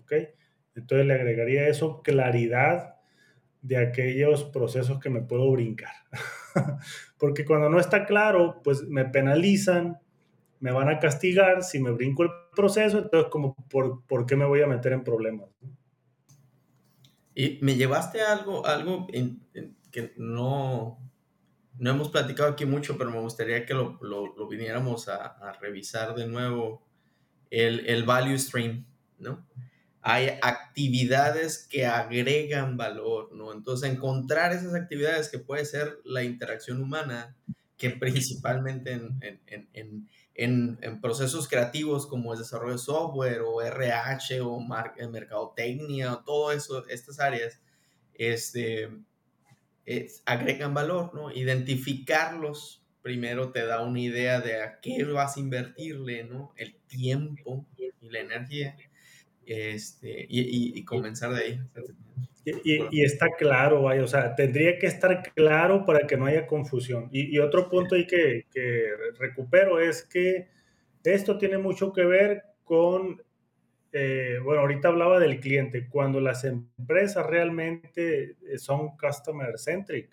¿ok? 0.00 0.12
Entonces 0.74 1.06
le 1.06 1.14
agregaría 1.14 1.68
eso, 1.68 2.02
claridad 2.02 2.96
de 3.62 3.78
aquellos 3.78 4.44
procesos 4.44 5.00
que 5.00 5.10
me 5.10 5.22
puedo 5.22 5.50
brincar. 5.52 5.94
Porque 7.18 7.44
cuando 7.44 7.68
no 7.70 7.80
está 7.80 8.04
claro, 8.04 8.60
pues 8.62 8.82
me 8.82 9.04
penalizan, 9.04 9.98
me 10.60 10.72
van 10.72 10.88
a 10.88 10.98
castigar 10.98 11.62
si 11.62 11.80
me 11.80 11.90
brinco 11.90 12.24
el 12.24 12.30
proceso, 12.54 12.98
entonces 12.98 13.30
como, 13.30 13.54
¿por, 13.68 14.04
¿por 14.06 14.26
qué 14.26 14.36
me 14.36 14.44
voy 14.44 14.62
a 14.62 14.66
meter 14.66 14.92
en 14.92 15.04
problemas? 15.04 15.48
Y 17.34 17.58
me 17.62 17.74
llevaste 17.74 18.22
a 18.22 18.32
algo, 18.32 18.64
algo 18.66 19.06
que 19.90 20.12
no, 20.16 21.03
no 21.78 21.90
hemos 21.90 22.08
platicado 22.10 22.50
aquí 22.50 22.64
mucho, 22.66 22.96
pero 22.96 23.10
me 23.10 23.20
gustaría 23.20 23.66
que 23.66 23.74
lo, 23.74 23.98
lo, 24.00 24.48
viniéramos 24.48 25.08
a, 25.08 25.52
revisar 25.60 26.14
de 26.14 26.26
nuevo, 26.26 26.86
el, 27.50 27.86
el 27.86 28.04
value 28.04 28.38
stream, 28.38 28.86
¿no? 29.18 29.46
Hay 30.06 30.38
actividades 30.42 31.66
que 31.66 31.86
agregan 31.86 32.76
valor, 32.76 33.32
¿no? 33.32 33.52
Entonces, 33.52 33.90
encontrar 33.90 34.52
esas 34.52 34.74
actividades 34.74 35.30
que 35.30 35.38
puede 35.38 35.64
ser 35.64 35.98
la 36.04 36.22
interacción 36.22 36.82
humana, 36.82 37.36
que 37.76 37.90
principalmente 37.90 38.92
en, 38.92 39.18
en, 39.46 39.68
en, 40.34 40.78
en, 40.80 41.00
procesos 41.00 41.48
creativos 41.48 42.06
como 42.06 42.32
el 42.32 42.38
desarrollo 42.38 42.72
de 42.72 42.78
software 42.78 43.40
o 43.40 43.62
RH 43.62 44.40
o 44.40 44.60
mercadotecnia 44.60 46.12
o 46.12 46.24
todo 46.24 46.52
eso, 46.52 46.86
estas 46.88 47.20
áreas, 47.20 47.60
este, 48.14 48.90
agregan 50.24 50.74
valor, 50.74 51.14
¿no? 51.14 51.32
Identificarlos 51.32 52.84
primero 53.04 53.52
te 53.52 53.66
da 53.66 53.82
una 53.82 54.00
idea 54.00 54.40
de 54.40 54.62
a 54.62 54.80
qué 54.80 55.04
vas 55.04 55.36
a 55.36 55.40
invertirle, 55.40 56.24
¿no? 56.24 56.54
El 56.56 56.74
tiempo 56.86 57.66
y 57.76 58.08
la 58.08 58.20
energía. 58.20 58.76
Este, 59.44 60.26
y, 60.26 60.78
y, 60.78 60.84
comenzar 60.86 61.34
de 61.34 61.44
ahí. 61.44 61.60
Y, 62.64 62.80
y, 62.90 63.04
está 63.04 63.28
claro, 63.38 63.82
vaya, 63.82 64.02
o 64.02 64.06
sea, 64.06 64.34
tendría 64.34 64.78
que 64.78 64.86
estar 64.86 65.22
claro 65.34 65.84
para 65.84 66.06
que 66.06 66.16
no 66.16 66.24
haya 66.24 66.46
confusión. 66.46 67.10
Y, 67.12 67.38
otro 67.40 67.68
punto 67.68 67.94
ahí 67.94 68.06
que, 68.06 68.46
que 68.50 68.88
recupero 69.18 69.80
es 69.80 70.02
que 70.02 70.48
esto 71.04 71.36
tiene 71.36 71.58
mucho 71.58 71.92
que 71.92 72.06
ver 72.06 72.42
con 72.64 73.22
eh, 73.96 74.40
bueno, 74.42 74.62
ahorita 74.62 74.88
hablaba 74.88 75.20
del 75.20 75.38
cliente, 75.38 75.88
cuando 75.88 76.20
las 76.20 76.42
empresas 76.42 77.24
realmente 77.24 78.36
eh, 78.42 78.58
son 78.58 78.96
customer 78.96 79.56
centric, 79.56 80.10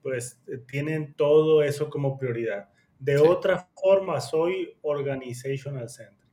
pues 0.00 0.42
eh, 0.46 0.56
tienen 0.66 1.12
todo 1.12 1.62
eso 1.62 1.90
como 1.90 2.16
prioridad. 2.16 2.70
De 2.98 3.18
otra 3.18 3.68
forma, 3.78 4.18
soy 4.18 4.78
organizational 4.80 5.90
centric. 5.90 6.30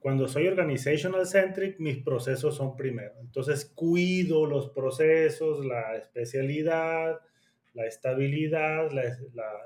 Cuando 0.00 0.26
soy 0.26 0.48
organizational 0.48 1.24
centric, 1.24 1.78
mis 1.78 1.98
procesos 1.98 2.56
son 2.56 2.74
primero. 2.74 3.14
Entonces, 3.20 3.64
cuido 3.64 4.44
los 4.44 4.70
procesos, 4.70 5.64
la 5.64 5.94
especialidad, 5.96 7.20
la 7.74 7.86
estabilidad, 7.86 8.90
la, 8.90 9.04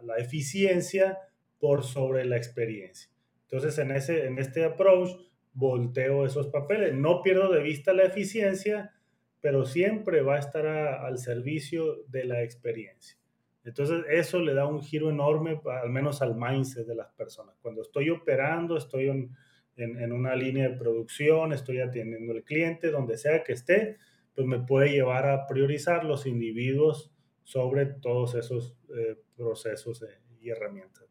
la 0.03 0.17
eficiencia 0.19 1.19
por 1.59 1.83
sobre 1.83 2.27
la 2.27 2.37
experiencia. 2.37 3.11
Entonces, 3.45 3.79
en, 3.79 3.93
ese, 3.93 4.27
en 4.27 4.39
este 4.39 4.65
approach, 4.65 5.11
volteo 5.53 6.25
esos 6.27 6.49
papeles. 6.49 6.95
No 6.95 7.23
pierdo 7.23 7.53
de 7.53 7.63
vista 7.63 7.93
la 7.93 8.05
eficiencia, 8.05 8.93
pero 9.41 9.65
siempre 9.65 10.23
va 10.23 10.37
a 10.37 10.41
estar 10.41 10.67
al 10.67 11.19
servicio 11.19 12.05
de 12.09 12.25
la 12.25 12.43
experiencia. 12.43 13.19
Entonces, 13.65 14.05
eso 14.09 14.41
le 14.41 14.55
da 14.55 14.67
un 14.67 14.83
giro 14.83 15.11
enorme, 15.11 15.61
al 15.65 15.91
menos 15.91 16.21
al 16.21 16.35
mindset 16.35 16.87
de 16.87 16.97
las 16.97 17.11
personas. 17.13 17.57
Cuando 17.61 17.83
estoy 17.83 18.11
operando, 18.11 18.77
estoy 18.77 19.09
en, 19.09 19.31
en, 19.77 20.13
una 20.13 20.35
línea 20.35 20.69
de 20.69 20.77
producción, 20.77 21.53
estoy 21.53 21.81
atendiendo 21.81 22.33
al 22.33 22.43
cliente, 22.43 22.91
donde 22.91 23.17
sea 23.17 23.43
que 23.43 23.53
esté, 23.53 23.99
pues 24.35 24.47
me 24.47 24.61
puede 24.61 24.91
llevar 24.91 25.29
a 25.29 25.47
priorizar 25.47 26.05
los 26.05 26.27
individuos 26.27 27.13
sobre 27.43 27.87
todos 27.87 28.35
esos 28.35 28.77
eh, 28.97 29.17
procesos 29.37 30.03
eh, 30.03 30.19
y 30.41 30.51
herramientas. 30.51 31.05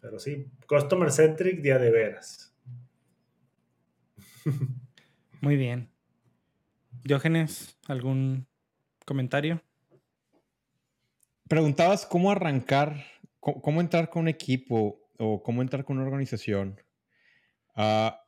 Pero 0.00 0.18
sí, 0.18 0.46
customer 0.68 1.10
centric 1.10 1.60
día 1.60 1.78
de 1.78 1.90
veras. 1.90 2.45
Muy 5.40 5.56
bien. 5.56 5.90
Diógenes, 7.04 7.78
¿algún 7.86 8.46
comentario? 9.04 9.62
Preguntabas 11.48 12.06
cómo 12.06 12.30
arrancar, 12.30 13.04
cómo, 13.40 13.80
entrar 13.80 14.10
con 14.10 14.22
un 14.22 14.28
equipo 14.28 15.08
o 15.18 15.42
cómo 15.42 15.62
entrar 15.62 15.84
con 15.84 15.98
una 15.98 16.06
organización. 16.06 16.80
Ah, 17.74 18.24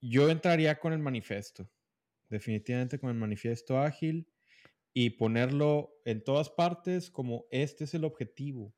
yo 0.00 0.28
entraría 0.30 0.78
con 0.78 0.92
el 0.92 0.98
manifiesto, 0.98 1.70
definitivamente 2.28 2.98
con 2.98 3.10
el 3.10 3.16
manifiesto 3.16 3.80
ágil 3.80 4.28
y 4.92 5.10
ponerlo 5.10 5.94
en 6.04 6.22
todas 6.22 6.50
partes 6.50 7.10
como 7.10 7.46
este 7.50 7.84
es 7.84 7.94
el 7.94 8.04
objetivo. 8.04 8.74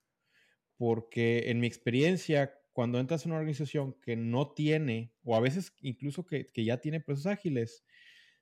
Porque 0.77 1.51
en 1.51 1.61
mi 1.61 1.67
experiencia, 1.67 2.55
cuando 2.73 2.99
entras 2.99 3.25
en 3.25 3.33
una 3.33 3.39
organización 3.39 3.95
que 4.01 4.17
no 4.17 4.53
tiene, 4.53 5.13
o 5.25 5.37
a 5.37 5.41
veces 5.41 5.73
incluso 5.83 6.25
que, 6.25 6.51
ya 6.55 6.79
tiene 6.79 7.01
procesos 7.01 7.33
ágiles, 7.33 7.85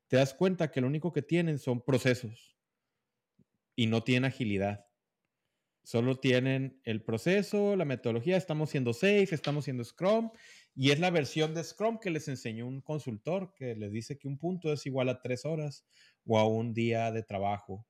te 0.09 0.17
das 0.17 0.35
cuenta 0.35 0.71
que 0.71 0.81
lo 0.81 0.87
único 0.87 1.13
que 1.13 1.23
tienen 1.23 1.59
son 1.59 1.85
procesos 1.85 2.57
y 3.77 3.87
no 3.87 4.03
tienen 4.03 4.27
agilidad. 4.27 4.87
Solo 5.83 6.19
tienen 6.19 6.81
el 6.85 7.03
proceso, 7.03 7.75
la 7.75 7.85
metodología, 7.85 8.37
estamos 8.37 8.71
siendo 8.71 8.93
safe, 8.93 9.29
estamos 9.33 9.65
siendo 9.65 9.83
Scrum, 9.83 10.31
y 10.75 10.91
es 10.91 11.01
la 11.01 11.11
versión 11.11 11.55
de 11.55 11.65
Scrum 11.65 11.99
que 11.99 12.11
les 12.11 12.29
enseñó 12.29 12.67
un 12.67 12.81
consultor 12.81 13.55
que 13.55 13.75
les 13.75 13.91
dice 13.91 14.19
que 14.19 14.29
un 14.29 14.39
punto 14.39 14.73
es 14.73 14.87
igual 14.87 15.09
a 15.09 15.21
tres 15.21 15.45
horas 15.45 15.87
o 16.27 16.39
a 16.39 16.47
un 16.47 16.73
día 16.75 17.11
de 17.11 17.23
trabajo. 17.23 17.87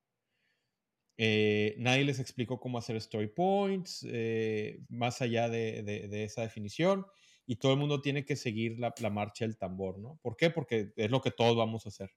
Eh, 1.23 1.75
nadie 1.77 2.05
les 2.05 2.19
explicó 2.19 2.59
cómo 2.59 2.79
hacer 2.79 2.97
story 2.97 3.27
points, 3.27 4.07
eh, 4.09 4.81
más 4.89 5.21
allá 5.21 5.51
de, 5.51 6.09
esa 6.25 6.41
definición, 6.41 7.05
y 7.45 7.57
todo 7.57 7.75
el 7.75 7.79
mundo 7.79 8.01
tiene 8.01 8.25
que 8.25 8.37
seguir 8.37 8.79
la, 8.79 8.95
marcha 9.11 9.45
del 9.45 9.59
tambor, 9.59 9.99
¿no? 9.99 10.19
¿Por 10.23 10.35
qué? 10.39 10.49
Porque 10.49 10.95
es 10.97 11.11
lo 11.11 11.21
que 11.21 11.31
todos 11.31 11.55
vamos 11.55 11.85
a 11.85 11.91
hacer. 11.91 12.11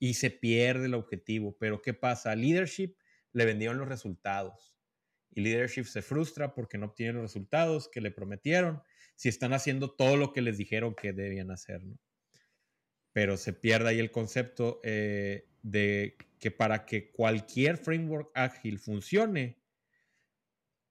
Y 0.00 0.14
se 0.14 0.32
pierde 0.32 0.86
el 0.86 0.94
objetivo, 0.94 1.56
pero 1.56 1.80
¿qué 1.82 1.94
pasa? 1.94 2.34
Leadership 2.34 2.96
le 3.32 3.44
vendieron 3.44 3.78
los 3.78 3.86
resultados, 3.86 4.76
y 5.30 5.42
leadership 5.42 5.84
se 5.84 6.02
frustra 6.02 6.52
porque 6.52 6.78
no 6.78 6.86
obtiene 6.86 7.12
los 7.12 7.22
resultados 7.22 7.88
que 7.88 8.00
le 8.00 8.10
prometieron, 8.10 8.82
si 9.14 9.28
están 9.28 9.52
haciendo 9.52 9.92
todo 9.94 10.16
lo 10.16 10.32
que 10.32 10.42
les 10.42 10.58
dijeron 10.58 10.96
que 10.96 11.12
debían 11.12 11.52
hacer, 11.52 11.84
¿no? 11.84 11.96
Pero 13.12 13.36
se 13.36 13.52
pierde 13.52 13.90
ahí 13.90 14.00
el 14.00 14.10
concepto 14.10 14.80
eh, 14.82 15.46
de 15.62 16.16
que 16.42 16.50
para 16.50 16.86
que 16.86 17.12
cualquier 17.12 17.78
framework 17.78 18.32
ágil 18.34 18.80
funcione, 18.80 19.62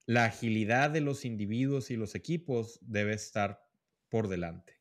la 0.05 0.23
agilidad 0.23 0.89
de 0.89 1.01
los 1.01 1.25
individuos 1.25 1.91
y 1.91 1.97
los 1.97 2.15
equipos 2.15 2.79
debe 2.81 3.13
estar 3.13 3.61
por 4.07 4.29
delante. 4.29 4.79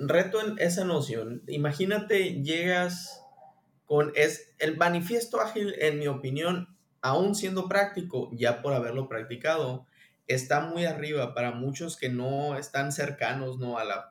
Reto 0.00 0.44
en 0.44 0.58
esa 0.58 0.84
noción. 0.84 1.44
Imagínate, 1.46 2.42
llegas 2.42 3.22
con 3.84 4.10
es 4.16 4.52
el 4.58 4.76
manifiesto 4.76 5.40
ágil, 5.40 5.72
en 5.78 6.00
mi 6.00 6.08
opinión, 6.08 6.76
aún 7.00 7.36
siendo 7.36 7.68
práctico, 7.68 8.28
ya 8.32 8.60
por 8.60 8.74
haberlo 8.74 9.08
practicado, 9.08 9.86
está 10.26 10.62
muy 10.62 10.84
arriba 10.84 11.32
para 11.32 11.52
muchos 11.52 11.96
que 11.96 12.08
no 12.08 12.58
están 12.58 12.90
cercanos 12.90 13.60
¿no? 13.60 13.78
a, 13.78 13.84
la, 13.84 14.10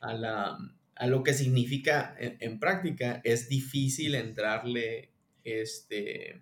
a, 0.00 0.12
la, 0.12 0.58
a, 0.58 0.58
lo 1.06 1.22
que 1.22 1.34
significa 1.34 2.14
en, 2.18 2.58
práctica. 2.58 3.20
Es 3.24 3.48
difícil 3.48 4.14
entrarle. 4.14 5.12
Este... 5.44 6.40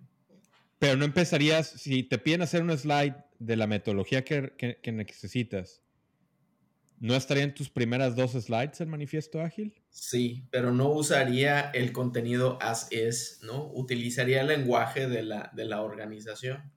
Pero 0.79 0.97
no 0.97 1.05
empezarías, 1.05 1.69
si 1.69 2.03
te 2.03 2.19
piden 2.19 2.43
hacer 2.43 2.63
un 2.63 2.77
slide 2.77 3.15
de 3.39 3.57
la 3.57 3.67
metodología 3.67 4.25
que, 4.25 4.79
que 4.83 4.93
necesitas, 4.93 5.83
¿No 6.99 7.15
estaría 7.15 7.45
en 7.45 7.55
tus 7.55 7.69
primeras 7.69 8.17
dos 8.17 8.33
slides 8.33 8.81
el 8.81 8.87
manifiesto 8.87 9.43
ágil? 9.43 9.75
Sí, 9.91 10.47
pero 10.51 10.73
no 10.73 10.89
usaría 10.89 11.71
el 11.71 11.93
contenido 11.93 12.59
as 12.63 12.89
es, 12.91 13.41
¿no? 13.43 13.71
Utilizaría 13.75 14.41
el 14.41 14.47
lenguaje 14.47 15.07
de 15.07 15.23
la, 15.23 15.51
de 15.55 15.67
la 15.67 15.83
organización. 15.83 16.73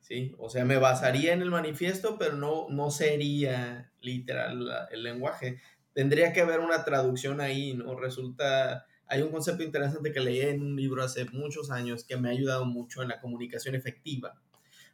Sí, 0.00 0.34
o 0.38 0.48
sea, 0.48 0.64
me 0.64 0.78
basaría 0.78 1.34
en 1.34 1.42
el 1.42 1.50
manifiesto, 1.50 2.16
pero 2.18 2.34
no, 2.34 2.68
no 2.70 2.90
sería 2.90 3.92
literal 4.00 4.88
el 4.90 5.02
lenguaje. 5.02 5.60
Tendría 5.92 6.32
que 6.32 6.40
haber 6.40 6.60
una 6.60 6.84
traducción 6.84 7.40
ahí, 7.40 7.74
¿no? 7.74 7.94
Resulta, 7.96 8.86
hay 9.06 9.22
un 9.22 9.30
concepto 9.30 9.62
interesante 9.62 10.12
que 10.12 10.20
leí 10.20 10.40
en 10.40 10.62
un 10.62 10.76
libro 10.76 11.02
hace 11.02 11.24
muchos 11.26 11.70
años 11.70 12.04
que 12.04 12.16
me 12.16 12.28
ha 12.28 12.32
ayudado 12.32 12.64
mucho 12.64 13.02
en 13.02 13.08
la 13.08 13.20
comunicación 13.20 13.74
efectiva. 13.74 14.40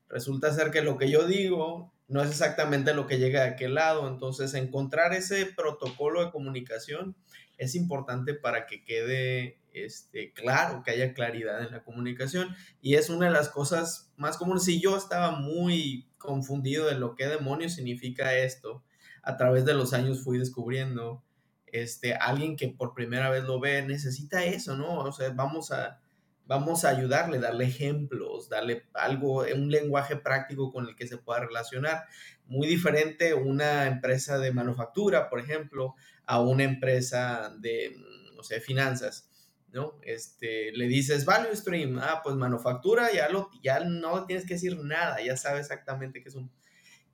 Resulta 0.09 0.53
ser 0.53 0.71
que 0.71 0.83
lo 0.83 0.99
que 0.99 1.11
yo 1.11 1.27
digo 1.27 1.93
no 2.09 2.23
es 2.23 2.31
exactamente 2.31 2.95
lo 2.95 3.07
que 3.07 3.19
llega 3.19 3.43
de 3.43 3.51
aquel 3.51 3.75
lado. 3.75 4.09
Entonces, 4.09 4.55
encontrar 4.55 5.13
ese 5.13 5.47
protocolo 5.47 6.25
de 6.25 6.31
comunicación 6.31 7.17
es 7.59 7.75
importante 7.75 8.35
para 8.35 8.67
que 8.67 8.85
quede 8.85 9.59
este, 9.73 10.33
claro, 10.33 10.83
que 10.85 10.93
haya 10.93 11.13
claridad 11.13 11.63
en 11.63 11.73
la 11.73 11.83
comunicación. 11.83 12.55
Y 12.81 12.95
es 12.95 13.11
una 13.11 13.27
de 13.27 13.33
las 13.33 13.49
cosas 13.49 14.13
más 14.17 14.37
comunes. 14.37 14.65
Si 14.65 14.81
yo 14.81 14.97
estaba 14.97 15.33
muy 15.33 16.09
confundido 16.19 16.87
de 16.87 16.95
lo 16.95 17.15
que 17.15 17.27
demonios 17.27 17.75
significa 17.75 18.35
esto, 18.35 18.85
a 19.27 19.37
través 19.37 19.65
de 19.65 19.75
los 19.75 19.93
años 19.93 20.23
fui 20.23 20.39
descubriendo, 20.39 21.23
este, 21.67 22.15
alguien 22.15 22.57
que 22.57 22.69
por 22.69 22.95
primera 22.95 23.29
vez 23.29 23.43
lo 23.43 23.59
ve, 23.59 23.83
necesita 23.83 24.45
eso, 24.45 24.77
¿no? 24.77 25.01
O 25.01 25.13
sea, 25.13 25.31
vamos 25.31 25.73
a, 25.73 26.01
vamos 26.47 26.85
a 26.85 26.91
ayudarle, 26.91 27.41
darle 27.41 27.65
ejemplos, 27.65 28.49
darle 28.49 28.87
algo, 28.95 29.45
un 29.53 29.69
lenguaje 29.69 30.15
práctico 30.15 30.73
con 30.73 30.87
el 30.87 30.95
que 30.95 31.09
se 31.09 31.19
pueda 31.19 31.41
relacionar. 31.41 32.05
Muy 32.47 32.69
diferente 32.69 33.35
una 33.35 33.89
empresa 33.89 34.39
de 34.39 34.53
manufactura, 34.53 35.29
por 35.29 35.41
ejemplo, 35.41 35.97
a 36.25 36.41
una 36.41 36.63
empresa 36.63 37.53
de, 37.59 37.97
no 38.37 38.45
sé, 38.45 38.61
finanzas. 38.61 39.29
¿no? 39.73 39.99
Este, 40.03 40.71
le 40.71 40.87
dices 40.87 41.25
value 41.25 41.55
stream, 41.55 41.99
ah, 41.99 42.21
pues 42.23 42.37
manufactura, 42.37 43.13
ya, 43.13 43.29
lo, 43.29 43.51
ya 43.61 43.81
no 43.81 44.25
tienes 44.25 44.47
que 44.47 44.55
decir 44.55 44.79
nada, 44.79 45.21
ya 45.21 45.37
sabe 45.37 45.59
exactamente 45.59 46.23
qué 46.23 46.29
es 46.29 46.37
un... 46.37 46.49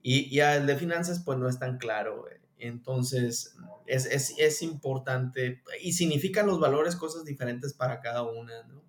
Y, 0.02 0.34
y 0.34 0.40
el 0.40 0.66
de 0.66 0.76
finanzas, 0.76 1.22
pues 1.24 1.38
no 1.38 1.48
es 1.48 1.58
tan 1.58 1.78
claro. 1.78 2.26
Entonces, 2.58 3.56
es, 3.86 4.06
es, 4.06 4.34
es 4.38 4.62
importante 4.62 5.62
y 5.80 5.92
significan 5.92 6.46
los 6.46 6.60
valores 6.60 6.96
cosas 6.96 7.24
diferentes 7.24 7.72
para 7.74 8.00
cada 8.00 8.22
una, 8.22 8.62
¿no? 8.64 8.82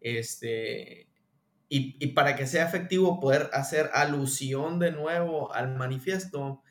Este, 0.00 1.08
y, 1.74 2.08
para 2.08 2.36
que 2.36 2.46
sea 2.46 2.66
efectivo 2.66 3.18
poder 3.18 3.48
hacer 3.54 3.88
alusión 3.94 4.78
de 4.78 4.92
nuevo 4.92 5.54
al 5.54 5.74
manifiesto, 5.74 6.62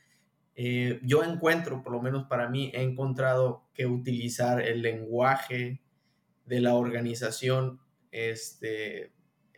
eh, 0.55 0.99
yo 1.01 1.23
encuentro, 1.23 1.81
por 1.81 1.93
lo 1.93 2.01
menos 2.03 2.27
para 2.27 2.49
mí, 2.49 2.71
he 2.75 2.83
encontrado 2.83 3.67
que 3.73 3.87
utilizar 3.87 4.61
el 4.61 4.83
lenguaje 4.83 5.81
de 6.45 6.59
la 6.59 6.75
organización 6.75 7.79
este, 8.11 9.11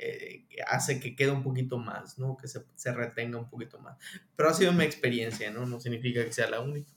eh, 0.05 0.45
hace 0.67 0.99
que 0.99 1.15
quede 1.15 1.31
un 1.31 1.43
poquito 1.43 1.77
más, 1.77 2.17
¿no? 2.19 2.35
Que 2.37 2.47
se, 2.47 2.93
retenga 2.93 3.37
un 3.37 3.49
poquito 3.49 3.79
más. 3.79 3.97
Pero 4.35 4.49
ha 4.49 4.53
sido 4.53 4.73
mi 4.73 4.83
experiencia, 4.83 5.51
¿no? 5.51 5.65
No 5.65 5.79
significa 5.79 6.25
que 6.25 6.33
sea 6.33 6.49
la 6.49 6.59
única. 6.59 6.91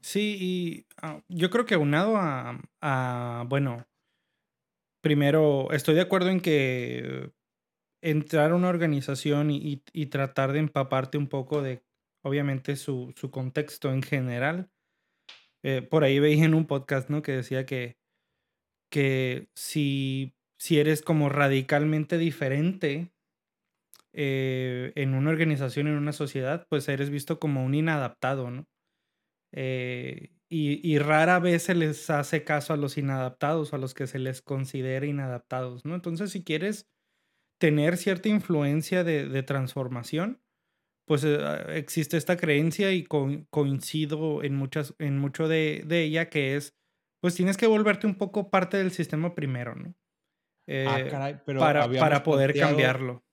Sí, 0.00 0.36
y 0.40 0.86
ah, 1.02 1.20
yo 1.28 1.50
creo 1.50 1.66
que 1.66 1.74
aunado 1.74 2.16
a, 2.16 2.58
a, 2.80 3.44
bueno, 3.48 3.86
primero, 5.02 5.70
estoy 5.72 5.94
de 5.94 6.00
acuerdo 6.00 6.30
en 6.30 6.40
que 6.40 7.32
entrar 8.02 8.52
a 8.52 8.54
una 8.54 8.68
organización 8.68 9.50
y, 9.50 9.82
tratar 10.06 10.52
de 10.52 10.60
empaparte 10.60 11.18
un 11.18 11.28
poco 11.28 11.62
de, 11.62 11.82
obviamente, 12.22 12.76
su, 12.76 13.14
contexto 13.30 13.92
en 13.92 14.02
general. 14.02 14.70
Eh, 15.62 15.82
por 15.82 16.04
ahí 16.04 16.18
veía 16.18 16.44
en 16.44 16.54
un 16.54 16.66
podcast, 16.66 17.10
¿no? 17.10 17.22
Que 17.22 17.32
decía 17.32 17.66
que, 17.66 17.98
que 18.90 19.48
si, 19.54 20.34
si 20.58 20.78
eres 20.78 21.02
como 21.02 21.28
radicalmente 21.28 22.18
diferente 22.18 23.12
eh, 24.12 24.92
en 24.96 25.14
una 25.14 25.30
organización, 25.30 25.86
en 25.86 25.94
una 25.94 26.12
sociedad, 26.12 26.66
pues 26.68 26.88
eres 26.88 27.10
visto 27.10 27.38
como 27.38 27.64
un 27.64 27.74
inadaptado, 27.74 28.50
¿no? 28.50 28.66
Eh, 29.52 30.32
y, 30.50 30.98
rara 30.98 31.38
vez 31.40 31.64
se 31.64 31.74
les 31.74 32.08
hace 32.08 32.42
caso 32.42 32.72
a 32.72 32.78
los 32.78 32.96
inadaptados, 32.96 33.74
a 33.74 33.78
los 33.78 33.92
que 33.92 34.06
se 34.06 34.18
les 34.18 34.40
considera 34.40 35.04
inadaptados, 35.04 35.84
¿no? 35.84 35.94
Entonces, 35.94 36.30
si 36.30 36.42
quieres 36.42 36.88
tener 37.60 37.98
cierta 37.98 38.30
influencia 38.30 39.04
de, 39.04 39.42
transformación, 39.42 40.40
pues 41.06 41.24
eh, 41.24 41.38
existe 41.76 42.16
esta 42.16 42.36
creencia 42.38 42.92
y 42.92 43.04
coincido 43.04 44.42
en, 44.42 44.54
muchas, 44.56 44.94
en 44.98 45.18
mucho 45.18 45.48
de, 45.48 45.84
ella, 45.90 46.30
que 46.30 46.56
es, 46.56 46.74
pues 47.20 47.34
tienes 47.34 47.56
que 47.58 47.66
volverte 47.66 48.06
un 48.06 48.16
poco 48.16 48.50
parte 48.50 48.78
del 48.78 48.90
sistema 48.90 49.34
primero, 49.34 49.74
¿no? 49.74 49.94
Ah, 50.68 51.00
eh, 51.00 51.08
caray, 51.08 51.40
pero 51.44 51.60
para, 51.60 51.88
para 51.88 52.22
poder 52.22 52.54
cambiarlo. 52.54 53.24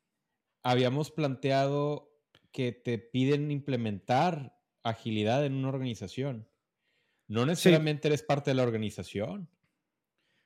Habíamos 0.63 1.11
planteado 1.11 2.11
que 2.51 2.71
te 2.71 2.97
piden 2.97 3.51
implementar 3.51 4.57
agilidad 4.83 5.45
en 5.45 5.55
una 5.55 5.69
organización. 5.69 6.49
No 7.27 7.45
necesariamente 7.45 8.07
eres 8.07 8.23
parte 8.23 8.51
de 8.51 8.55
la 8.55 8.63
organización. 8.63 9.49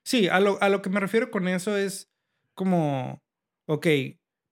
Sí, 0.05 0.27
a 0.27 0.39
lo, 0.39 0.61
a 0.61 0.69
lo, 0.69 0.81
que 0.81 0.89
me 0.89 0.99
refiero 0.99 1.29
con 1.29 1.47
eso 1.47 1.77
es 1.77 2.11
como, 2.55 3.21
ok, 3.67 3.87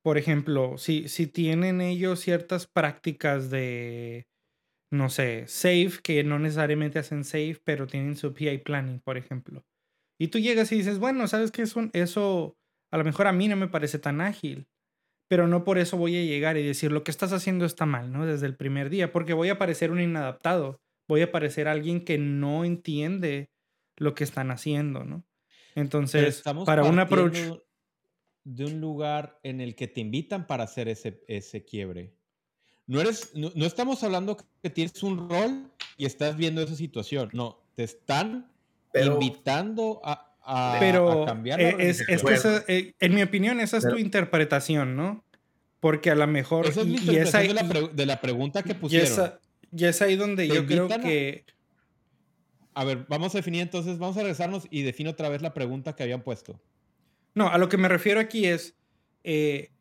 por 0.03 0.17
ejemplo, 0.17 0.77
si, 0.77 1.07
si 1.07 1.27
tienen 1.27 1.81
ellos 1.81 2.19
ciertas 2.19 2.67
prácticas 2.67 3.49
de, 3.49 4.27
no 4.91 5.09
sé, 5.09 5.47
safe, 5.47 5.99
que 6.03 6.23
no 6.23 6.37
necesariamente 6.37 6.99
hacen 6.99 7.23
safe, 7.23 7.59
pero 7.63 7.87
tienen 7.87 8.15
su 8.15 8.33
PI 8.33 8.59
planning, 8.59 8.99
por 8.99 9.17
ejemplo. 9.17 9.65
Y 10.17 10.29
tú 10.29 10.39
llegas 10.39 10.71
y 10.71 10.77
dices, 10.77 10.99
bueno, 10.99 11.27
¿sabes 11.27 11.51
qué? 11.51 11.61
Eso, 11.61 11.89
eso 11.93 12.57
a 12.91 12.97
lo 12.97 13.03
mejor 13.03 13.27
a 13.27 13.33
mí 13.33 13.47
no 13.47 13.55
me 13.55 13.67
parece 13.67 13.99
tan 13.99 14.21
ágil, 14.21 14.67
pero 15.27 15.47
no 15.47 15.63
por 15.63 15.77
eso 15.77 15.97
voy 15.97 16.17
a 16.17 16.25
llegar 16.25 16.57
y 16.57 16.65
decir, 16.65 16.91
lo 16.91 17.03
que 17.03 17.11
estás 17.11 17.33
haciendo 17.33 17.65
está 17.65 17.85
mal, 17.85 18.11
¿no? 18.11 18.25
Desde 18.25 18.47
el 18.47 18.55
primer 18.55 18.89
día, 18.89 19.11
porque 19.11 19.33
voy 19.33 19.49
a 19.49 19.57
parecer 19.57 19.91
un 19.91 20.01
inadaptado 20.01 20.79
voy 21.07 21.21
a 21.21 21.31
parecer 21.31 21.67
alguien 21.67 22.03
que 22.03 22.17
no 22.17 22.65
entiende 22.65 23.49
lo 23.95 24.13
que 24.13 24.23
están 24.23 24.51
haciendo, 24.51 25.03
¿no? 25.03 25.23
Entonces, 25.75 26.43
para 26.65 26.83
un 26.83 26.99
approach... 26.99 27.37
De 28.43 28.63
un 28.63 28.79
lugar 28.79 29.41
en 29.43 29.59
el 29.59 29.75
que 29.75 29.89
te 29.89 29.99
invitan 29.99 30.47
para 30.47 30.63
hacer 30.63 30.87
ese, 30.87 31.21
ese 31.27 31.65
quiebre. 31.65 32.15
No, 32.85 33.01
eres, 33.01 33.35
no, 33.35 33.51
estamos 33.65 34.05
hablando 34.05 34.37
que 34.63 34.69
tienes 34.69 35.03
un 35.03 35.29
rol 35.29 35.69
y 35.97 36.05
estás 36.05 36.37
viendo 36.37 36.61
esa 36.61 36.75
situación. 36.75 37.29
No, 37.33 37.61
te 37.75 37.83
están 37.83 38.49
invitando 38.93 40.01
a, 40.03 40.35
a, 40.43 40.77
pero 40.79 41.25
cambiar. 41.25 41.59
es, 41.61 42.01
es, 42.07 42.23
que 42.23 42.63
eh, 42.67 42.93
en 42.99 43.15
mi 43.15 43.21
opinión, 43.21 43.59
esa 43.59 43.77
es 43.77 43.87
tu 43.87 43.97
interpretación, 43.97 44.95
¿no? 44.95 45.23
Porque 45.79 46.11
a 46.11 46.15
lo 46.15 46.27
mejor. 46.27 46.65
Esa 46.65 46.81
es 46.81 46.87
mi 46.87 46.97
interpretación 46.97 47.95
de, 47.95 48.05
la 48.05 48.21
pregunta 48.21 48.63
que 48.63 48.75
pusieron. 48.75 49.33
Y 49.71 49.85
es 49.85 50.01
ahí 50.01 50.15
donde 50.15 50.47
yo 50.47 50.65
creo 50.65 50.87
que... 50.87 51.45
A... 52.73 52.83
ver, 52.83 53.05
vamos 53.09 53.35
a 53.35 53.39
definir 53.39 53.61
entonces, 53.61 53.97
vamos 53.97 54.15
a 54.17 54.21
regresarnos 54.21 54.67
y 54.69 54.83
defino 54.83 55.11
otra 55.11 55.29
vez 55.29 55.41
la 55.41 55.53
pregunta 55.53 55.95
que 55.95 56.03
habían 56.03 56.21
puesto. 56.21 56.59
No, 57.35 57.49
a 57.49 57.57
lo 57.57 57.69
que 57.69 57.77
me 57.77 57.87
refiero 57.87 58.19
aquí 58.19 58.45
es 58.45 58.75
eh, 59.23 59.71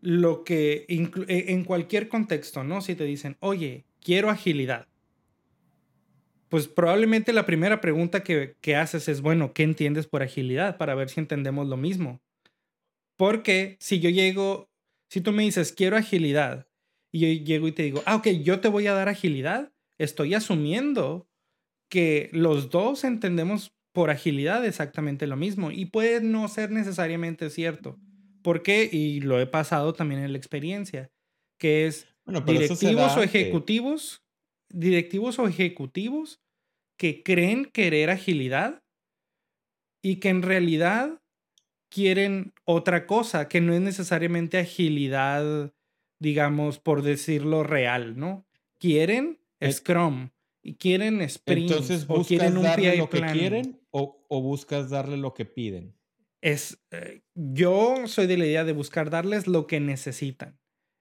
lo 0.00 0.44
que 0.44 0.86
eh, 0.88 1.44
en 1.48 1.64
cualquier 1.64 2.08
contexto, 2.08 2.64
¿no? 2.64 2.80
Si 2.80 2.94
te 2.94 3.04
dicen, 3.04 3.36
oye, 3.40 3.84
quiero 4.00 4.30
agilidad. 4.30 4.86
Pues 6.48 6.68
probablemente 6.68 7.32
la 7.32 7.46
primera 7.46 7.80
pregunta 7.80 8.22
que, 8.22 8.56
que 8.60 8.76
haces 8.76 9.08
es, 9.08 9.20
bueno, 9.20 9.52
¿qué 9.52 9.62
entiendes 9.62 10.06
por 10.06 10.22
agilidad? 10.22 10.76
Para 10.76 10.94
ver 10.94 11.08
si 11.08 11.20
entendemos 11.20 11.66
lo 11.66 11.76
mismo. 11.76 12.20
Porque 13.16 13.76
si 13.80 14.00
yo 14.00 14.10
llego, 14.10 14.70
si 15.08 15.20
tú 15.20 15.32
me 15.32 15.42
dices, 15.42 15.72
quiero 15.72 15.96
agilidad, 15.96 16.68
y 17.12 17.20
yo 17.20 17.44
llego 17.44 17.68
y 17.68 17.72
te 17.72 17.82
digo, 17.82 18.02
ah, 18.06 18.16
ok, 18.16 18.28
yo 18.42 18.60
te 18.60 18.68
voy 18.68 18.86
a 18.86 18.94
dar 18.94 19.08
agilidad, 19.08 19.72
estoy 19.98 20.34
asumiendo 20.34 21.28
que 21.88 22.28
los 22.32 22.70
dos 22.70 23.04
entendemos 23.04 23.72
por 23.92 24.10
agilidad 24.10 24.64
exactamente 24.66 25.26
lo 25.26 25.36
mismo 25.36 25.70
y 25.70 25.86
puede 25.86 26.20
no 26.20 26.48
ser 26.48 26.70
necesariamente 26.70 27.48
cierto. 27.48 27.98
¿Por 28.42 28.62
qué? 28.62 28.88
Y 28.92 29.20
lo 29.20 29.40
he 29.40 29.46
pasado 29.46 29.94
también 29.94 30.20
en 30.20 30.32
la 30.32 30.38
experiencia, 30.38 31.10
que 31.58 31.86
es 31.86 32.06
directivos 32.44 33.16
o 33.16 33.22
ejecutivos, 33.22 34.22
directivos 34.68 35.38
o 35.38 35.46
ejecutivos 35.46 36.40
que 36.96 37.22
creen 37.22 37.66
querer 37.66 38.10
agilidad 38.10 38.82
y 40.02 40.16
que 40.16 40.28
en 40.28 40.42
realidad 40.42 41.20
quieren 41.88 42.52
otra 42.64 43.06
cosa, 43.06 43.48
que 43.48 43.60
no 43.60 43.72
es 43.74 43.80
necesariamente 43.80 44.58
agilidad, 44.58 45.72
digamos, 46.20 46.78
por 46.78 47.02
decirlo 47.02 47.62
real, 47.62 48.16
¿no? 48.16 48.46
Quieren 48.78 49.40
Scrum 49.70 50.30
y 50.62 50.74
quieren 50.74 51.26
sprints 51.28 51.72
Entonces, 51.72 52.06
o 52.08 52.24
quieren 52.24 52.56
un 52.56 52.64
darle 52.64 52.96
lo 52.96 53.08
que 53.08 53.22
quieren 53.22 53.80
o, 53.90 54.24
o 54.28 54.42
buscas 54.42 54.90
darle 54.90 55.16
lo 55.16 55.32
que 55.32 55.44
piden? 55.44 55.94
Es, 56.40 56.78
eh, 56.90 57.22
yo 57.34 58.06
soy 58.06 58.26
de 58.26 58.36
la 58.36 58.46
idea 58.46 58.64
de 58.64 58.72
buscar 58.72 59.10
darles 59.10 59.46
lo 59.46 59.66
que 59.66 59.80
necesitan. 59.80 60.58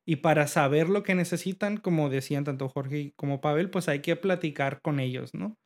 Y 0.07 0.17
para 0.17 0.47
saber 0.47 0.89
lo 0.89 1.03
que 1.03 1.15
necesitan, 1.15 1.77
como 1.77 2.09
decían 2.09 2.43
tanto 2.43 2.69
Jorge 2.69 3.13
como 3.15 3.41
Pavel, 3.41 3.69
pues 3.69 3.89
hay 3.89 4.01
que 4.01 4.15
platicar 4.15 4.81
con 4.81 4.99
ellos, 4.99 5.33
¿no? 5.33 5.57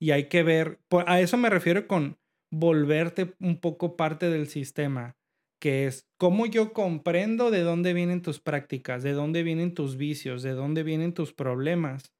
Y 0.00 0.10
hay 0.10 0.28
que 0.28 0.42
ver, 0.42 0.80
a 1.06 1.20
eso 1.20 1.36
me 1.36 1.50
refiero 1.50 1.86
con 1.86 2.18
volverte 2.52 3.34
un 3.40 3.60
poco 3.60 3.96
parte 3.96 4.30
del 4.30 4.48
sistema, 4.48 5.16
que 5.60 5.86
es 5.86 6.06
cómo 6.18 6.46
yo 6.46 6.72
comprendo 6.72 7.50
de 7.50 7.60
dónde 7.60 7.92
vienen 7.92 8.22
tus 8.22 8.40
prácticas, 8.40 9.02
de 9.02 9.12
dónde 9.12 9.42
vienen 9.42 9.74
tus 9.74 9.96
vicios, 9.96 10.42
de 10.42 10.52
dónde 10.52 10.82
vienen 10.82 11.14
tus 11.14 11.32
problemas, 11.32 12.12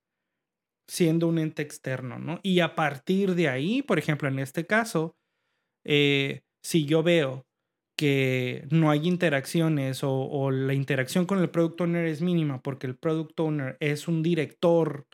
siendo 0.88 1.28
un 1.28 1.38
ente 1.38 1.62
externo, 1.62 2.18
¿no? 2.18 2.40
Y 2.42 2.60
a 2.60 2.74
partir 2.74 3.34
de 3.34 3.48
ahí, 3.48 3.82
por 3.82 3.98
ejemplo, 3.98 4.28
en 4.28 4.38
este 4.38 4.66
caso, 4.66 5.16
eh, 5.84 6.42
si 6.62 6.84
yo 6.84 7.02
veo 7.02 7.46
que 7.96 8.66
no 8.70 8.90
hay 8.90 9.06
interacciones 9.06 10.00
o, 10.02 10.50
la 10.50 10.74
interacción 10.74 11.26
con 11.26 11.38
el 11.38 11.50
product 11.50 11.80
owner 11.80 12.06
es 12.06 12.22
mínima 12.22 12.60
porque 12.62 12.86
el 12.86 12.96
product 12.96 13.38
owner 13.38 13.76
es 13.80 14.08
un 14.08 14.22
director 14.22 15.06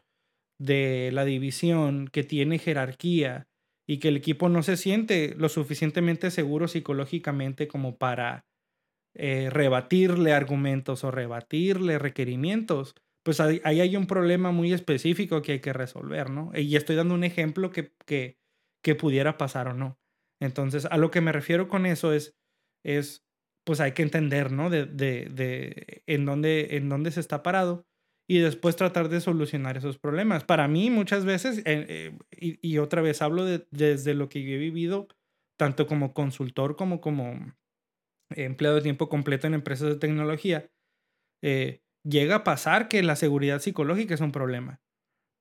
de 0.59 1.11
la 1.12 1.24
división 1.24 2.09
que 2.09 2.22
tiene 2.22 2.59
jerarquía 2.59 3.49
y 3.87 3.99
que 3.99 4.09
el 4.09 4.16
equipo 4.16 4.49
no 4.49 4.62
se 4.62 4.76
siente 4.76 5.35
lo 5.37 5.49
suficientemente 5.49 6.31
seguro 6.31 6.68
psicológicamente 6.68 7.68
como 7.68 7.97
para 7.97 8.47
eh, 9.14 9.51
rebatirle 9.51 10.33
argumentos 10.33 11.03
o 11.03 11.11
rebatirle 11.11 11.99
requerimientos, 11.99 12.95
pues 13.24 13.41
ahí, 13.41 13.61
ahí 13.64 13.81
hay 13.81 13.97
un 13.97 14.07
problema 14.07 14.53
muy 14.53 14.72
específico 14.72 15.43
que 15.43 15.53
hay 15.53 15.61
que 15.61 15.72
resolver, 15.72 16.31
¿no? 16.31 16.53
Y 16.55 16.76
estoy 16.76 16.95
dando 16.95 17.14
un 17.14 17.24
ejemplo 17.24 17.70
que, 17.72 17.93
que, 18.07 18.39
que 18.83 18.95
pudiera 18.95 19.37
pasar 19.37 19.68
o 19.68 19.74
no. 19.74 19.99
Entonces, 20.41 20.87
a 20.87 20.97
lo 20.97 21.11
que 21.11 21.20
me 21.20 21.33
refiero 21.33 21.68
con 21.68 21.87
eso 21.87 22.12
es, 22.12 22.39
es 22.85 23.24
pues 23.64 23.81
hay 23.81 23.93
que 23.93 24.03
entender, 24.03 24.53
¿no? 24.53 24.70
De, 24.70 24.87
de, 24.87 25.28
de 25.31 26.03
en, 26.07 26.24
dónde, 26.24 26.76
en 26.76 26.89
dónde 26.89 27.11
se 27.11 27.20
está 27.20 27.43
parado 27.43 27.87
y 28.28 28.39
después 28.39 28.76
tratar 28.76 29.09
de 29.09 29.20
solucionar 29.20 29.76
esos 29.76 29.99
problemas. 29.99 30.45
Para 30.45 30.68
mí, 30.68 30.91
muchas 30.91 31.24
veces, 31.24 31.59
eh, 31.59 32.14
eh, 32.37 32.59
y, 32.62 32.78
otra 32.78 33.03
vez 33.03 33.22
hablo 33.22 33.45
de, 33.45 33.66
desde 33.70 34.14
lo 34.14 34.28
que 34.28 34.43
yo 34.43 34.55
he 34.55 34.59
vivido, 34.59 35.09
tanto 35.59 35.87
como 35.87 36.14
consultor 36.14 36.76
como 36.76 37.01
como 37.01 37.55
empleado 38.31 38.76
de 38.76 38.83
tiempo 38.83 39.09
completo 39.09 39.47
en 39.47 39.55
empresas 39.55 39.89
de 39.89 39.97
tecnología, 39.97 40.70
eh, 41.43 41.83
llega 42.05 42.37
a 42.37 42.45
pasar 42.45 42.89
que 42.89 43.03
la 43.03 43.16
seguridad 43.16 43.61
psicológica 43.61 44.14
es 44.14 44.20
un 44.20 44.33
problema. 44.33 44.81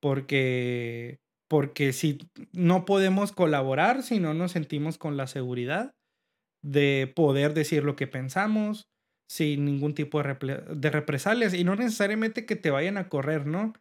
Porque, 0.02 1.20
porque 1.48 1.94
si 1.94 2.18
no 2.54 2.86
podemos 2.86 3.32
colaborar, 3.32 4.02
si 4.02 4.20
no 4.20 4.34
nos 4.34 4.54
sentimos 4.54 4.98
con 4.98 5.16
la 5.18 5.28
seguridad 5.28 5.96
de 6.64 7.12
poder 7.16 7.53
decir 7.53 7.84
lo 7.84 7.95
que 7.95 8.07
pensamos, 8.07 8.89
sin 9.30 9.66
ningún 9.66 9.93
tipo 9.93 10.18
de, 10.20 10.24
repre 10.24 10.57
de, 10.76 10.89
represalias 10.89 11.53
y 11.53 11.64
no 11.64 11.76
necesariamente 11.76 12.45
que 12.45 12.55
te 12.55 12.72
vayan 12.72 12.97
a 12.97 13.10
correr, 13.10 13.45
¿no? 13.45 13.74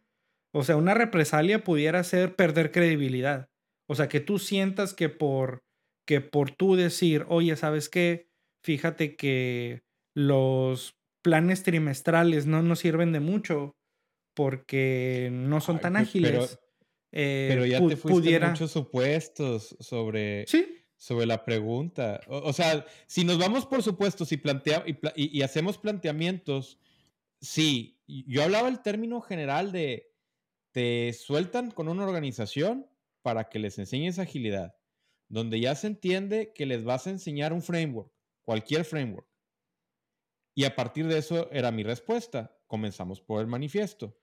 O 0.53 0.63
sea, 0.63 0.77
una 0.77 0.93
represalia 0.93 1.63
pudiera 1.63 2.03
ser 2.03 2.35
perder 2.35 2.71
credibilidad. 2.71 3.49
O 3.87 3.95
sea, 3.95 4.07
que 4.09 4.19
tú 4.19 4.39
sientas 4.39 4.93
que 4.93 5.09
por 5.09 5.59
que 6.07 6.21
por 6.21 6.51
tú 6.51 6.75
decir, 6.75 7.25
"Oye, 7.29 7.55
¿sabes 7.55 7.87
qué? 7.89 8.29
Fíjate 8.65 9.15
que 9.15 9.83
los 10.15 10.95
planes 11.23 11.63
trimestrales 11.63 12.47
no 12.47 12.63
nos 12.63 12.79
sirven 12.79 13.11
de 13.13 13.19
mucho 13.19 13.75
porque 14.35 15.29
no 15.31 15.61
son 15.61 15.77
Ay, 15.77 15.81
tan 15.81 15.95
pe- 15.95 16.03
ágiles." 16.03 16.57
Pero, 16.57 16.59
eh, 17.13 17.47
pero 17.47 17.65
ya 17.65 17.79
pu- 17.81 17.89
te 17.89 17.95
fuiste 17.97 18.13
pudiera 18.13 18.49
muchos 18.49 18.71
supuestos 18.71 19.75
sobre, 19.79 20.45
Sí, 20.45 20.78
sobre 20.99 21.25
la 21.25 21.45
pregunta. 21.45 22.19
O, 22.27 22.53
sea, 22.53 22.85
si 23.07 23.23
nos 23.23 23.39
vamos 23.39 23.65
por 23.65 23.81
supuestos 23.81 24.31
y, 24.33 24.37
plantea, 24.37 24.83
y, 25.15 25.41
hacemos 25.41 25.77
planteamientos, 25.77 26.77
sí, 27.39 27.97
yo 28.05 28.43
hablaba 28.43 28.67
el 28.67 28.81
término 28.81 29.21
general 29.21 29.71
de 29.71 30.13
te 30.71 31.11
sueltan 31.13 31.71
con 31.71 31.87
una 31.87 32.03
organización 32.03 32.85
para 33.21 33.49
que 33.49 33.59
les 33.59 33.79
enseñes 33.79 34.19
agilidad, 34.19 34.75
donde 35.29 35.59
ya 35.61 35.73
se 35.73 35.87
entiende 35.87 36.51
que 36.53 36.65
les 36.65 36.83
vas 36.83 37.07
a 37.07 37.11
enseñar 37.11 37.53
un 37.53 37.61
framework, 37.63 38.11
cualquier 38.43 38.83
framework. 38.83 39.27
Y 40.53 40.65
a 40.65 40.75
partir 40.75 41.07
de 41.07 41.17
eso 41.17 41.49
era 41.51 41.71
mi 41.71 41.83
respuesta. 41.83 42.59
Comenzamos 42.67 43.21
por 43.21 43.39
el 43.39 43.47
manifiesto. 43.47 44.19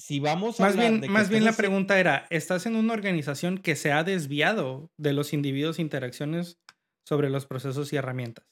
Si 0.00 0.18
vamos 0.18 0.58
a 0.60 0.64
Más 0.64 0.76
bien, 0.76 1.02
de 1.02 1.08
más 1.08 1.28
bien 1.28 1.44
la 1.44 1.52
pregunta 1.52 2.00
era, 2.00 2.26
¿estás 2.30 2.64
en 2.64 2.74
una 2.74 2.94
organización 2.94 3.58
que 3.58 3.76
se 3.76 3.92
ha 3.92 4.02
desviado 4.02 4.90
de 4.96 5.12
los 5.12 5.34
individuos 5.34 5.78
e 5.78 5.82
interacciones 5.82 6.58
sobre 7.06 7.28
los 7.28 7.44
procesos 7.44 7.92
y 7.92 7.96
herramientas? 7.96 8.46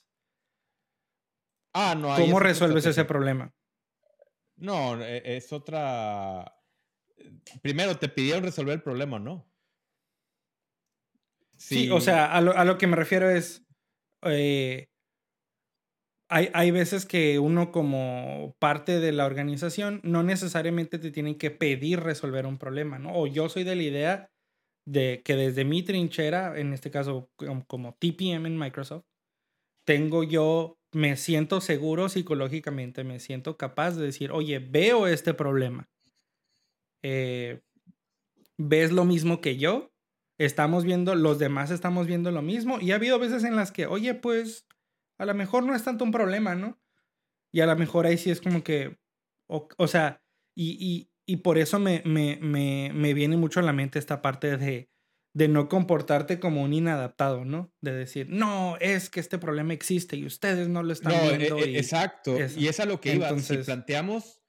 Ah, 1.73 1.95
no, 1.95 2.15
¿Cómo 2.15 2.39
resuelves 2.39 2.85
ese 2.85 3.07
problema? 3.07 3.55
No, 4.57 5.03
e- 5.03 5.37
es 5.37 5.51
otra. 5.53 6.55
Primero, 7.63 7.99
te 7.99 8.11
pidieron 8.11 8.43
resolver 8.43 8.75
el 8.75 8.83
problema, 8.83 9.19
¿no? 9.19 9.51
Sí, 11.57 11.89
o 11.91 12.01
sea, 12.01 12.27
a 12.27 12.41
lo, 12.43 12.57
a 12.57 12.65
lo 12.65 12.77
que 12.77 12.87
me 12.87 12.97
refiero 12.97 13.31
es, 13.31 13.67
eh, 14.23 14.88
hay, 16.29 16.51
hay 16.53 16.71
veces 16.71 17.07
que 17.07 17.39
uno 17.39 17.73
como 17.73 18.55
parte 18.59 19.01
de 19.01 19.13
la 19.13 19.25
organización 19.25 20.01
no 20.03 20.23
necesariamente 20.23 20.99
te 20.99 21.11
tienen 21.11 21.37
que 21.37 21.51
pedir 21.51 22.01
resolver 22.01 22.47
un 22.47 22.59
problema, 22.59 22.99
¿no? 22.99 23.15
O 23.15 23.27
yo 23.27 23.49
soy 23.49 23.65
de 23.65 23.77
la 23.77 23.83
idea 23.83 24.31
de 24.87 25.23
que 25.25 25.37
desde 25.37 25.65
mi 25.65 25.83
trinchera, 25.83 26.59
en 26.59 26.73
este 26.73 26.91
caso 26.91 27.31
como, 27.67 27.95
TPM 27.99 28.47
en 28.47 28.59
Microsoft, 28.59 29.05
tengo 29.87 30.23
yo, 30.23 30.79
me 30.93 31.17
siento 31.17 31.61
seguro 31.61 32.09
psicológicamente, 32.09 33.05
me 33.05 33.21
siento 33.21 33.57
capaz 33.57 33.93
de 33.93 34.07
decir, 34.07 34.31
oye, 34.33 34.59
veo 34.59 35.07
este 35.07 35.35
problema. 35.35 35.89
Eh, 37.03 37.61
¿Ves 38.59 38.93
lo 38.93 39.05
mismo 39.05 39.41
que 39.41 39.57
yo? 39.57 39.91
Estamos 40.39 40.85
viendo, 40.85 41.15
los 41.15 41.39
demás 41.39 41.71
estamos 41.71 42.07
viendo 42.07 42.31
lo 42.31 42.43
mismo. 42.43 42.79
Y 42.81 42.93
ha 42.93 42.97
habido 42.97 43.19
veces 43.19 43.45
en 43.45 43.57
las 43.57 43.73
que, 43.73 43.87
oye, 43.87 44.15
pues 44.15 44.68
a 45.19 45.25
lo 45.27 45.35
mejor 45.35 45.65
no 45.65 45.75
es 45.75 45.85
tanto 45.85 46.05
un 46.05 46.13
problema, 46.13 46.55
¿no? 46.55 46.81
Y 47.53 47.61
a 47.61 47.67
lo 47.67 47.77
mejor 47.77 48.07
ahí 48.07 48.19
sí 48.19 48.31
es 48.31 48.41
como 48.41 48.63
que, 48.63 48.99
o, 49.49 49.69
o 49.77 49.87
sea, 49.89 50.23
y, 50.55 50.77
y, 50.81 51.11
y 51.27 51.39
por 51.39 51.59
eso 51.59 51.79
me, 51.79 52.03
me, 52.05 52.39
me, 52.41 52.91
me 52.95 53.15
viene 53.15 53.37
mucho 53.37 53.61
a 53.61 53.63
la 53.63 53.73
mente 53.73 53.99
esta 53.99 54.23
parte 54.23 54.57
de, 54.57 54.91
de 55.35 55.49
no 55.49 55.69
comportarte 55.69 56.41
como 56.41 56.63
un 56.63 56.73
inadaptado, 56.73 57.45
¿no? 57.45 57.73
De 57.81 57.93
decir, 57.93 58.29
no, 58.31 58.77
es 58.81 59.09
que 59.11 59.21
este 59.21 59.39
problema 59.39 59.73
existe 59.73 60.17
y 60.17 60.27
ustedes 60.27 60.69
no 60.69 60.83
lo 60.83 60.93
están 60.93 61.13
No, 61.13 61.31
e- 61.31 61.39
viendo. 61.39 61.59
e- 61.59 61.71
y- 61.71 61.77
exacto. 61.77 62.37
eso. 62.37 62.59
Y 62.61 62.69
es 62.69 62.81
a 62.81 62.85
lo 62.87 63.01
que 63.01 63.15
iba. 63.15 63.37
Si 63.39 63.57
planteamos, 63.59 64.43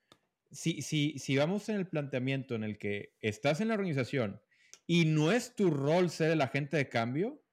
si, 0.51 0.81
si, 0.81 1.17
si 1.19 1.37
vamos 1.37 1.69
en 1.69 1.75
el 1.77 1.87
planteamiento 1.87 2.55
en 2.55 2.63
el 2.63 2.77
que 2.77 3.15
estás 3.21 3.61
en 3.61 3.69
la 3.69 3.75
organización 3.75 4.41
y 4.87 5.05
no 5.05 5.31
es 5.31 5.55
tu 5.55 5.69
rol 5.69 6.09
ser 6.09 6.31
el 6.31 6.41
agente 6.41 6.75
de 6.77 6.89
cambio, 6.89 7.43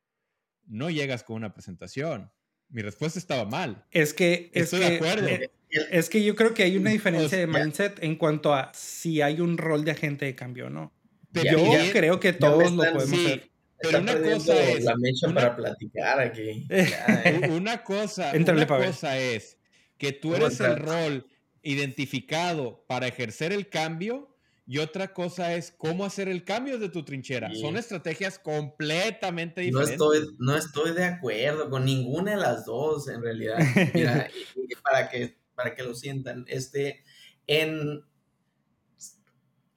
no 0.64 0.90
llegas 0.90 1.22
con 1.22 1.36
una 1.36 1.52
presentación. 1.54 2.32
Mi 2.68 2.82
respuesta 2.82 3.18
estaba 3.18 3.44
mal. 3.44 3.84
Es 3.90 4.12
que, 4.14 4.50
es 4.52 4.64
Estoy 4.64 4.80
de 4.80 4.88
que, 4.88 4.96
acuerdo. 4.96 5.28
eh, 5.28 5.50
es 5.90 6.08
que 6.08 6.22
yo 6.24 6.34
creo 6.34 6.52
que 6.54 6.62
hay 6.64 6.76
una 6.76 6.90
diferencia 6.90 7.38
de 7.38 7.46
mindset 7.46 8.02
en 8.02 8.16
cuanto 8.16 8.54
a 8.54 8.72
si 8.74 9.20
hay 9.22 9.40
un 9.40 9.56
rol 9.58 9.84
de 9.84 9.92
agente 9.92 10.24
de 10.24 10.34
cambio 10.34 10.66
o 10.66 10.70
no. 10.70 10.92
Pero 11.32 11.52
yo 11.58 11.64
bien- 11.64 11.90
creo 11.92 12.18
que 12.20 12.32
todos 12.32 12.70
lo 12.72 12.76
podemos 12.82 13.04
sí, 13.04 13.26
hacer. 13.26 13.50
pero 13.80 13.98
una 14.00 14.20
cosa 14.20 14.62
es 14.62 14.84
la 14.84 14.96
mecha 14.96 15.26
una- 15.28 15.34
para 15.40 15.56
platicar 15.56 16.20
aquí. 16.20 16.66
Ya, 16.70 17.22
eh. 17.24 17.48
Una 17.50 17.82
cosa, 17.84 18.32
una 18.34 18.66
cosa 18.66 19.18
es 19.18 19.58
que 19.98 20.12
tú 20.12 20.32
¿Cómo 20.32 20.46
eres 20.46 20.60
el 20.60 20.76
rol 20.76 21.26
identificado 21.62 22.84
para 22.88 23.06
ejercer 23.06 23.52
el 23.52 23.68
cambio 23.68 24.35
y 24.66 24.78
otra 24.78 25.14
cosa 25.14 25.54
es 25.54 25.70
cómo 25.70 26.04
hacer 26.04 26.28
el 26.28 26.44
cambio 26.44 26.78
de 26.78 26.88
tu 26.88 27.04
trinchera. 27.04 27.50
Sí. 27.50 27.60
Son 27.60 27.76
estrategias 27.76 28.38
completamente 28.38 29.60
No 29.70 29.80
diferentes. 29.80 29.92
estoy, 29.92 30.36
no 30.40 30.56
estoy 30.56 30.92
de 30.92 31.04
acuerdo 31.04 31.70
con 31.70 31.84
ninguna 31.84 32.32
de 32.32 32.36
las 32.38 32.64
dos, 32.64 33.08
en 33.08 33.22
realidad. 33.22 33.58
Mira, 33.94 34.28
para, 34.82 35.08
que, 35.08 35.38
para 35.54 35.74
que 35.74 35.84
lo 35.84 35.94
sientan, 35.94 36.44
este, 36.48 37.04
en... 37.46 38.02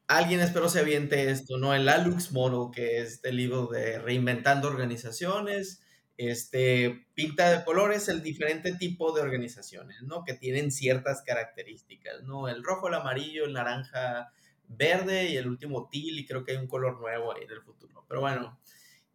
Alguien 0.08 0.40
espero 0.40 0.70
se 0.70 0.80
aviente 0.80 1.30
esto, 1.30 1.60
¿no? 1.60 1.76
El 1.76 1.88
Alux 1.88 2.32
Model, 2.32 2.72
que 2.74 2.98
es 2.98 3.14
este 3.14 3.32
libro 3.32 3.68
de 3.68 4.00
Reinventando 4.00 4.68
Organizaciones, 4.68 5.84
este, 6.18 7.06
pinta 7.14 7.52
de 7.52 7.64
colores 7.64 8.10
el 8.10 8.24
diferente 8.24 8.74
tipo 8.74 9.12
de 9.12 9.22
organizaciones, 9.22 10.02
¿no? 10.02 10.24
Que 10.26 10.34
tienen 10.34 10.72
ciertas 10.72 11.22
características, 11.22 12.24
¿no? 12.24 12.50
El 12.50 12.64
rojo, 12.64 12.88
el 12.88 12.96
amarillo, 12.96 13.46
el 13.46 13.54
naranja, 13.54 14.34
verde 14.70 15.30
y 15.30 15.38
el 15.38 15.48
último 15.48 15.90
teal, 15.90 16.20
y 16.20 16.26
creo 16.26 16.44
que 16.44 16.52
hay 16.54 16.58
un 16.58 16.68
color 16.68 17.00
nuevo 17.00 17.36
en 17.36 17.50
el 17.50 17.62
futuro. 17.62 18.06
Pero 18.08 18.22
bueno, 18.22 18.60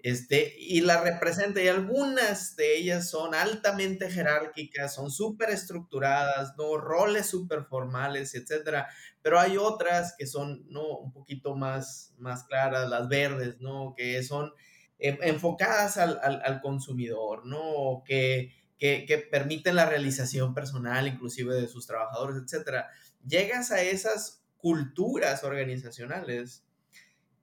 Este, 0.04 0.54
y 0.58 0.82
la 0.82 1.00
representa, 1.02 1.62
y 1.62 1.68
algunas 1.68 2.56
de 2.56 2.76
ellas 2.76 3.08
son 3.08 3.34
altamente 3.34 4.10
jerárquicas, 4.10 4.94
son 4.94 5.10
súper 5.10 5.48
estructuradas, 5.48 6.54
¿no? 6.58 6.76
Roles 6.76 7.26
súper 7.26 7.64
formales, 7.64 8.34
etcétera. 8.34 8.86
Pero 9.22 9.40
hay 9.40 9.56
otras 9.56 10.14
que 10.18 10.26
son, 10.26 10.66
¿no? 10.68 10.98
Un 10.98 11.10
poquito 11.10 11.56
más, 11.56 12.12
más 12.18 12.44
claras, 12.44 12.90
las 12.90 13.08
verdes, 13.08 13.60
¿no? 13.60 13.94
Que 13.96 14.22
son 14.22 14.52
enfocadas 14.98 15.96
al, 15.96 16.20
al, 16.22 16.60
consumidor, 16.60 17.46
¿no? 17.46 18.02
Que, 18.04 18.52
que, 18.78 19.06
que, 19.06 19.16
permiten 19.16 19.76
la 19.76 19.86
realización 19.86 20.52
personal, 20.52 21.08
inclusive 21.08 21.54
de 21.54 21.66
sus 21.66 21.86
trabajadores, 21.86 22.42
etcétera. 22.42 22.90
Llegas 23.26 23.70
a 23.70 23.80
esas 23.80 24.43
culturas 24.64 25.44
organizacionales 25.44 26.64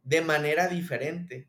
de 0.02 0.22
manera 0.22 0.68
diferente, 0.68 1.48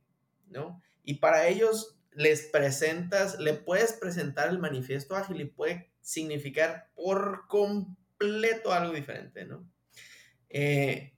¿no? 0.50 0.82
Y 1.02 1.14
para 1.14 1.48
ellos 1.48 1.98
les 2.10 2.42
presentas, 2.42 3.38
le 3.38 3.54
puedes 3.54 3.94
presentar 3.94 4.50
el 4.50 4.58
manifiesto 4.58 5.16
ágil 5.16 5.40
y 5.40 5.46
puede 5.46 5.90
significar 6.02 6.90
por 6.94 7.46
completo 7.48 8.74
algo 8.74 8.92
diferente, 8.92 9.46
¿no? 9.46 9.66
Eh, 10.50 11.14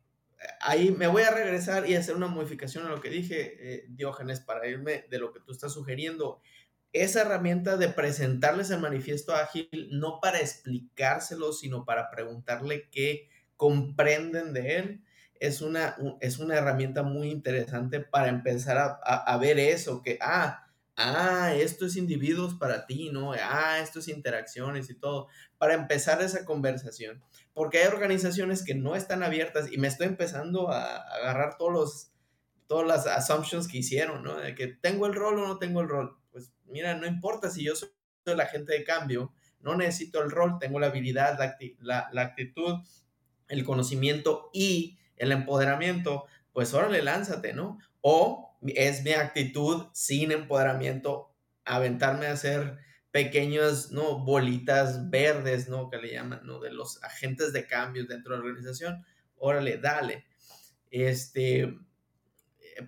ahí 0.61 0.93
me 0.93 1.09
voy 1.09 1.25
a 1.25 1.33
regresar 1.33 1.91
y 1.91 1.97
hacer 1.97 2.15
una 2.15 2.29
modificación 2.29 2.87
a 2.87 2.91
lo 2.91 3.01
que 3.01 3.11
dije, 3.11 3.57
eh, 3.59 3.87
Diógenes, 3.89 4.39
para 4.39 4.69
irme 4.69 5.05
de 5.11 5.19
lo 5.19 5.33
que 5.33 5.41
tú 5.41 5.51
estás 5.51 5.73
sugiriendo. 5.73 6.41
Esa 6.93 7.23
herramienta 7.23 7.77
de 7.77 7.89
presentarles 7.89 8.71
el 8.71 8.79
manifiesto 8.79 9.35
ágil, 9.35 9.89
no 9.91 10.21
para 10.21 10.39
explicárselo, 10.39 11.53
sino 11.53 11.85
para 11.85 12.09
preguntarle 12.09 12.89
qué 12.93 13.34
comprenden 13.57 14.53
de 14.53 14.77
él, 14.77 15.05
es 15.41 15.61
una, 15.61 15.97
es 16.21 16.39
una 16.39 16.57
herramienta 16.57 17.03
muy 17.03 17.31
interesante 17.31 18.01
para 18.01 18.29
empezar 18.29 18.99
a, 19.03 19.37
ver 19.39 19.59
eso, 19.59 20.03
que, 20.03 20.19
ah, 20.21 20.67
ah, 20.97 21.53
esto 21.55 21.87
es 21.87 21.97
individuos 21.97 22.55
para 22.55 22.87
ti, 22.87 23.11
¿no? 23.11 23.33
Ah, 23.33 23.79
esto 23.81 23.99
es 23.99 24.09
interacciones 24.09 24.89
y 24.91 24.95
todo, 24.95 25.29
para 25.59 25.75
empezar 25.75 26.23
esa 26.23 26.45
conversación. 26.45 27.23
Porque 27.53 27.79
hay 27.79 27.89
organizaciones 27.89 28.65
que 28.65 28.75
no 28.75 28.97
están 28.97 29.23
abiertas 29.23 29.71
y 29.71 29.79
me 29.79 29.89
estoy 29.89 30.07
empezando 30.07 30.71
a, 30.71 30.97
agarrar 30.97 31.57
todos 31.59 31.73
los, 31.73 32.11
todas 32.67 32.87
las 32.87 33.07
assumptions 33.07 33.69
que 33.69 33.79
hicieron, 33.79 34.23
¿no? 34.23 34.37
De 34.37 34.55
que 34.55 34.69
tengo 34.69 35.07
el 35.07 35.15
rol 35.15 35.39
o 35.41 35.47
no 35.47 35.59
tengo 35.59 35.81
el 35.81 35.89
rol. 35.89 36.17
Pues 36.31 36.53
mira, 36.67 36.95
no 36.95 37.07
importa 37.07 37.51
si 37.51 37.65
yo 37.65 37.75
soy 37.77 37.91
el 38.25 38.41
agente 38.41 38.73
de 38.73 38.85
cambio, 38.85 39.33
no 39.61 39.77
necesito 39.77 40.23
el 40.23 40.31
rol, 40.31 40.59
tengo 40.59 40.79
la 40.79 40.87
habilidad, 40.87 41.39
la, 41.81 42.09
la 42.13 42.23
actitud, 42.23 42.81
el 43.49 43.65
conocimiento 43.65 44.51
y 44.53 44.99
el 45.17 45.33
empoderamiento, 45.33 46.27
pues 46.53 46.75
órale, 46.75 47.03
lánzate, 47.03 47.53
¿no? 47.53 47.79
O 48.01 48.57
es 48.63 49.03
mi 49.03 49.13
actitud 49.13 49.87
sin 49.93 50.33
empoderamiento, 50.33 51.35
aventarme 51.65 52.27
a 52.27 52.33
hacer 52.33 52.79
pequeñas, 53.11 53.91
¿no? 53.93 54.19
Bolitas 54.25 55.11
verdes, 55.11 55.69
¿no? 55.69 55.89
Que 55.89 55.99
le 55.99 56.13
llaman, 56.13 56.41
¿no? 56.45 56.61
De 56.61 56.73
los 56.73 57.03
agentes 57.03 57.53
de 57.53 57.67
cambio 57.67 58.07
dentro 58.07 58.33
de 58.33 58.39
la 58.39 58.45
organización. 58.45 59.05
Órale, 59.37 59.79
dale. 59.79 60.25
Este, 60.91 61.79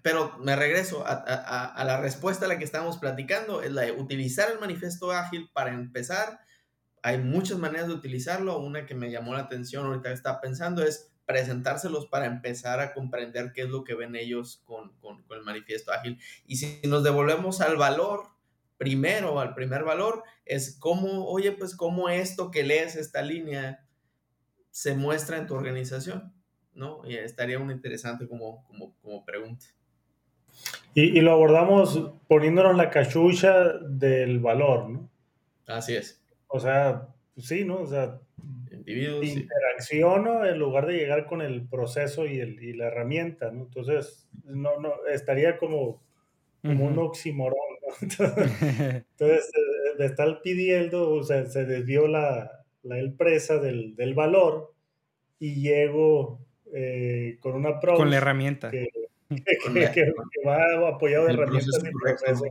pero 0.03 0.37
me 0.39 0.57
regreso 0.57 1.07
a, 1.07 1.13
a, 1.13 1.85
la 1.85 2.01
respuesta 2.01 2.47
a 2.47 2.49
la 2.49 2.59
que 2.59 2.65
estábamos 2.65 2.99
platicando, 2.99 3.63
es 3.63 3.73
la 3.73 3.83
de 3.83 3.93
utilizar 3.93 4.51
el 4.51 4.59
manifiesto 4.59 5.13
ágil 5.13 5.51
para 5.53 5.73
empezar. 5.73 6.41
Hay 7.07 7.19
muchas 7.19 7.57
maneras 7.59 7.87
de 7.87 7.95
utilizarlo. 7.95 8.59
Una 8.59 8.85
que 8.85 8.97
me 8.97 9.13
llamó 9.13 9.33
la 9.33 9.43
atención 9.43 9.87
ahorita 9.87 10.09
que 10.09 10.15
estaba 10.17 10.41
pensando 10.41 10.83
es 10.83 11.13
presentárselos 11.25 12.07
para 12.07 12.27
empezar 12.27 12.81
a 12.81 12.93
comprender 12.93 13.53
qué 13.55 13.63
es 13.63 13.69
lo 13.69 13.85
que 13.85 13.95
ven 13.95 14.17
ellos 14.17 14.61
con, 14.65 14.93
con, 14.99 15.25
el 15.31 15.43
manifiesto 15.45 15.93
ágil. 15.93 16.19
Y 16.49 16.57
si 16.57 16.81
nos 16.83 17.05
devolvemos 17.05 17.61
al 17.61 17.77
valor, 17.77 18.31
primero, 18.77 19.39
al 19.39 19.55
primer 19.55 19.85
valor, 19.85 20.25
es 20.45 20.77
cómo, 20.81 21.27
oye, 21.27 21.53
pues 21.53 21.77
cómo 21.77 22.09
esto 22.09 22.51
que 22.51 22.65
lees 22.65 22.97
esta 22.97 23.23
línea 23.23 23.87
se 24.73 24.97
muestra 24.97 25.37
en 25.37 25.47
tu 25.47 25.55
organización, 25.55 26.35
¿no? 26.75 27.03
Y 27.09 27.15
estaría 27.15 27.61
muy 27.61 27.73
interesante 27.73 28.27
como, 28.27 28.65
como, 28.67 28.97
como 29.01 29.25
pregunta. 29.25 29.67
Y, 30.93 31.17
y, 31.17 31.21
lo 31.21 31.31
abordamos 31.31 32.15
poniéndonos 32.27 32.77
la 32.77 32.91
cachucha 32.91 33.75
del 33.79 34.41
valor, 34.41 34.91
¿no? 34.91 35.09
Así 35.69 35.95
es. 35.95 36.26
O 36.49 36.61
sea, 36.61 37.09
sí, 37.37 37.65
¿no? 37.65 37.81
O 37.81 37.87
sea, 37.87 38.21
interacciono 38.87 40.45
en 40.47 40.59
lugar 40.59 40.87
de 40.87 40.95
llegar 40.95 41.27
con 41.27 41.43
el 41.43 41.67
proceso 41.67 42.27
y, 42.27 42.39
el, 42.39 42.63
y 42.63 42.73
la 42.73 42.87
herramienta, 42.87 43.51
¿no? 43.51 43.65
Entonces, 43.65 44.29
no, 44.45 44.79
no, 44.81 44.93
estaría 45.13 45.59
como, 45.59 46.03
como 46.63 46.87
un 46.87 46.99
oxímoron, 46.99 47.59
Entonces, 48.01 49.51
de 49.99 50.07
estar 50.07 50.41
pidiendo, 50.43 51.11
o 51.11 51.23
sea, 51.23 51.47
se 51.47 51.65
desvió 51.65 52.07
la, 52.07 52.65
la 52.83 52.99
empresa 52.99 53.59
del, 53.59 53.95
del, 53.97 54.15
valor 54.15 54.73
y 55.39 55.61
llego 55.61 56.41
eh, 56.73 57.39
con 57.41 57.55
una. 57.55 57.79
Con 57.81 58.11
la 58.11 58.17
herramienta. 58.17 58.71
Que, 59.29 59.91
que, 59.93 60.13
va 60.47 60.89
apoyado 60.89 61.27
de 61.27 61.33
herramientas 61.33 61.83
y 61.85 61.91
proceso 62.01 62.45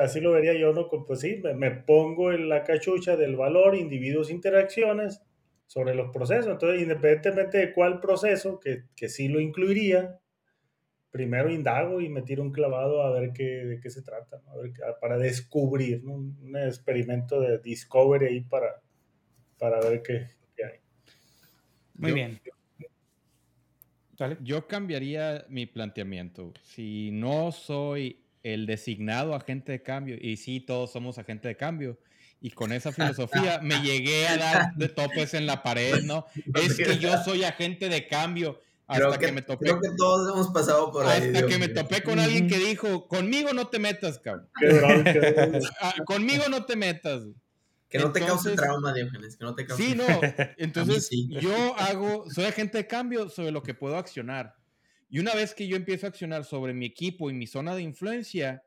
así 0.00 0.20
lo 0.20 0.32
vería 0.32 0.54
yo, 0.54 0.72
¿no? 0.72 0.88
Pues 0.88 1.20
sí, 1.20 1.42
me, 1.54 1.70
pongo 1.70 2.32
en 2.32 2.48
la 2.48 2.64
cachucha 2.64 3.16
del 3.16 3.36
valor, 3.36 3.74
individuos, 3.74 4.30
interacciones 4.30 5.22
sobre 5.66 5.94
los 5.94 6.10
procesos. 6.10 6.48
Entonces, 6.52 6.82
independientemente 6.82 7.58
de 7.58 7.72
cuál 7.72 8.00
proceso, 8.00 8.60
que, 8.60 8.84
que 8.94 9.08
sí 9.08 9.28
lo 9.28 9.40
incluiría, 9.40 10.20
primero 11.12 11.50
indago 11.50 12.00
y 12.00 12.08
me 12.08 12.22
tiro 12.22 12.42
un 12.42 12.50
clavado 12.50 13.02
a 13.02 13.12
ver 13.12 13.32
qué, 13.32 13.44
de 13.44 13.80
qué 13.80 13.90
se 13.90 14.02
trata, 14.02 14.40
¿no? 14.46 14.52
para 15.00 15.18
descubrir, 15.18 16.02
¿no? 16.02 16.14
un 16.14 16.56
experimento 16.56 17.38
de 17.38 17.58
discovery 17.58 18.26
ahí 18.26 18.40
para, 18.40 18.80
para 19.58 19.78
ver 19.80 20.02
qué, 20.02 20.26
qué 20.56 20.64
hay. 20.64 20.78
Muy 21.94 22.12
bien. 22.12 22.40
Yo 24.40 24.66
cambiaría 24.66 25.44
mi 25.48 25.66
planteamiento. 25.66 26.52
Si 26.62 27.10
no 27.12 27.52
soy 27.52 28.21
el 28.42 28.66
designado 28.66 29.34
agente 29.34 29.72
de 29.72 29.82
cambio, 29.82 30.16
y 30.20 30.36
sí, 30.36 30.60
todos 30.60 30.92
somos 30.92 31.18
agente 31.18 31.48
de 31.48 31.56
cambio, 31.56 31.98
y 32.40 32.50
con 32.50 32.72
esa 32.72 32.92
filosofía 32.92 33.60
me 33.62 33.80
llegué 33.82 34.26
a 34.26 34.36
dar 34.36 34.74
de 34.74 34.88
topes 34.88 35.34
en 35.34 35.46
la 35.46 35.62
pared, 35.62 36.02
¿no? 36.02 36.26
Es 36.54 36.76
que 36.76 36.98
yo 36.98 37.16
soy 37.22 37.44
agente 37.44 37.88
de 37.88 38.06
cambio. 38.08 38.60
Hasta 38.88 39.18
que, 39.18 39.32
me 39.32 39.40
topé. 39.40 39.66
Creo 39.66 39.80
que 39.80 39.88
todos 39.96 40.34
hemos 40.34 40.48
pasado 40.50 40.90
por 40.92 41.06
ahí. 41.06 41.28
Hasta 41.28 41.46
que 41.46 41.56
me 41.56 41.68
topé 41.68 42.02
con 42.02 42.18
alguien 42.18 42.46
que 42.46 42.58
dijo: 42.58 43.08
Conmigo 43.08 43.54
no 43.54 43.68
te 43.68 43.78
metas, 43.78 44.18
cabrón. 44.18 44.50
Ah, 45.80 45.94
conmigo 46.04 46.44
no 46.50 46.66
te 46.66 46.76
metas. 46.76 47.22
Que 47.88 47.98
no 47.98 48.10
te 48.10 48.20
cause 48.20 48.54
trauma, 48.54 48.92
Diógenes, 48.92 49.36
que 49.36 49.44
no 49.44 49.54
te 49.54 49.64
cause 49.64 49.82
Sí, 49.82 49.94
no. 49.94 50.04
Entonces, 50.58 51.08
yo 51.28 51.76
hago, 51.78 52.24
soy 52.30 52.46
agente 52.46 52.78
de 52.78 52.86
cambio 52.86 53.28
sobre 53.28 53.50
lo 53.50 53.62
que 53.62 53.72
puedo 53.72 53.96
accionar. 53.96 54.56
Y 55.12 55.18
una 55.18 55.34
vez 55.34 55.54
que 55.54 55.68
yo 55.68 55.76
empiezo 55.76 56.06
a 56.06 56.08
accionar 56.08 56.42
sobre 56.42 56.72
mi 56.72 56.86
equipo 56.86 57.28
y 57.28 57.34
mi 57.34 57.46
zona 57.46 57.74
de 57.74 57.82
influencia, 57.82 58.64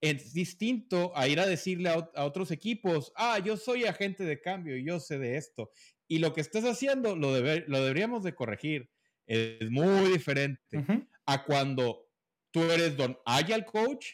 es 0.00 0.32
distinto 0.32 1.10
a 1.16 1.26
ir 1.26 1.40
a 1.40 1.46
decirle 1.46 1.88
a, 1.88 2.24
otros 2.24 2.52
equipos, 2.52 3.12
ah, 3.16 3.40
yo 3.40 3.56
soy 3.56 3.84
agente 3.84 4.22
de 4.22 4.40
cambio, 4.40 4.76
yo 4.76 5.00
sé 5.00 5.18
de 5.18 5.36
esto. 5.36 5.72
Y 6.06 6.20
lo 6.20 6.32
que 6.34 6.40
estás 6.40 6.64
haciendo 6.64 7.16
lo, 7.16 7.32
lo 7.32 7.80
deberíamos 7.80 8.22
de 8.22 8.32
corregir. 8.32 8.90
Es 9.26 9.68
muy 9.72 10.12
diferente 10.12 10.84
a 11.26 11.42
cuando 11.42 12.08
tú 12.52 12.62
eres 12.70 12.96
don 12.96 13.18
Agile 13.26 13.64
Coach, 13.64 14.06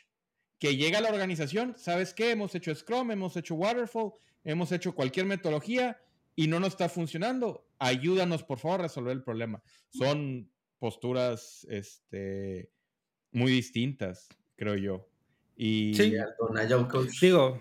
que 0.58 0.74
llega 0.74 0.98
a 0.98 1.02
la 1.02 1.10
organización, 1.10 1.74
¿sabes 1.76 2.14
qué? 2.14 2.30
Hemos 2.30 2.54
hecho 2.54 2.74
Scrum, 2.74 3.10
hemos 3.10 3.36
hecho 3.36 3.56
Waterfall, 3.56 4.12
hemos 4.42 4.72
hecho 4.72 4.94
cualquier 4.94 5.26
metodología 5.26 6.00
y 6.34 6.46
no 6.46 6.60
nos 6.60 6.70
está 6.70 6.88
funcionando. 6.88 7.68
Ayúdanos, 7.78 8.42
por 8.42 8.58
favor, 8.58 8.80
a 8.80 8.84
resolver 8.84 9.12
el 9.12 9.22
problema. 9.22 9.62
Son 9.90 10.50
posturas 10.78 11.66
este, 11.68 12.70
muy 13.32 13.52
distintas, 13.52 14.28
creo 14.56 14.76
yo. 14.76 15.08
Y 15.56 15.94
sí. 15.94 16.14
digo, 17.20 17.60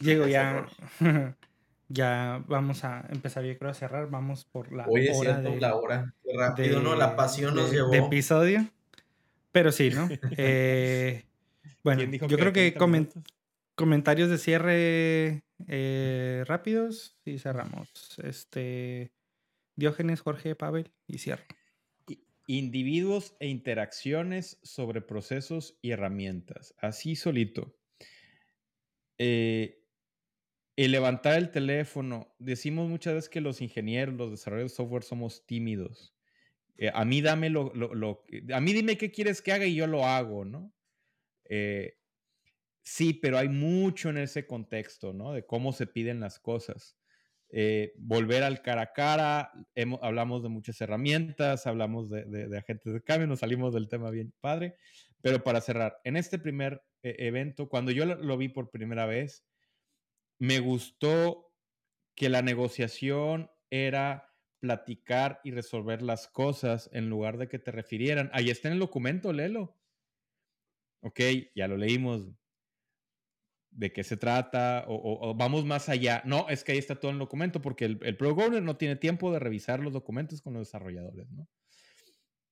digo 0.00 0.26
ya, 0.26 0.66
ya 1.88 2.44
vamos 2.48 2.84
a 2.84 3.06
empezar, 3.10 3.44
yo 3.44 3.56
creo, 3.56 3.70
a 3.70 3.74
cerrar. 3.74 4.10
Vamos 4.10 4.44
por 4.44 4.72
la 4.72 4.86
hora. 4.88 5.40
de, 5.40 5.60
la 5.60 5.76
hora. 5.76 6.14
Qué 6.24 6.36
rápido, 6.36 6.80
¿no? 6.80 6.96
La 6.96 7.14
pasión 7.14 7.54
nos 7.54 7.70
llevó. 7.70 7.90
De 7.90 7.98
episodio. 7.98 8.68
Pero 9.52 9.70
sí, 9.70 9.90
¿no? 9.90 10.08
Eh, 10.36 11.24
bueno, 11.84 12.02
yo 12.02 12.36
creo 12.36 12.52
que 12.52 12.74
comentarios 13.76 14.30
de 14.30 14.38
cierre 14.38 15.44
eh, 15.68 16.44
rápidos 16.46 17.16
y 17.24 17.38
cerramos. 17.38 18.18
Este, 18.22 19.12
Diógenes, 19.76 20.20
Jorge, 20.20 20.56
Pavel 20.56 20.90
y 21.06 21.18
cierro. 21.18 21.44
Individuos 22.46 23.36
e 23.40 23.48
interacciones 23.48 24.60
sobre 24.62 25.00
procesos 25.00 25.78
y 25.80 25.92
herramientas. 25.92 26.74
Así 26.78 27.16
solito. 27.16 27.78
Eh, 29.18 29.84
el 30.76 30.92
levantar 30.92 31.38
el 31.38 31.50
teléfono. 31.50 32.34
Decimos 32.38 32.88
muchas 32.88 33.14
veces 33.14 33.30
que 33.30 33.40
los 33.40 33.60
ingenieros, 33.60 34.14
los 34.14 34.30
desarrolladores 34.30 34.72
de 34.72 34.76
software 34.76 35.02
somos 35.04 35.46
tímidos. 35.46 36.16
Eh, 36.76 36.90
a 36.92 37.04
mí 37.04 37.20
dame 37.22 37.50
lo, 37.50 37.72
lo, 37.74 38.24
a 38.52 38.60
mí 38.60 38.72
dime 38.72 38.98
qué 38.98 39.12
quieres 39.12 39.40
que 39.40 39.52
haga 39.52 39.66
y 39.66 39.76
yo 39.76 39.86
lo 39.86 40.04
hago, 40.04 40.44
¿no? 40.44 40.74
Eh, 41.44 41.98
sí, 42.82 43.14
pero 43.14 43.38
hay 43.38 43.48
mucho 43.48 44.10
en 44.10 44.18
ese 44.18 44.46
contexto, 44.46 45.12
¿no? 45.12 45.32
De 45.32 45.46
cómo 45.46 45.72
se 45.72 45.86
piden 45.86 46.20
las 46.20 46.40
cosas. 46.40 46.98
Eh, 47.56 47.92
volver 47.98 48.42
al 48.42 48.62
cara 48.62 48.82
a 48.82 48.92
cara, 48.92 49.52
hablamos 50.02 50.42
de 50.42 50.48
muchas 50.48 50.80
herramientas, 50.80 51.68
hablamos 51.68 52.10
de, 52.10 52.48
agentes 52.58 52.92
de 52.92 53.00
cambio, 53.00 53.28
nos 53.28 53.38
salimos 53.38 53.72
del 53.72 53.88
tema 53.88 54.10
bien 54.10 54.34
padre, 54.40 54.74
pero 55.20 55.44
para 55.44 55.60
cerrar, 55.60 56.00
en 56.02 56.16
este 56.16 56.40
primer 56.40 56.82
eh, 57.04 57.14
evento, 57.20 57.68
cuando 57.68 57.92
yo 57.92 58.06
lo, 58.06 58.36
vi 58.36 58.48
por 58.48 58.72
primera 58.72 59.06
vez, 59.06 59.46
me 60.40 60.58
gustó 60.58 61.54
que 62.16 62.28
la 62.28 62.42
negociación 62.42 63.48
era 63.70 64.34
platicar 64.58 65.40
y 65.44 65.52
resolver 65.52 66.02
las 66.02 66.26
cosas 66.26 66.90
en 66.92 67.08
lugar 67.08 67.38
de 67.38 67.46
que 67.46 67.60
te 67.60 67.70
refirieran. 67.70 68.30
Ahí 68.32 68.50
está 68.50 68.66
en 68.66 68.74
el 68.74 68.80
documento, 68.80 69.32
léelo. 69.32 69.78
Ok, 71.02 71.20
ya 71.54 71.68
lo 71.68 71.76
leímos. 71.76 72.26
¿De 73.74 73.92
qué 73.92 74.04
se 74.04 74.16
trata? 74.16 74.84
O, 74.86 75.34
vamos 75.34 75.64
más 75.64 75.88
allá. 75.88 76.22
No, 76.24 76.48
es 76.48 76.62
que 76.62 76.72
ahí 76.72 76.78
está 76.78 76.94
todo 76.94 77.10
el 77.10 77.18
documento 77.18 77.60
porque 77.60 77.84
el, 77.84 77.98
el 78.02 78.16
no 78.64 78.76
tiene 78.76 78.94
tiempo 78.96 79.32
de 79.32 79.40
revisar 79.40 79.80
los 79.80 79.92
documentos 79.92 80.40
con 80.40 80.54
los 80.54 80.68
desarrolladores, 80.68 81.28
¿no? 81.32 81.48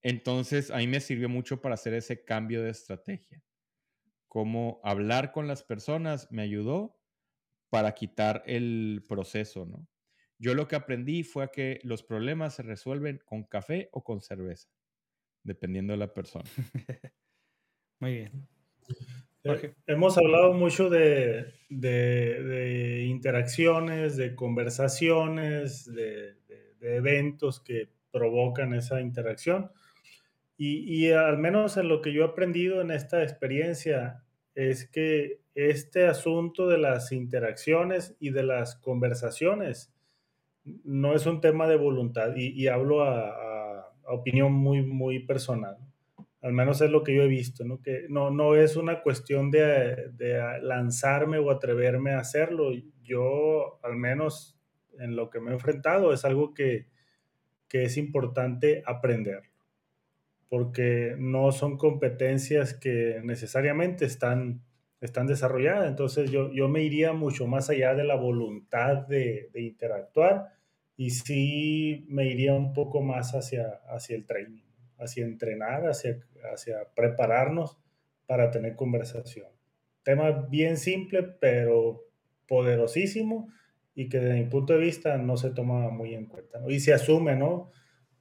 Entonces, 0.02 0.72
a 0.72 0.78
mí 0.78 0.88
me 0.88 1.00
sirvió 1.00 1.28
mucho 1.28 1.60
para 1.60 1.74
hacer 1.74 1.94
ese 1.94 2.24
cambio 2.24 2.60
de 2.62 2.70
estrategia. 2.70 3.40
Cómo 4.26 4.80
hablar 4.82 5.30
con 5.30 5.46
las 5.46 5.62
personas 5.62 6.30
me 6.32 6.42
ayudó 6.42 6.98
para 7.70 7.94
quitar 7.94 8.42
el 8.46 9.04
proceso, 9.08 9.64
¿no? 9.64 9.86
Yo 10.38 10.54
lo 10.54 10.66
que 10.66 10.74
aprendí 10.74 11.22
fue 11.22 11.52
que 11.52 11.78
los 11.84 12.02
problemas 12.02 12.56
se 12.56 12.64
resuelven 12.64 13.22
con 13.24 13.44
café 13.44 13.88
o 13.92 14.02
con 14.02 14.20
cerveza, 14.20 14.68
dependiendo 15.44 15.92
de 15.92 15.98
la 15.98 16.12
persona. 16.12 16.50
Muy 18.00 18.14
bien. 18.14 18.48
Eh, 19.44 19.74
hemos 19.86 20.16
hablado 20.18 20.52
mucho 20.52 20.88
de, 20.88 21.52
interacciones, 23.08 24.16
de 24.16 24.34
conversaciones, 24.34 25.92
de, 25.92 26.36
eventos 26.80 27.60
que 27.60 27.88
provocan 28.10 28.74
esa 28.74 29.00
interacción. 29.00 29.70
Y, 30.56 31.06
y, 31.06 31.12
al 31.12 31.38
menos 31.38 31.76
en 31.76 31.88
lo 31.88 32.02
que 32.02 32.12
yo 32.12 32.22
he 32.22 32.28
aprendido 32.28 32.80
en 32.80 32.90
esta 32.90 33.22
experiencia 33.22 34.22
es 34.54 34.88
que 34.88 35.40
este 35.54 36.06
asunto 36.06 36.68
de 36.68 36.78
las 36.78 37.12
interacciones 37.12 38.16
y 38.20 38.30
de 38.30 38.42
las 38.42 38.76
conversaciones 38.76 39.92
no 40.64 41.14
es 41.14 41.26
un 41.26 41.40
tema 41.40 41.66
de 41.66 41.76
voluntad 41.76 42.34
y, 42.36 42.66
hablo 42.68 43.02
a, 43.02 43.88
opinión 44.04 44.52
muy, 44.52 44.82
muy 44.82 45.20
personal. 45.20 45.78
Al 46.42 46.52
menos 46.52 46.80
es 46.80 46.90
lo 46.90 47.04
que 47.04 47.14
yo 47.14 47.22
he 47.22 47.28
visto, 47.28 47.64
¿no? 47.64 47.80
Que 47.80 48.06
no, 48.08 48.30
no 48.30 48.56
es 48.56 48.76
una 48.76 49.00
cuestión 49.02 49.50
de, 49.50 50.10
lanzarme 50.60 51.38
o 51.38 51.50
atreverme 51.50 52.12
a 52.12 52.18
hacerlo. 52.18 52.72
Yo, 53.02 53.78
al 53.82 53.96
menos 53.96 54.58
en 54.98 55.16
lo 55.16 55.30
que 55.30 55.40
me 55.40 55.50
he 55.50 55.54
enfrentado, 55.54 56.12
es 56.12 56.24
algo 56.24 56.52
que, 56.52 56.88
que 57.68 57.84
es 57.84 57.96
importante 57.96 58.82
aprender, 58.84 59.44
porque 60.48 61.14
no 61.16 61.52
son 61.52 61.78
competencias 61.78 62.74
que 62.74 63.20
necesariamente 63.22 64.04
están 64.04 64.62
están 65.02 65.26
desarrolladas. 65.26 65.88
Entonces 65.88 66.30
yo, 66.30 66.50
yo 66.52 66.68
me 66.68 66.82
iría 66.82 67.12
mucho 67.12 67.46
más 67.46 67.68
allá 67.68 67.94
de 67.94 68.04
la 68.04 68.14
voluntad 68.14 69.06
de, 69.08 69.50
de, 69.52 69.62
interactuar 69.62 70.52
y 70.96 71.10
sí 71.10 72.06
me 72.08 72.26
iría 72.28 72.54
un 72.54 72.72
poco 72.72 73.02
más 73.02 73.34
hacia, 73.34 73.80
hacia 73.88 74.16
el 74.16 74.24
training, 74.24 74.62
hacia 75.02 75.24
entrenar, 75.24 75.88
hacia, 75.88 76.20
hacia 76.52 76.88
prepararnos 76.94 77.78
para 78.26 78.50
tener 78.50 78.76
conversación. 78.76 79.48
Tema 80.02 80.30
bien 80.48 80.76
simple, 80.76 81.22
pero 81.22 82.04
poderosísimo 82.46 83.48
y 83.94 84.08
que 84.08 84.18
desde 84.18 84.40
mi 84.40 84.48
punto 84.48 84.72
de 84.72 84.80
vista 84.80 85.16
no 85.18 85.36
se 85.36 85.50
toma 85.50 85.90
muy 85.90 86.14
en 86.14 86.26
cuenta. 86.26 86.60
Y 86.68 86.80
se 86.80 86.92
asume, 86.92 87.36
¿no? 87.36 87.70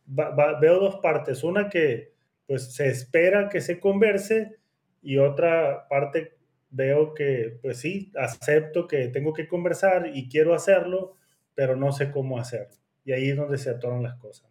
veo 0.06 0.80
dos 0.80 0.98
partes. 0.98 1.44
Una 1.44 1.70
que 1.70 2.12
pues 2.46 2.74
se 2.74 2.90
espera 2.90 3.48
que 3.48 3.62
se 3.62 3.80
converse 3.80 4.58
y 5.02 5.18
otra 5.18 5.88
parte 5.88 6.38
veo 6.70 7.14
que, 7.14 7.60
pues 7.62 7.78
sí, 7.78 8.12
acepto 8.18 8.88
que 8.88 9.08
tengo 9.08 9.34
que 9.34 9.48
conversar 9.48 10.12
y 10.14 10.28
quiero 10.28 10.54
hacerlo, 10.54 11.16
pero 11.56 11.76
no 11.76 11.92
sé 11.92 12.12
cómo 12.12 12.38
hacerlo. 12.38 12.76
Y 13.06 13.14
ahí 13.14 13.30
es 13.30 13.38
donde 13.38 13.58
se 13.58 13.70
atoran 13.70 14.04
las 14.04 14.16
cosas, 14.16 14.50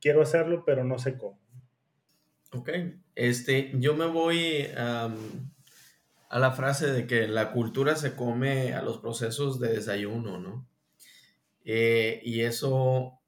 quiero 0.00 0.22
hacerlo, 0.22 0.64
pero 0.64 0.84
no 0.84 0.98
sé 0.98 1.16
cómo. 1.16 1.41
Ok, 2.54 2.70
este, 3.14 3.72
yo 3.78 3.94
me 3.94 4.06
voy 4.06 4.68
a 4.76 5.08
la 6.30 6.52
frase 6.52 6.92
de 6.92 7.06
que 7.06 7.26
la 7.28 7.52
cultura 7.52 7.96
se 7.96 8.14
come 8.14 8.74
a 8.74 8.82
los 8.82 8.98
procesos 8.98 9.58
de 9.58 9.72
desayuno, 9.72 10.38
¿no? 10.38 10.68
Eh, 11.64 12.20
y 12.24 12.40
eso, 12.40 13.20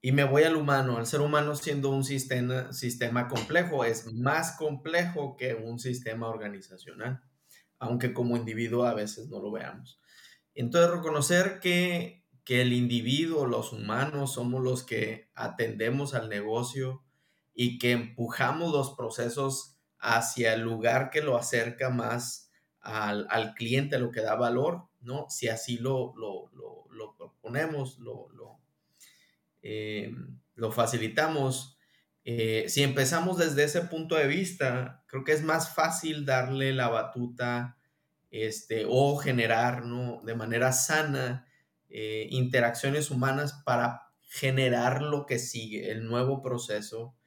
y 0.00 0.12
me 0.12 0.24
voy 0.24 0.44
al 0.44 0.56
humano, 0.56 0.98
el 0.98 1.06
ser 1.06 1.20
humano 1.20 1.54
siendo 1.54 1.90
un 1.90 2.04
sistema, 2.04 2.72
sistema 2.72 3.28
complejo, 3.28 3.84
es 3.84 4.12
más 4.12 4.56
complejo 4.56 5.36
que 5.36 5.54
un 5.54 5.78
sistema 5.78 6.28
organizacional 6.28 7.22
aunque 7.78 8.12
como 8.12 8.36
individuo 8.36 8.84
a 8.84 8.94
veces 8.94 9.28
no 9.28 9.40
lo 9.40 9.50
veamos. 9.50 10.00
Entonces, 10.54 10.90
reconocer 10.90 11.60
que, 11.60 12.24
que 12.44 12.62
el 12.62 12.72
individuo, 12.72 13.46
los 13.46 13.72
humanos, 13.72 14.34
somos 14.34 14.62
los 14.62 14.82
que 14.82 15.30
atendemos 15.34 16.14
al 16.14 16.28
negocio 16.28 17.04
y 17.60 17.80
que 17.80 17.90
empujamos 17.90 18.70
los 18.70 18.94
procesos 18.94 19.80
hacia 19.98 20.54
el 20.54 20.60
lugar 20.60 21.10
que 21.10 21.22
lo 21.22 21.36
acerca 21.36 21.90
más 21.90 22.52
al, 22.80 23.26
al 23.30 23.54
cliente, 23.54 23.98
lo 23.98 24.12
que 24.12 24.20
da 24.20 24.36
valor, 24.36 24.84
¿no? 25.00 25.26
Si 25.28 25.48
así 25.48 25.76
lo, 25.76 26.14
lo, 26.16 26.52
lo, 26.92 27.16
proponemos, 27.16 27.98
lo, 27.98 28.28
lo, 28.28 28.60
eh, 29.62 30.14
lo 30.54 30.70
facilitamos, 30.70 31.76
eh, 32.22 32.66
si 32.68 32.84
empezamos 32.84 33.38
desde 33.38 33.64
ese 33.64 33.80
punto 33.80 34.14
de 34.14 34.28
vista, 34.28 35.02
creo 35.08 35.24
que 35.24 35.32
es 35.32 35.42
más 35.42 35.74
fácil 35.74 36.24
darle 36.24 36.72
la 36.72 36.86
batuta 36.86 37.76
este, 38.30 38.86
o 38.88 39.16
generar 39.16 39.84
¿no? 39.84 40.20
de 40.22 40.36
manera 40.36 40.70
sana 40.70 41.48
eh, 41.88 42.28
interacciones 42.30 43.10
humanas 43.10 43.64
para 43.64 44.12
generar 44.20 45.02
lo 45.02 45.26
que 45.26 45.40
sigue, 45.40 45.90
el 45.90 46.06
nuevo 46.06 46.40
proceso, 46.40 47.17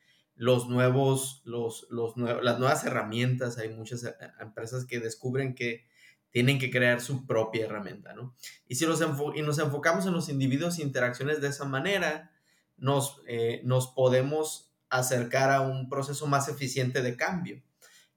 los 0.41 0.67
nuevos, 0.67 1.43
los, 1.45 1.85
los 1.91 2.17
las 2.17 2.57
nuevas 2.57 2.83
herramientas. 2.83 3.59
Hay 3.59 3.69
muchas 3.69 4.03
eh, 4.03 4.15
empresas 4.39 4.85
que 4.85 4.99
descubren 4.99 5.53
que 5.53 5.85
tienen 6.31 6.57
que 6.57 6.71
crear 6.71 6.99
su 6.99 7.27
propia 7.27 7.65
herramienta, 7.65 8.15
¿no? 8.15 8.33
Y 8.67 8.75
si 8.75 8.87
nos, 8.87 9.01
y 9.35 9.41
nos 9.43 9.59
enfocamos 9.59 10.07
en 10.07 10.13
los 10.13 10.29
individuos 10.29 10.79
e 10.79 10.81
interacciones 10.81 11.41
de 11.41 11.49
esa 11.49 11.65
manera, 11.65 12.31
nos, 12.77 13.21
nos 13.63 13.87
podemos 13.89 14.73
acercar 14.89 15.51
a 15.51 15.61
un 15.61 15.89
proceso 15.89 16.25
más 16.25 16.47
eficiente 16.47 17.03
de 17.03 17.15
cambio, 17.15 17.61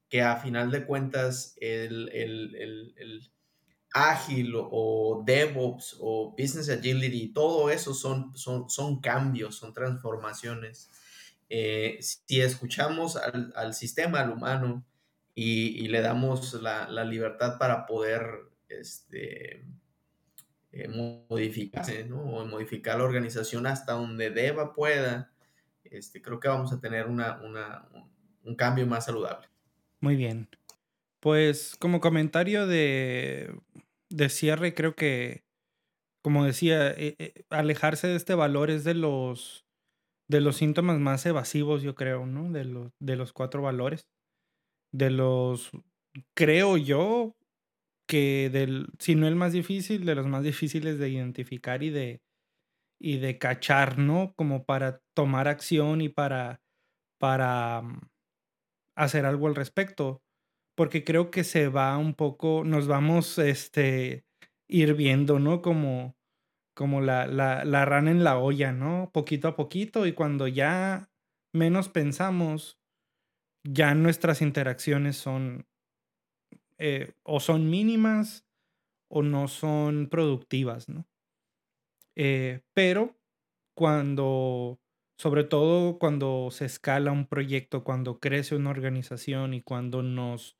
que 0.08 0.22
a 0.22 0.36
final 0.36 0.70
de 0.70 0.86
cuentas 0.86 1.56
el, 1.60 2.08
el, 2.08 3.30
ágil 3.92 4.54
o 4.56 5.22
DevOps 5.24 5.98
o 6.00 6.34
Business 6.38 6.68
Agility, 6.68 7.32
todo 7.32 7.70
eso 7.70 7.94
son, 7.94 8.36
son, 8.36 8.68
son 8.68 9.00
cambios, 9.00 9.56
son 9.56 9.72
transformaciones. 9.72 10.90
Eh, 11.56 11.98
si 12.00 12.40
escuchamos 12.40 13.14
al, 13.14 13.74
sistema, 13.74 14.18
al 14.18 14.32
humano, 14.32 14.84
y, 15.36 15.86
le 15.86 16.00
damos 16.00 16.52
la, 16.54 17.04
libertad 17.04 17.58
para 17.58 17.86
poder 17.86 18.26
este, 18.68 19.64
eh, 20.72 20.88
modificarse, 21.28 22.06
¿no? 22.06 22.22
O 22.22 22.44
modificar 22.44 22.98
la 22.98 23.04
organización 23.04 23.68
hasta 23.68 23.92
donde 23.92 24.30
deba, 24.30 24.72
pueda, 24.72 25.32
este, 25.84 26.20
creo 26.20 26.40
que 26.40 26.48
vamos 26.48 26.72
a 26.72 26.80
tener 26.80 27.06
una, 27.06 27.40
un 28.42 28.56
cambio 28.56 28.84
más 28.88 29.04
saludable. 29.04 29.46
Muy 30.00 30.16
bien. 30.16 30.48
Pues 31.20 31.76
como 31.78 32.00
comentario 32.00 32.66
de, 32.66 33.54
de 34.08 34.28
cierre, 34.28 34.74
creo 34.74 34.96
que, 34.96 35.44
como 36.20 36.44
decía, 36.44 36.90
eh, 36.90 37.14
eh, 37.20 37.44
alejarse 37.48 38.08
de 38.08 38.16
este 38.16 38.34
valor 38.34 38.70
es 38.70 38.82
de 38.82 38.94
los, 38.94 39.63
de 40.28 40.40
los 40.40 40.56
síntomas 40.56 40.98
más 41.00 41.24
evasivos, 41.26 41.82
yo 41.82 41.94
creo, 41.94 42.26
¿no? 42.26 42.50
De 42.52 42.64
los, 42.64 42.92
de 43.00 43.16
los 43.16 43.32
cuatro 43.32 43.62
valores. 43.62 44.06
De 44.92 45.10
los, 45.10 45.70
creo 46.34 46.76
yo, 46.76 47.36
que 48.08 48.50
del, 48.52 48.88
si 48.98 49.14
no 49.16 49.28
el 49.28 49.36
más 49.36 49.52
difícil, 49.52 50.06
de 50.06 50.14
los 50.14 50.26
más 50.26 50.44
difíciles 50.44 50.98
de 50.98 51.10
identificar 51.10 51.82
y 51.82 51.90
de, 51.90 52.22
y 53.00 53.18
de 53.18 53.38
cachar, 53.38 53.98
¿no? 53.98 54.34
Como 54.36 54.64
para 54.64 55.00
tomar 55.14 55.48
acción 55.48 56.00
y 56.00 56.08
para, 56.10 56.60
para 57.18 57.82
mm, 57.82 58.00
hacer 58.96 59.26
algo 59.26 59.46
al 59.48 59.54
respecto. 59.54 60.22
Porque 60.76 61.04
creo 61.04 61.30
que 61.30 61.44
se 61.44 61.68
va 61.68 61.96
un 61.98 62.14
poco, 62.14 62.64
nos 62.64 62.86
vamos 62.88 63.38
este, 63.38 64.24
ir 64.68 64.94
viendo, 64.94 65.38
¿no? 65.38 65.62
Como, 65.62 66.16
como 66.74 67.00
la, 67.00 67.26
la, 67.26 67.64
la 67.64 67.84
rana 67.84 68.10
en 68.10 68.24
la 68.24 68.38
olla, 68.38 68.72
¿no? 68.72 69.10
Poquito 69.12 69.48
a 69.48 69.56
poquito 69.56 70.06
y 70.06 70.12
cuando 70.12 70.48
ya 70.48 71.10
menos 71.52 71.88
pensamos, 71.88 72.78
ya 73.64 73.94
nuestras 73.94 74.42
interacciones 74.42 75.16
son 75.16 75.66
eh, 76.78 77.12
o 77.22 77.40
son 77.40 77.70
mínimas 77.70 78.46
o 79.08 79.22
no 79.22 79.48
son 79.48 80.08
productivas, 80.08 80.88
¿no? 80.88 81.06
Eh, 82.16 82.62
pero 82.74 83.16
cuando, 83.76 84.80
sobre 85.18 85.44
todo 85.44 85.98
cuando 85.98 86.50
se 86.50 86.64
escala 86.66 87.12
un 87.12 87.26
proyecto, 87.26 87.84
cuando 87.84 88.20
crece 88.20 88.56
una 88.56 88.70
organización 88.70 89.54
y 89.54 89.62
cuando 89.62 90.02
nos 90.02 90.56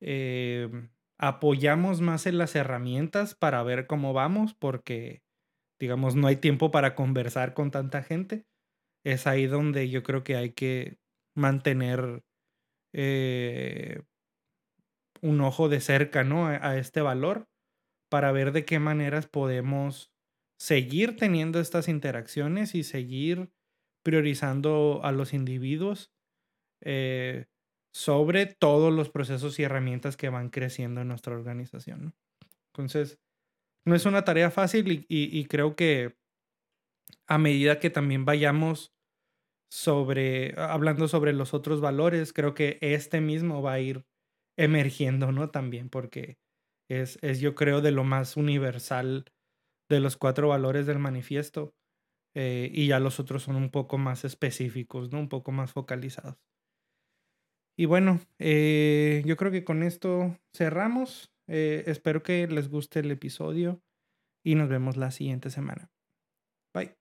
em, 0.00 0.90
apoyamos 1.18 2.00
más 2.00 2.26
en 2.26 2.38
las 2.38 2.56
herramientas 2.56 3.34
para 3.34 3.62
ver 3.62 3.86
cómo 3.86 4.12
vamos, 4.14 4.54
porque, 4.54 5.22
digamos, 5.80 6.14
no 6.14 6.26
hay 6.26 6.36
tiempo 6.36 6.70
para 6.70 6.94
conversar 6.94 7.54
con 7.54 7.70
tanta 7.70 8.02
gente, 8.02 8.44
es 9.04 9.26
ahí 9.26 9.46
donde 9.46 9.88
yo 9.88 10.02
creo 10.02 10.22
que 10.22 10.36
hay 10.36 10.52
que 10.52 10.98
mantener 11.34 12.22
eh, 12.92 14.02
un 15.22 15.40
ojo 15.40 15.68
de 15.68 15.80
cerca, 15.80 16.22
¿no? 16.22 16.46
A, 16.46 16.76
este 16.76 17.00
valor 17.00 17.48
para 18.10 18.32
ver 18.32 18.52
de 18.52 18.64
qué 18.64 18.78
maneras 18.78 19.26
podemos 19.26 20.12
seguir 20.58 21.16
teniendo 21.16 21.60
estas 21.60 21.88
interacciones 21.88 22.74
y 22.74 22.82
seguir 22.82 23.50
priorizando 24.02 25.00
a 25.02 25.12
los 25.12 25.32
individuos 25.32 26.12
eh, 26.82 27.46
sobre 27.94 28.46
todos 28.46 28.92
los 28.92 29.10
procesos 29.10 29.58
y 29.58 29.62
herramientas 29.62 30.16
que 30.16 30.28
van 30.28 30.50
creciendo 30.50 31.00
en 31.00 31.08
nuestra 31.08 31.34
organización. 31.34 32.14
Entonces, 32.72 33.18
no 33.90 33.96
es 33.96 34.06
una 34.06 34.24
tarea 34.24 34.50
fácil 34.50 35.04
y 35.08 35.44
creo 35.46 35.76
que 35.76 36.16
a 37.26 37.38
medida 37.38 37.78
que 37.78 37.90
también 37.90 38.24
vayamos 38.24 38.92
sobre, 39.70 40.54
hablando 40.58 41.08
sobre 41.08 41.32
los 41.32 41.54
otros 41.54 41.80
valores, 41.80 42.32
creo 42.32 42.54
que 42.54 42.78
este 42.80 43.20
mismo 43.20 43.62
va 43.62 43.74
a 43.74 43.80
ir 43.80 44.04
emergiendo, 44.58 45.32
¿no? 45.32 45.50
También 45.50 45.88
porque 45.88 46.38
es, 46.88 47.18
es 47.22 47.40
yo 47.40 47.54
creo, 47.54 47.80
de 47.80 47.92
lo 47.92 48.04
más 48.04 48.36
universal 48.36 49.26
de 49.88 50.00
los 50.00 50.16
cuatro 50.16 50.48
valores 50.48 50.86
del 50.86 50.98
manifiesto. 50.98 51.74
Eh, 52.34 52.70
y 52.72 52.88
ya 52.88 53.00
los 53.00 53.18
otros 53.18 53.42
son 53.44 53.56
un 53.56 53.70
poco 53.70 53.98
más 53.98 54.24
específicos, 54.24 55.12
¿no? 55.12 55.20
Un 55.20 55.28
poco 55.28 55.52
más 55.52 55.72
focalizados. 55.72 56.36
Y 57.76 57.86
bueno, 57.86 58.20
eh, 58.38 59.22
yo 59.24 59.36
creo 59.36 59.50
que 59.50 59.64
con 59.64 59.82
esto 59.82 60.36
cerramos. 60.54 61.32
Eh, 61.52 61.82
espero 61.90 62.22
que 62.22 62.46
les 62.46 62.68
guste 62.68 63.00
el 63.00 63.10
episodio 63.10 63.82
y 64.44 64.54
nos 64.54 64.68
vemos 64.68 64.96
la 64.96 65.10
siguiente 65.10 65.50
semana. 65.50 65.90
Bye. 66.72 66.94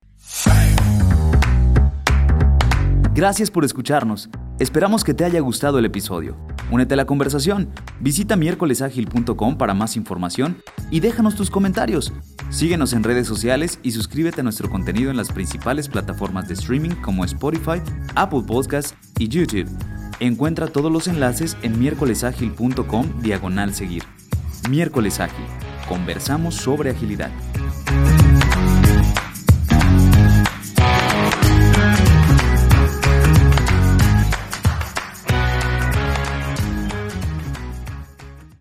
Gracias 3.14 3.52
por 3.52 3.64
escucharnos. 3.64 4.30
Esperamos 4.60 5.04
que 5.04 5.14
te 5.14 5.24
haya 5.24 5.40
gustado 5.40 5.78
el 5.78 5.86
episodio. 5.86 6.36
Únete 6.72 6.96
a 6.96 6.98
la 6.98 7.06
conversación. 7.06 7.70
Visita 8.00 8.36
miércolesagil.com 8.36 9.58
para 9.58 9.76
más 9.76 9.96
información 9.96 10.58
y 10.90 11.00
déjanos 11.00 11.36
tus 11.36 11.52
comentarios. 11.52 12.12
Síguenos 12.50 12.94
en 12.94 13.04
redes 13.04 13.28
sociales 13.28 13.80
y 13.84 13.92
suscríbete 13.92 14.42
a 14.42 14.44
nuestro 14.44 14.68
contenido 14.70 15.12
en 15.12 15.18
las 15.18 15.32
principales 15.32 15.88
plataformas 15.90 16.48
de 16.48 16.56
streaming 16.56 16.96
como 17.02 17.24
Spotify, 17.24 17.84
Apple 18.16 18.44
Podcasts 18.48 18.96
y 19.20 19.28
YouTube. 19.28 19.70
Encuentra 20.20 20.68
todos 20.68 20.92
los 20.92 21.08
enlaces 21.08 21.56
en 21.62 21.78
miércolesagil.com 21.80 23.22
diagonal 23.22 23.76
seguir. 23.76 24.04
Miércoles 24.68 25.20
Ágil. 25.20 25.46
Conversamos 25.88 26.56
sobre 26.56 26.90
agilidad. 26.90 27.32